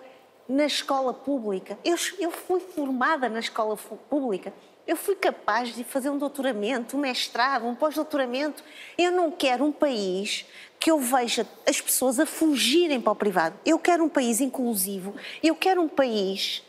[0.48, 1.78] na escola pública.
[1.84, 3.78] Eu, eu fui formada na escola
[4.10, 4.54] pública.
[4.88, 8.64] Eu fui capaz de fazer um doutoramento, um mestrado, um pós-doutoramento.
[8.98, 10.46] Eu não quero um país
[10.80, 13.56] que eu veja as pessoas a fugirem para o privado.
[13.64, 15.16] Eu quero um país inclusivo.
[15.44, 16.64] Eu quero um país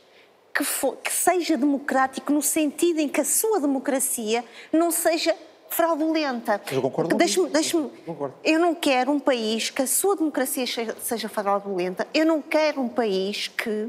[0.54, 5.34] que, fo- que seja democrático no sentido em que a sua democracia não seja
[5.68, 6.60] fraudulenta.
[6.70, 7.90] Eu concordo Deixe-me, contigo.
[8.02, 10.64] deixe-me, eu não quero um país que a sua democracia
[11.00, 12.06] seja, fraudulenta.
[12.12, 13.88] Eu não quero um país que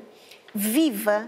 [0.56, 1.28] viva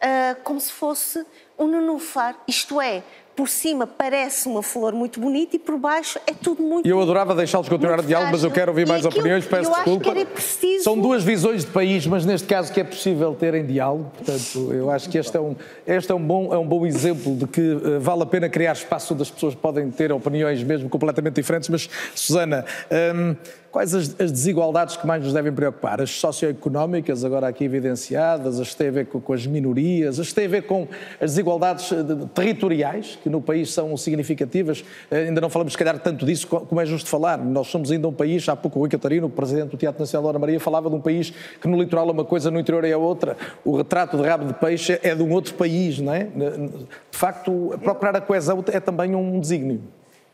[0.00, 1.24] ah, como se fosse
[1.58, 2.36] um nenúfar.
[2.48, 3.04] Isto é,
[3.36, 7.34] por cima parece uma flor muito bonita e por baixo é tudo muito eu adorava
[7.34, 9.84] deixá-los continuar o diálogo, mas eu quero ouvir E mais aquilo- opiniões, peço eu acho
[9.84, 10.12] desculpa.
[10.12, 13.64] que era preciso- São duas visões de país, mas neste caso que é possível terem
[13.66, 14.10] diálogo.
[14.16, 15.56] Portanto, eu acho que este é um,
[15.86, 18.72] este é um, bom, é um bom exemplo de que eh, vale a pena criar
[18.72, 21.68] espaço onde as pessoas podem ter opiniões mesmo completamente diferentes.
[21.68, 22.64] Mas, Susana,
[23.14, 23.34] hum,
[23.74, 26.00] quais as, as desigualdades que mais nos devem preocupar?
[26.00, 30.28] As socioeconómicas, agora aqui evidenciadas, as que têm a ver com, com as minorias, as
[30.28, 30.86] que têm a ver com
[31.20, 31.96] as desigualdades eh,
[32.32, 34.84] territoriais, que no país são significativas.
[35.10, 37.36] Eh, Ainda não falamos, se calhar, tanto disso co- como é justo falar.
[37.36, 40.28] Nós somos ainda um país, há pouco o Rui Catarino, o presidente do Teatro Nacional
[40.28, 42.96] Dona Maria, falava de um país que no litoral é uma coisa, no interior é
[42.96, 43.36] outra.
[43.64, 46.24] O retrato de rabo de peixe é de um outro país, não é?
[46.24, 49.80] De facto, procurar a coesão é também um desígnio.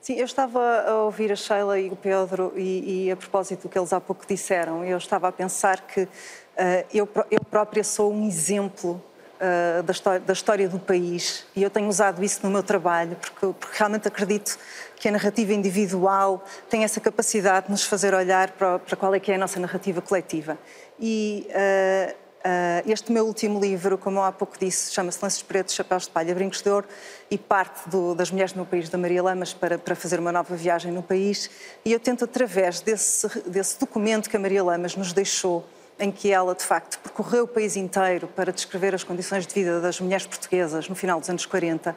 [0.01, 3.69] Sim, eu estava a ouvir a Sheila e o Pedro e, e a propósito do
[3.69, 6.09] que eles há pouco disseram, eu estava a pensar que
[6.57, 8.93] eh, eu, eu própria sou um exemplo
[9.41, 13.15] uh, da, história, da, história, do país e eu tenho usado isso no meu trabalho
[13.17, 14.59] porque, porque, realmente acredito
[14.97, 19.21] que a narrativa individual tem essa capacidade de nos fazer olhar para, para qual é
[19.21, 20.59] que é a nossa narrativa coletiva.
[20.99, 25.75] E uh, Uh, este meu último livro, como eu há pouco disse, chama-se Lances Pretos,
[25.75, 26.89] Chapéus de Palha, Brincos de Ouro
[27.31, 30.57] e parte do, das Mulheres Meu País, da Maria Lamas, para, para, fazer uma nova
[30.57, 31.51] viagem no país.
[31.85, 35.67] E eu tento, através desse, desse documento que a Maria Lamas nos deixou,
[35.99, 39.79] em que ela, de facto, percorreu o país inteiro para descrever as condições de vida
[39.79, 41.95] das mulheres portuguesas no final dos anos 40, uh,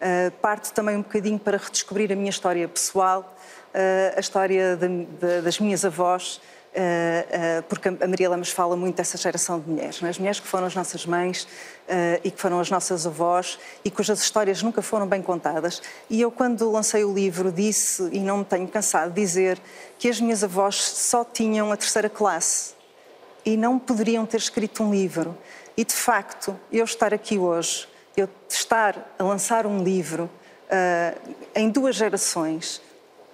[0.00, 3.36] ah, parte também um bocadinho para redescobrir a minha história pessoal,
[3.72, 6.40] uh, a história de, de, das minhas avós,
[7.68, 10.08] porque a Maria Lamas fala muito dessa geração de mulheres, é?
[10.08, 11.48] as mulheres que foram as nossas mães
[11.88, 15.80] eh, e que foram as nossas avós e cujas histórias nunca foram bem contadas.
[16.10, 19.58] E eu, quando lancei o livro, disse, e não me tenho cansado de dizer,
[19.98, 22.74] que as minhas avós só tinham a terceira classe
[23.44, 25.36] e não poderiam ter escrito um livro.
[25.76, 30.28] E, de facto, eu estar aqui hoje, eu estar a lançar um livro
[31.54, 32.82] em duas gerações,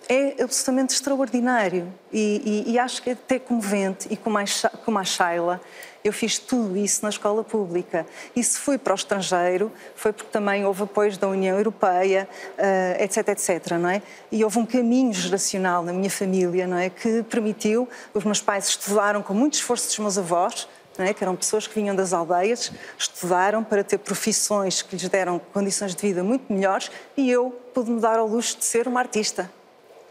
[0.09, 5.61] é absolutamente extraordinário e, e, e, acho que é até comovente e como a, Shaila,
[6.05, 8.05] eu fiz tudo isso na escola pública.
[8.35, 13.03] E se fui para o estrangeiro, foi porque também houve apoios da União Europeia, uh,
[13.03, 14.03] etc, etc, não é?
[14.31, 16.91] E houve um caminho geracional na minha família, não é?
[16.91, 20.69] Que permitiu, os meus pais estudaram com muito esforço dos meus avós,
[20.99, 21.15] é?
[21.15, 25.95] que eram pessoas que vinham das aldeias, estudaram para ter profissões que lhes deram condições
[25.95, 29.51] de vida muito melhores e eu pude me dar ao luxo de ser uma artista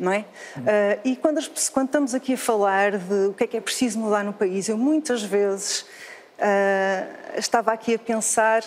[0.02, 0.26] não é?
[0.57, 3.61] Uh, e quando, as, quando, estamos aqui a falar de o que é que é
[3.61, 8.64] preciso mudar no país, eu muitas vezes uh, estava aqui a pensar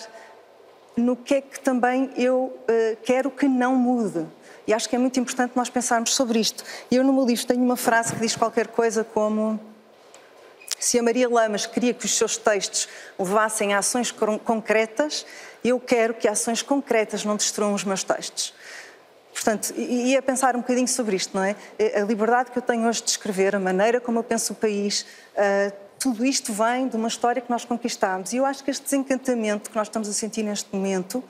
[0.97, 4.24] no que é que também eu uh, quero que não mude.
[4.65, 6.62] E acho que é muito importante nós pensarmos sobre isto.
[6.89, 9.59] E eu no meu livro tenho uma frase que diz qualquer coisa como
[10.78, 12.89] se a Maria Lamas queria que os seus textos
[13.19, 15.27] levassem a ações concretas,
[15.65, 18.55] eu quero que ações concretas não destruam os meus textos.
[19.44, 21.54] Portanto, e a pensar um bocadinho sobre isto, não é?
[21.94, 25.04] A liberdade que eu tenho hoje de escrever, a maneira como eu penso o país,
[25.36, 28.32] uh, tudo isto vem de uma história que nós conquistámos.
[28.32, 31.22] E eu acho que este desencantamento que nós estamos a sentir neste momento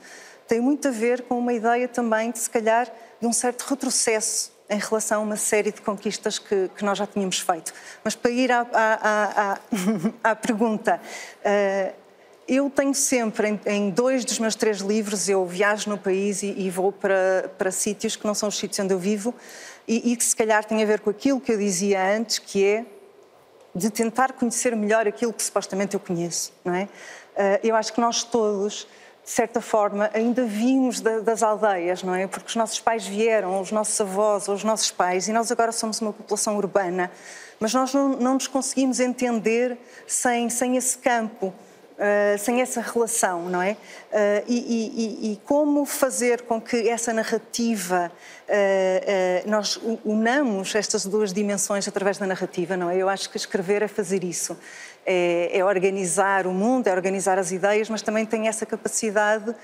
[0.47, 2.89] tem muito a ver com uma ideia também de, se calhar,
[3.19, 7.05] de um certo retrocesso em relação a uma série de conquistas que, que nós já
[7.05, 7.73] tínhamos feito.
[8.01, 11.01] Mas para ir à, à, à, à pergunta,
[11.41, 12.04] uh,
[12.47, 16.69] eu tenho sempre, em, dois dos meus três livros, eu viajo no país e, e
[16.69, 19.33] vou para, para sítios que não são os sítios onde eu vivo
[19.87, 22.63] e, e, que se calhar tem a ver com aquilo que eu dizia antes, que
[22.63, 22.85] é
[23.73, 26.83] de tentar conhecer melhor aquilo que supostamente eu conheço, não é?
[26.83, 28.87] Uh, eu acho que nós todos,
[29.23, 32.25] de certa forma, ainda vimos da, das aldeias, não é?
[32.25, 35.99] Porque os nossos pais vieram, os nossos avós, os nossos pais, e nós agora somos
[35.99, 37.11] uma população urbana,
[37.59, 39.77] mas nós não, não nos conseguimos entender
[40.07, 41.53] sem, sem esse campo
[41.95, 43.71] Uh, sem essa relação, não é?
[43.71, 48.11] Uh, e, e, e, como fazer com que essa narrativa,
[48.49, 52.97] uh, nós unamos estas duas dimensões através da narrativa, não é?
[52.97, 54.57] Eu acho que escrever é fazer isso.
[55.05, 59.55] É, é organizar o mundo, é organizar as ideias, mas também tem essa capacidade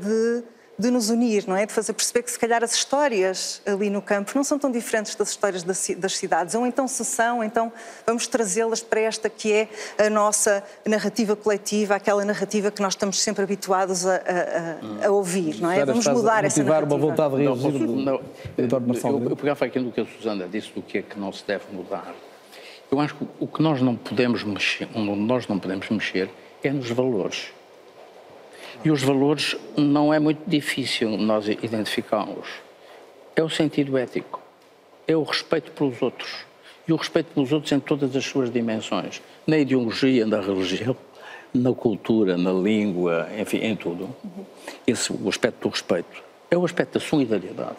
[0.00, 0.42] de
[0.78, 1.66] de nos unir, não é?
[1.66, 5.14] De fazer perceber que se calhar as histórias ali no campo não são tão diferentes
[5.14, 7.72] das histórias das cidades, ou então se são, então
[8.06, 9.68] vamos trazê-las para esta que é
[9.98, 15.60] a nossa narrativa coletiva, aquela narrativa que nós estamos sempre habituados a, a, a ouvir,
[15.60, 15.84] não é?
[15.84, 16.94] Vamos mudar essa narrativa.
[16.94, 17.80] uma vontade de reagir.
[17.80, 18.20] Não, não,
[18.56, 21.64] eu, eu pegava aquilo que a Susana disse do que é que não se deve
[21.72, 22.14] mudar.
[22.90, 26.30] Eu acho que o que nós não podemos mexer, nós não podemos mexer
[26.62, 27.52] é nos valores.
[28.84, 32.46] E os valores não é muito difícil nós identificá-los.
[33.34, 34.42] É o sentido ético,
[35.08, 36.44] é o respeito pelos outros.
[36.86, 39.22] E o respeito pelos outros em todas as suas dimensões.
[39.46, 40.94] Na ideologia, na religião,
[41.54, 44.14] na cultura, na língua, enfim, em tudo.
[44.86, 46.22] Esse o aspecto do respeito.
[46.50, 47.76] É o aspecto da solidariedade.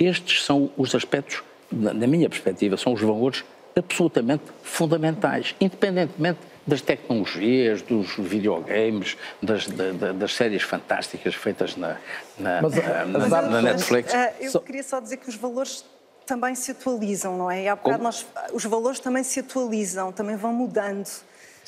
[0.00, 3.44] Estes são os aspectos, na minha perspectiva, são os valores
[3.76, 11.96] absolutamente fundamentais, independentemente das tecnologias, dos videogames, das, da, das séries fantásticas feitas na,
[12.38, 14.12] na, mas, na, na Netflix.
[14.12, 15.82] Eh, eu queria só dizer que os valores
[16.26, 17.62] também se atualizam, não é?
[17.64, 21.08] E há bocado nós, os valores também se atualizam, também vão mudando.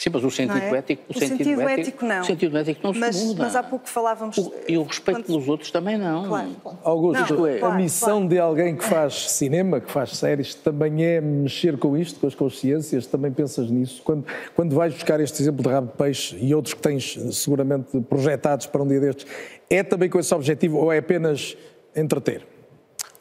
[0.01, 0.79] Sim, mas o sentido é?
[0.79, 1.03] ético.
[1.09, 2.21] O, o sentido, sentido ético, ético, não.
[2.23, 3.43] O sentido ético não mas, se muda.
[3.43, 4.39] Mas há pouco falávamos.
[4.39, 5.27] O, e o respeito quando...
[5.27, 6.27] pelos outros também não.
[6.27, 6.57] Claro.
[6.83, 7.61] Augusto, não, é.
[7.61, 8.29] a missão claro.
[8.29, 12.35] de alguém que faz cinema, que faz séries, também é mexer com isto, com as
[12.35, 13.07] consciências.
[13.07, 14.01] Também pensas nisso?
[14.03, 14.25] Quando,
[14.57, 18.65] quando vais buscar este exemplo de rabo de peixe e outros que tens seguramente projetados
[18.65, 19.27] para um dia destes,
[19.69, 21.59] é também com esse objetivo ou é apenas
[21.95, 22.47] entreter?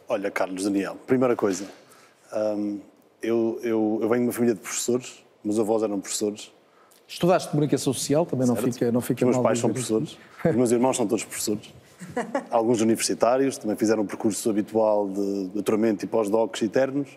[0.07, 1.65] Olha, Carlos Daniel, primeira coisa.
[2.33, 2.79] Hum,
[3.21, 6.57] eu, eu, eu venho de uma família de professores, meus avós eram professores
[7.09, 8.71] Estudaste comunicação social, também não Certo.
[8.71, 10.15] fica, não fica Os meus pais são professores,
[10.45, 11.73] os meus irmãos são todos professores.
[12.51, 17.09] Alguns universitários, também fizeram o percurso habitual de doutoramento e pós-docs eternos,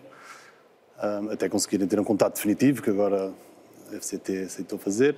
[0.97, 3.31] ahm, até conseguirem ter um contato definitivo, que agora
[3.91, 5.15] a FCT aceitou fazer.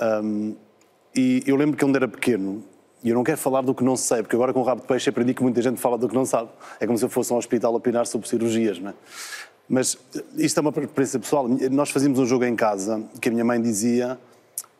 [0.00, 0.54] Ahm,
[1.14, 2.64] e eu lembro que quando era pequeno,
[3.04, 4.86] e eu não quero falar do que não sei, porque agora com o rabo de
[4.86, 6.48] peixe aprendi que muita gente fala do que não sabe.
[6.78, 8.94] É como se eu fosse a um hospital a opinar sobre cirurgias, não é?
[9.72, 9.96] Mas
[10.36, 11.46] isto é uma experiência pessoal.
[11.70, 14.18] Nós fazíamos um jogo em casa que a minha mãe dizia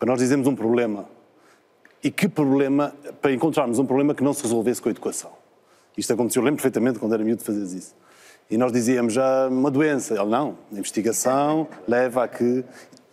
[0.00, 1.06] para nós dizermos um problema.
[2.02, 2.92] E que problema,
[3.22, 5.30] para encontrarmos um problema que não se resolvesse com a educação.
[5.96, 7.94] Isto aconteceu, eu lembro perfeitamente quando era miúdo fazer isso.
[8.50, 10.14] E nós dizíamos já uma doença.
[10.14, 12.64] Ele não, a investigação leva a que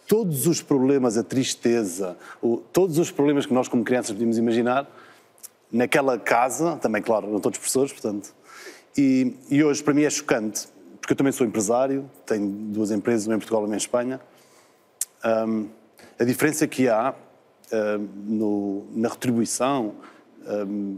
[0.08, 4.90] todos os problemas, a tristeza, o- todos os problemas que nós como crianças podíamos imaginar,
[5.72, 8.34] naquela casa, também claro, não todos professores, portanto.
[8.98, 10.68] E, e hoje para mim é chocante,
[11.08, 14.20] porque eu também sou empresário, tenho duas empresas, uma em Portugal e uma em Espanha.
[15.24, 15.68] Ahm,
[16.20, 17.16] a diferença que há
[17.72, 19.94] ahm, no- na retribuição
[20.46, 20.98] ahm,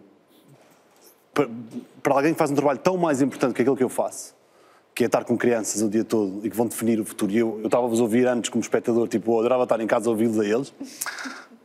[1.32, 1.48] para,
[2.02, 4.34] para alguém que faz um trabalho tão mais importante que aquele que eu faço,
[4.96, 7.32] que é estar com crianças o dia todo e que vão definir o futuro.
[7.32, 10.10] E eu, eu estava a ouvir antes como espectador, tipo, eu adorava estar em casa
[10.10, 10.74] a ouvi-los a eles,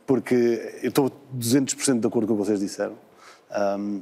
[0.05, 2.93] porque eu estou 200% de acordo com o que vocês disseram.
[3.49, 4.01] Ahm,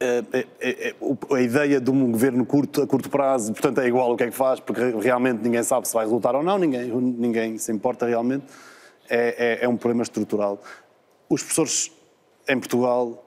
[0.00, 3.80] é- é- é- é- o- a ideia de um governo curto, a curto prazo, portanto,
[3.80, 6.42] é igual o que é que faz, porque realmente ninguém sabe se vai resultar ou
[6.42, 8.46] não, ninguém, ninguém se importa realmente,
[9.08, 10.58] é, é- é um problema estrutural.
[11.28, 11.92] Os professores
[12.48, 13.26] em Portugal,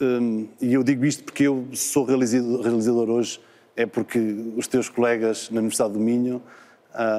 [0.00, 3.40] hum, e eu digo isto porque eu sou realizador, realizador hoje,
[3.76, 4.18] é porque
[4.56, 6.42] os teus colegas na Universidade do Minho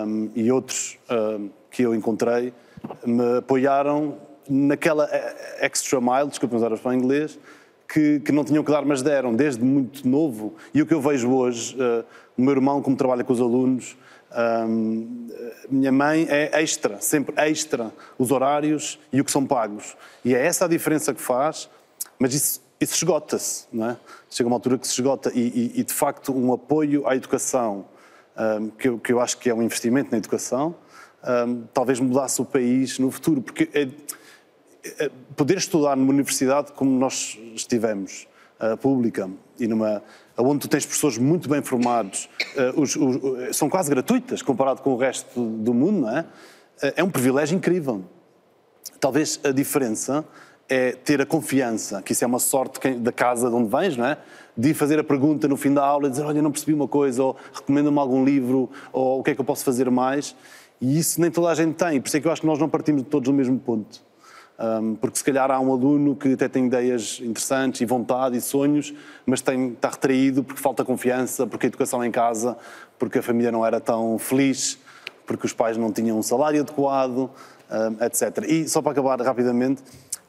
[0.06, 2.52] hum, e outros hum, que eu encontrei
[3.06, 4.18] me apoiaram
[4.50, 7.38] naquela eh, extra mile, desculpem usar para inglês,
[7.92, 10.56] que, que não tinham que dar, mas deram, desde muito novo.
[10.74, 12.04] E o que eu vejo hoje, eh,
[12.38, 13.98] o meu irmão, como trabalha com os alunos,
[14.68, 15.28] hum,
[15.68, 19.98] a minha mãe é extra, sempre extra, os horários e o que são pagos.
[20.24, 21.68] E é essa a diferença que faz,
[22.20, 23.98] mas isso, isso esgota-se, não é?
[24.30, 25.40] Chega uma altura que se esgota e,
[25.76, 27.86] e- e, de facto, um apoio à educação,
[28.38, 30.76] hum, que, eu, que eu acho que é um investimento na educação,
[31.48, 33.88] hum, talvez mudasse o país no futuro, porque é-
[35.36, 38.28] poder estudar numa universidade como nós estivemos,
[38.62, 39.30] uh, pública,
[39.60, 40.02] e numa
[40.38, 44.94] onde tu tens professores muito bem formados, uh, os- os- são quase gratuitas comparado com
[44.94, 46.22] o resto do mundo, não é?
[46.22, 48.04] Uh, é um privilégio incrível.
[49.00, 50.26] Talvez a diferença
[50.70, 54.06] é ter a confiança, que isso é uma sorte da casa de onde vens, não
[54.06, 54.18] é?
[54.56, 57.24] De fazer a pergunta no fim da aula e dizer, olha, não percebi uma coisa,
[57.24, 60.36] ou recomenda-me algum livro, ou o que é que eu posso fazer mais.
[60.80, 62.60] E isso nem toda a gente tem, por isso é que eu acho que nós
[62.60, 64.02] não partimos todos do mesmo ponto.
[64.60, 68.42] Um, porque se calhar há um aluno que até tem ideias interessantes e vontade e
[68.42, 68.94] sonhos,
[69.26, 72.58] mas tem, está retraído porque falta confiança, porque a educação em casa,
[72.98, 74.78] porque a família não era tão feliz,
[75.26, 77.30] porque os pais não tinham um salário adequado,
[77.72, 78.44] um, etc.
[78.50, 79.82] E só para acabar rapidamente,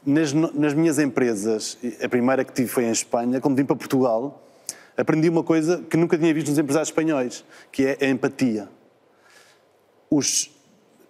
[0.05, 4.47] nas, nas minhas empresas, a primeira que tive foi em Espanha, quando vim para Portugal,
[4.95, 8.69] aprendi uma coisa que nunca tinha visto nos empresários espanhóis, que é a empatia.
[10.09, 10.49] Os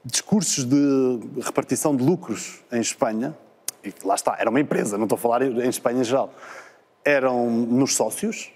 [0.03, 3.37] discursos de repartição de lucros em Espanha,
[3.83, 6.33] e lá está, era uma empresa, não estou a falar em Espanha em geral,
[7.03, 8.51] eram nos sócios,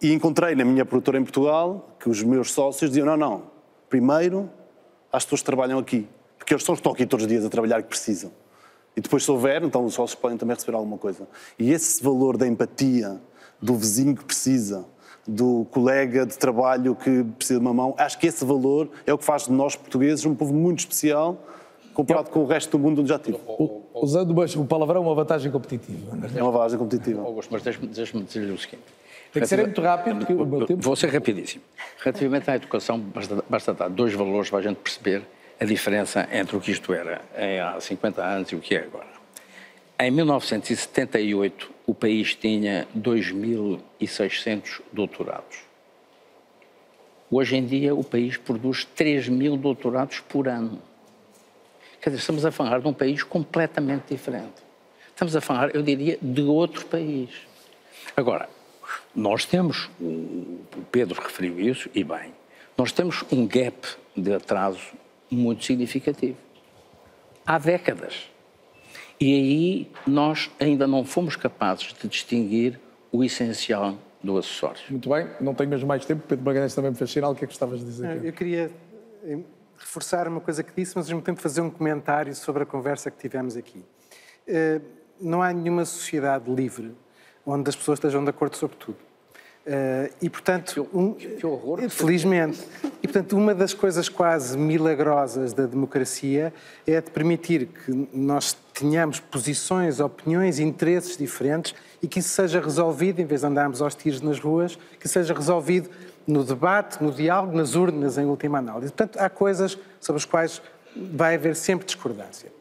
[0.00, 3.42] e encontrei na minha produtora em Portugal que os meus sócios diziam: não, não,
[3.88, 4.50] primeiro
[5.12, 6.08] às pessoas que trabalham aqui,
[6.38, 8.30] porque eles os estão aqui todos os dias a trabalhar que precisam.
[8.96, 11.26] E depois, se houver, então os sócios podem também receber alguma coisa.
[11.58, 13.20] E esse valor da empatia,
[13.60, 14.84] do vizinho que precisa,
[15.26, 19.18] do colega de trabalho que precisa de uma mão, acho que esse valor é o
[19.18, 21.38] que faz de nós, portugueses, um povo muito especial
[21.94, 23.38] comparado com o resto do mundo onde já tive.
[23.94, 26.18] Usando o palavrão, uma vantagem competitiva.
[26.36, 27.22] É uma vantagem competitiva.
[27.22, 28.82] Augusto, mas deixe-me deixe dizer-lhe o seguinte.
[29.32, 30.82] Tem que ser muito rápido, porque o meu tempo...
[30.82, 31.62] Vou ser rapidíssimo.
[31.98, 35.22] Relativamente à educação, basta, basta dar dois valores para a gente perceber
[35.58, 37.20] a diferença entre o que isto era
[37.74, 39.13] há 50 anos e o que é agora.
[39.96, 45.58] Em 1978, o país tinha 2.600 doutorados.
[47.30, 50.82] Hoje em dia, o país produz 3 mil doutorados por ano.
[52.00, 54.64] Quer dizer, estamos a falar de um país completamente diferente.
[55.10, 57.30] Estamos a falar, eu diria, de outro país.
[58.16, 58.48] Agora,
[59.14, 62.34] nós temos, o Pedro referiu isso, e bem,
[62.76, 63.76] nós temos um gap
[64.16, 64.92] de atraso
[65.30, 66.36] muito significativo.
[67.46, 68.33] Há décadas.
[69.20, 72.80] E aí nós ainda não fomos capazes de distinguir
[73.12, 74.80] o essencial do acessório.
[74.90, 76.22] Muito bem, não tenho mesmo mais tempo.
[76.26, 77.32] Pedro Magalhães também me fez sinal.
[77.32, 78.24] O que é que estavas a dizer?
[78.24, 78.70] Eu queria
[79.22, 79.38] eh,
[79.78, 83.10] reforçar uma coisa que disse, mas ao mesmo tempo fazer um comentário sobre a conversa
[83.10, 83.84] que tivemos aqui.
[84.46, 84.80] Eh,
[85.20, 86.92] Não há nenhuma sociedade livre
[87.46, 88.98] onde as pessoas estejam de acordo sobre tudo.
[89.66, 91.16] Eh, E, portanto, um,
[91.88, 92.62] felizmente.
[93.02, 96.52] E, portanto, uma das coisas quase milagrosas da democracia
[96.86, 103.20] é de permitir que nós tenhamos posições, opiniões, interesses diferentes e que isso seja resolvido,
[103.20, 105.88] em vez de andarmos aos tiros nas ruas, que seja resolvido
[106.26, 108.92] no debate, no diálogo, nas urnas, em última análise.
[108.92, 110.62] Portanto, há coisas sobre as quais
[110.94, 112.52] vai haver sempre discordância.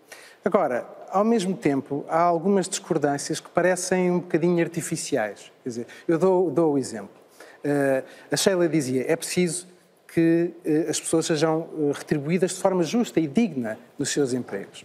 [0.43, 5.51] Agora, ao mesmo tempo, há algumas discordâncias que parecem um bocadinho artificiais.
[5.61, 7.15] Quer dizer, eu dou, dou o exemplo.
[7.63, 9.67] Uh, a Sheila dizia, é preciso
[10.11, 14.83] que uh, as pessoas sejam uh, retribuídas de forma justa e digna nos seus empregos.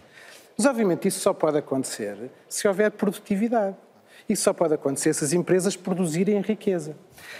[0.55, 2.15] Mas, obviamente, isso só pode acontecer
[2.47, 3.75] se houver produtividade.
[4.27, 6.95] Isso só pode acontecer se as empresas produzirem riqueza.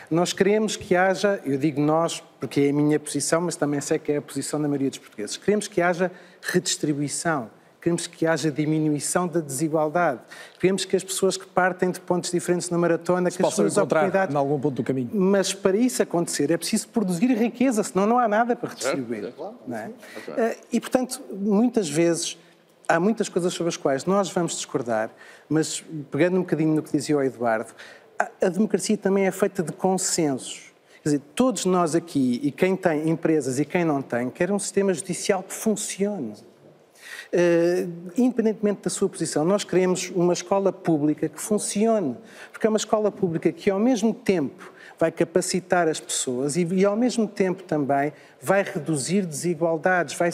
[0.09, 3.99] Nós queremos que haja, eu digo nós porque é a minha posição, mas também sei
[3.99, 6.11] que é a posição da maioria dos portugueses, queremos que haja
[6.41, 10.19] redistribuição, queremos que haja diminuição da desigualdade,
[10.59, 13.77] queremos que as pessoas que partem de pontos diferentes na maratona, Se que as suas
[13.77, 14.33] oportunidades...
[14.33, 15.09] em algum ponto do caminho.
[15.13, 19.25] Mas para isso acontecer é preciso produzir riqueza, senão não há nada para redistribuir.
[19.25, 19.55] É, claro.
[19.65, 19.91] Não é?
[20.71, 22.37] E, portanto, muitas vezes
[22.87, 25.09] há muitas coisas sobre as quais nós vamos discordar,
[25.47, 27.71] mas pegando um bocadinho no que dizia o Eduardo,
[28.17, 30.69] a, a democracia também é feita de consensos.
[31.01, 34.59] Quer dizer, todos nós aqui, e quem tem empresas e quem não tem, quer um
[34.59, 36.33] sistema judicial que funcione.
[37.31, 42.17] Uh, independentemente da sua posição, nós queremos uma escola pública que funcione,
[42.51, 46.83] porque é uma escola pública que, ao mesmo tempo, vai capacitar as pessoas e, e,
[46.83, 48.11] ao mesmo tempo também
[48.41, 50.31] vai reduzir desigualdades, vai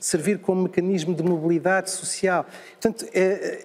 [0.00, 2.46] servir como mecanismo de mobilidade social.
[2.80, 3.62] Portanto, é,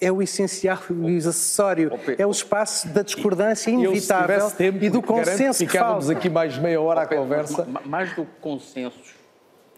[0.00, 5.02] é o essencial o acessório, é o espaço da discordância inevitável eu, tempo, e do
[5.02, 7.68] consenso que Ficávamos aqui mais meia hora à conversa.
[7.84, 9.14] Mais do que consensos,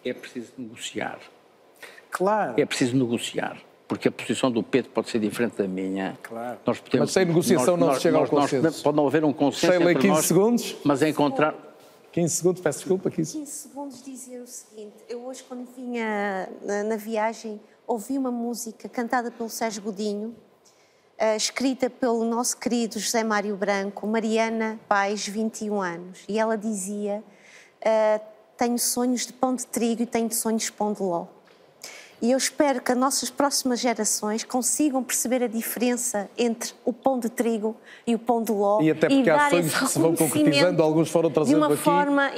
[0.05, 1.19] é preciso negociar.
[2.13, 2.55] Claro.
[2.57, 3.57] É preciso negociar
[3.93, 6.19] porque a posição do Pedro pode ser diferente da minha.
[6.23, 6.59] Claro.
[6.65, 8.63] Nós podemos, mas sem negociação nós, não se chega nós, ao consenso.
[8.63, 10.77] Nós, pode não haver um consenso Sheila, entre 15 nós, segundos.
[10.83, 11.55] Mas é encontrar...
[12.11, 13.11] 15 segundos, peço desculpa.
[13.11, 14.97] 15, 15 segundos dizer o seguinte.
[15.09, 20.29] Eu hoje, quando vinha na, na viagem, ouvi uma música cantada pelo Sérgio Godinho,
[21.21, 26.25] uh, escrita pelo nosso querido José Mário Branco, Mariana Pais, 21 anos.
[26.29, 27.23] E ela dizia,
[27.81, 28.25] uh,
[28.57, 31.27] tenho sonhos de pão de trigo e tenho sonhos de pão de ló.
[32.23, 37.19] E eu espero que as nossas próximas gerações consigam perceber a diferença entre o pão
[37.19, 37.77] de trigo
[38.07, 38.81] e o pão de ló.
[38.81, 41.67] E até porque e há sonhos que se vão concretizando, alguns foram trazendo aqui.
[41.67, 42.31] De uma aqui, forma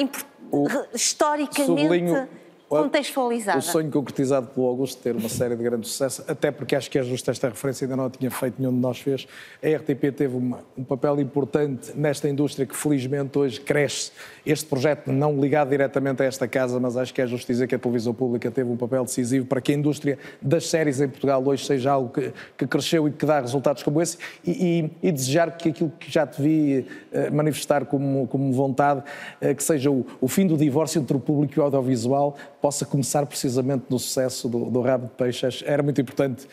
[0.50, 2.28] o, historicamente sublinho,
[2.68, 3.58] contextualizada.
[3.58, 6.98] O sonho concretizado pelo Augusto ter uma série de grande sucesso, até porque acho que
[6.98, 9.26] é justo esta referência, ainda não a tinha feito, nenhum de nós fez.
[9.62, 14.12] A RTP teve uma, um papel importante nesta indústria que felizmente hoje cresce.
[14.44, 17.74] Este projeto não ligado diretamente a esta casa, mas acho que é justo dizer que
[17.74, 21.42] a televisão pública teve um papel decisivo para que a indústria das séries em Portugal
[21.46, 25.12] hoje seja algo que, que cresceu e que dá resultados como esse e, e, e
[25.12, 26.80] desejar que aquilo que já te vi
[27.12, 29.02] uh, manifestar como, como vontade,
[29.40, 32.86] uh, que seja o, o fim do divórcio entre o público e o audiovisual, possa
[32.86, 35.62] começar precisamente no sucesso do, do Rabo de Peixes.
[35.66, 36.48] Era muito importante,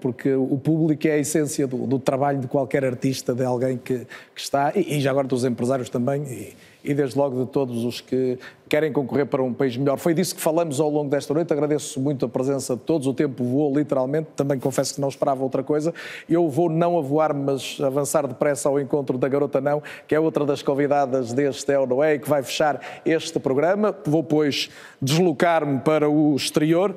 [0.00, 4.06] porque o público é a essência do, do, trabalho de qualquer artista, de alguém que,
[4.34, 7.84] que está, e, e, já agora dos empresários também, e, e desde logo de todos
[7.84, 8.38] os que
[8.68, 9.98] querem concorrer para um país melhor.
[9.98, 11.52] Foi disso que falamos ao longo desta noite.
[11.52, 13.06] Agradeço muito a presença de todos.
[13.06, 14.28] O tempo voou literalmente.
[14.36, 15.94] Também confesso que não esperava outra coisa.
[16.28, 20.20] Eu vou não a voar, mas avançar depressa ao encontro da Garota Não, que é
[20.20, 23.94] outra das convidadas deste É ou É que vai fechar este programa.
[24.04, 24.68] Vou, pois,
[25.00, 26.94] deslocar-me para o exterior.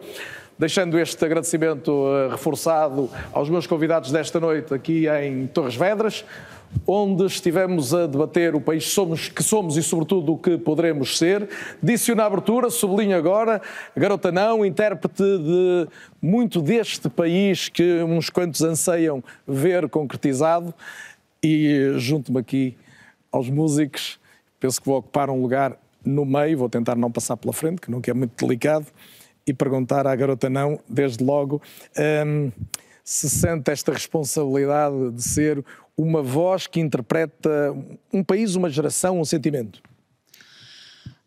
[0.60, 6.26] Deixando este agradecimento eh, reforçado aos meus convidados desta noite aqui em Torres Vedras
[6.86, 11.48] onde estivemos a debater o país somos, que somos e, sobretudo, o que poderemos ser.
[11.82, 13.62] Disse-o na abertura, sublinho agora,
[13.96, 15.88] garota não, intérprete de
[16.22, 20.74] muito deste país que uns quantos anseiam ver concretizado.
[21.42, 22.78] E junto-me aqui
[23.32, 24.20] aos músicos,
[24.60, 27.92] penso que vou ocupar um lugar no meio, vou tentar não passar pela frente, que
[27.92, 28.88] nunca é muito delicado,
[29.48, 31.62] e perguntar à garota não, desde logo,
[31.98, 32.52] hum,
[33.04, 35.64] se sente esta responsabilidade de ser
[35.98, 37.74] uma voz que interpreta
[38.14, 39.82] um país, uma geração, um sentimento?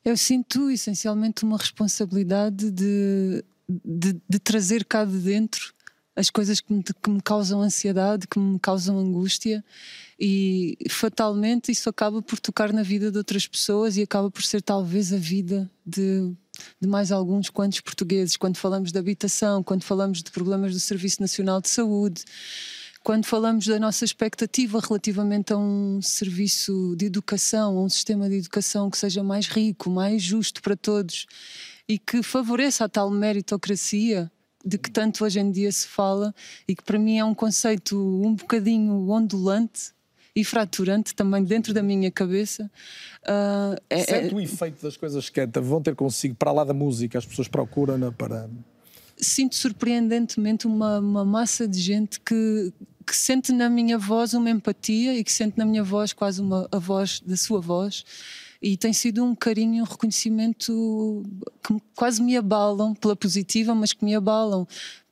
[0.05, 5.72] Eu sinto essencialmente uma responsabilidade de, de, de trazer cá de dentro
[6.14, 9.64] as coisas que me, que me, causam ansiedade, que me causam angústia,
[10.18, 14.60] e fatalmente isso acaba por tocar na vida de outras pessoas e acaba por ser
[14.60, 16.30] talvez a vida de,
[16.80, 18.36] de mais alguns quantos portugueses.
[18.36, 22.24] Quando falamos de habitação, quando falamos de problemas do Serviço Nacional de Saúde
[23.02, 28.36] quando falamos da nossa expectativa relativamente a um serviço de educação, a um sistema de
[28.36, 31.26] educação que seja mais rico, mais justo para todos
[31.88, 34.30] e que favoreça a tal meritocracia
[34.64, 36.34] de que tanto hoje em dia se fala
[36.68, 39.94] e que para mim é um conceito um bocadinho ondulante
[40.35, 42.70] e fraturante também dentro da minha cabeça.
[43.23, 44.36] Uh, é, Sente é...
[44.36, 47.48] o efeito das coisas que canta, vão ter consigo, para lá da música, as pessoas
[47.48, 48.48] procuram para.
[49.16, 52.73] Sinto surpreendentemente uma, uma massa de gente que,
[53.07, 56.66] que sente na minha voz uma empatia e que sente na minha voz quase uma,
[56.73, 58.05] a voz da sua voz.
[58.62, 61.23] E tem sido um carinho, um reconhecimento
[61.62, 64.69] que quase me abalam, pela positiva, mas que me abalam,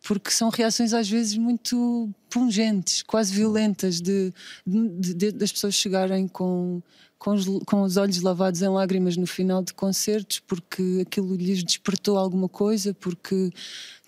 [0.09, 4.32] porque são reações às vezes muito pungentes, quase violentas, de,
[4.66, 6.80] de, de das pessoas chegarem com,
[7.18, 11.62] com os, com os, olhos lavados em lágrimas no final de concertos, porque aquilo lhes
[11.62, 13.51] despertou alguma coisa, porque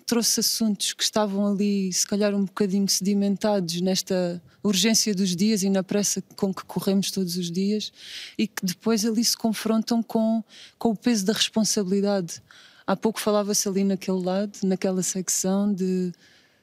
[0.07, 5.69] trouxe assuntos que estavam ali, se calhar um bocadinho sedimentados nesta urgência dos dias e
[5.69, 7.93] na pressa com que corremos todos os dias,
[8.39, 10.43] e que depois ali se confrontam com,
[10.79, 12.41] com o peso da responsabilidade.
[12.85, 16.11] Há pouco falava-se ali naquele lado, naquela secção, de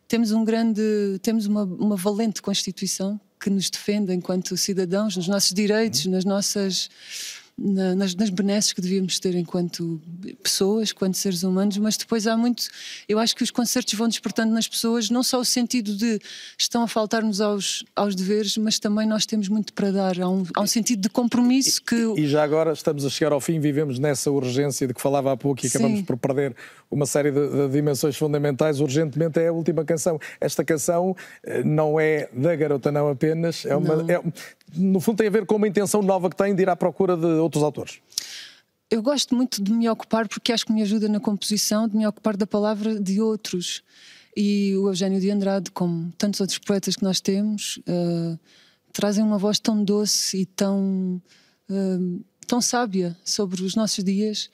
[0.07, 0.81] temos um grande,
[1.23, 6.91] temos uma, uma valente Constituição que nos defende enquanto cidadãos, nos nossos direitos, nas nossas
[7.59, 10.01] na, nas, nas benesses que devíamos ter enquanto
[10.43, 12.69] pessoas, enquanto seres humanos, mas depois há muito.
[13.09, 16.21] Eu acho que os concertos vão despertando nas pessoas não só o sentido de
[16.57, 20.21] estão a faltar-nos aos, aos deveres, mas também nós temos muito para dar.
[20.21, 21.97] Há um, há um sentido de compromisso que.
[21.97, 25.33] E, e já agora estamos a chegar ao fim, vivemos nessa urgência de que falava
[25.33, 25.79] há pouco e Sim.
[25.79, 26.55] acabamos por perder
[26.91, 28.81] uma série de, de, dimensões fundamentais.
[28.81, 30.19] Urgentemente é a última canção.
[30.41, 34.05] Esta canção eh, não é da garota, não apenas, é uma.
[34.11, 34.23] É,
[34.77, 37.17] no fundo, tem a ver com uma intenção nova que tem de ir à procura
[37.17, 38.01] de outros autores.
[38.91, 42.07] Eu gosto muito de me ocupar, porque acho que me ajuda na composição, de me
[42.07, 43.83] ocupar da palavra de outros.
[44.37, 48.39] E o Eugênio de Andrade, como tantos outros poetas que nós temos, uh,
[48.93, 51.21] trazem uma voz tão doce e tão,
[51.69, 54.51] uh, tão sábia sobre os nossos dias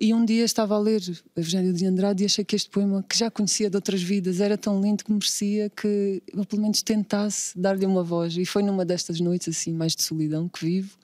[0.00, 1.02] e um dia estava a ler
[1.36, 4.56] Eugênio de Andrade e achei que este poema, que já conhecia de outras vidas, era
[4.56, 8.34] tão lindo que merecia que eu pelo menos tentasse dar-lhe uma voz.
[8.38, 10.96] E foi numa destas noites assim, mais de solidão que vivo,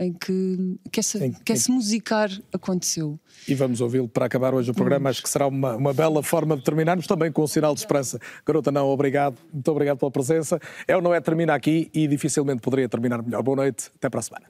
[0.00, 1.74] em que, que, essa, em, que esse em...
[1.74, 3.20] musicar aconteceu.
[3.46, 5.08] E vamos ouvi-lo para acabar hoje o programa.
[5.08, 5.10] Hum.
[5.10, 8.18] Acho que será uma, uma bela forma de terminarmos também com um sinal de esperança.
[8.46, 9.36] Garota, não, obrigado.
[9.52, 10.58] Muito obrigado pela presença.
[10.88, 13.42] É ou não é termina aqui e dificilmente poderia terminar melhor.
[13.42, 14.46] Boa noite, até para a semana.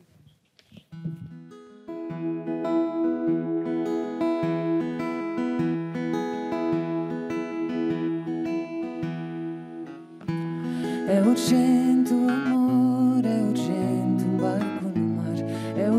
[11.09, 12.60] É urgente o amor,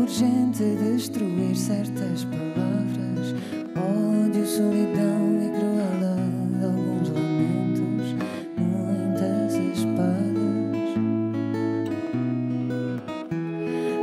[0.02, 3.34] urgente destruir certas palavras,
[3.76, 8.16] ódio, solidão e crueldade, alguns lamentos,
[8.58, 10.88] muitas espadas.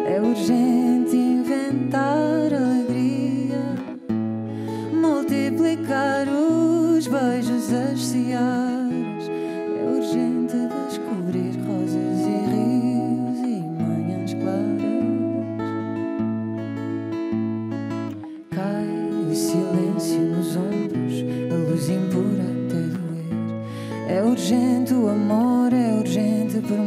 [0.08, 3.76] É urgente inventar alegria,
[4.94, 8.69] multiplicar os beijos, as.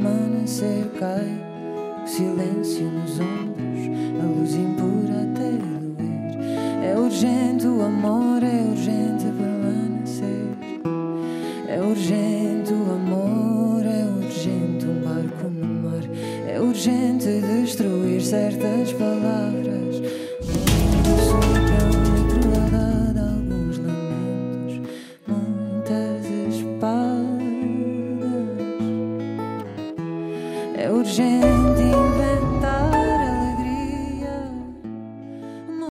[0.03, 0.91] Permanecer.
[0.99, 1.41] Cai
[2.03, 3.42] o silêncio nos ombros,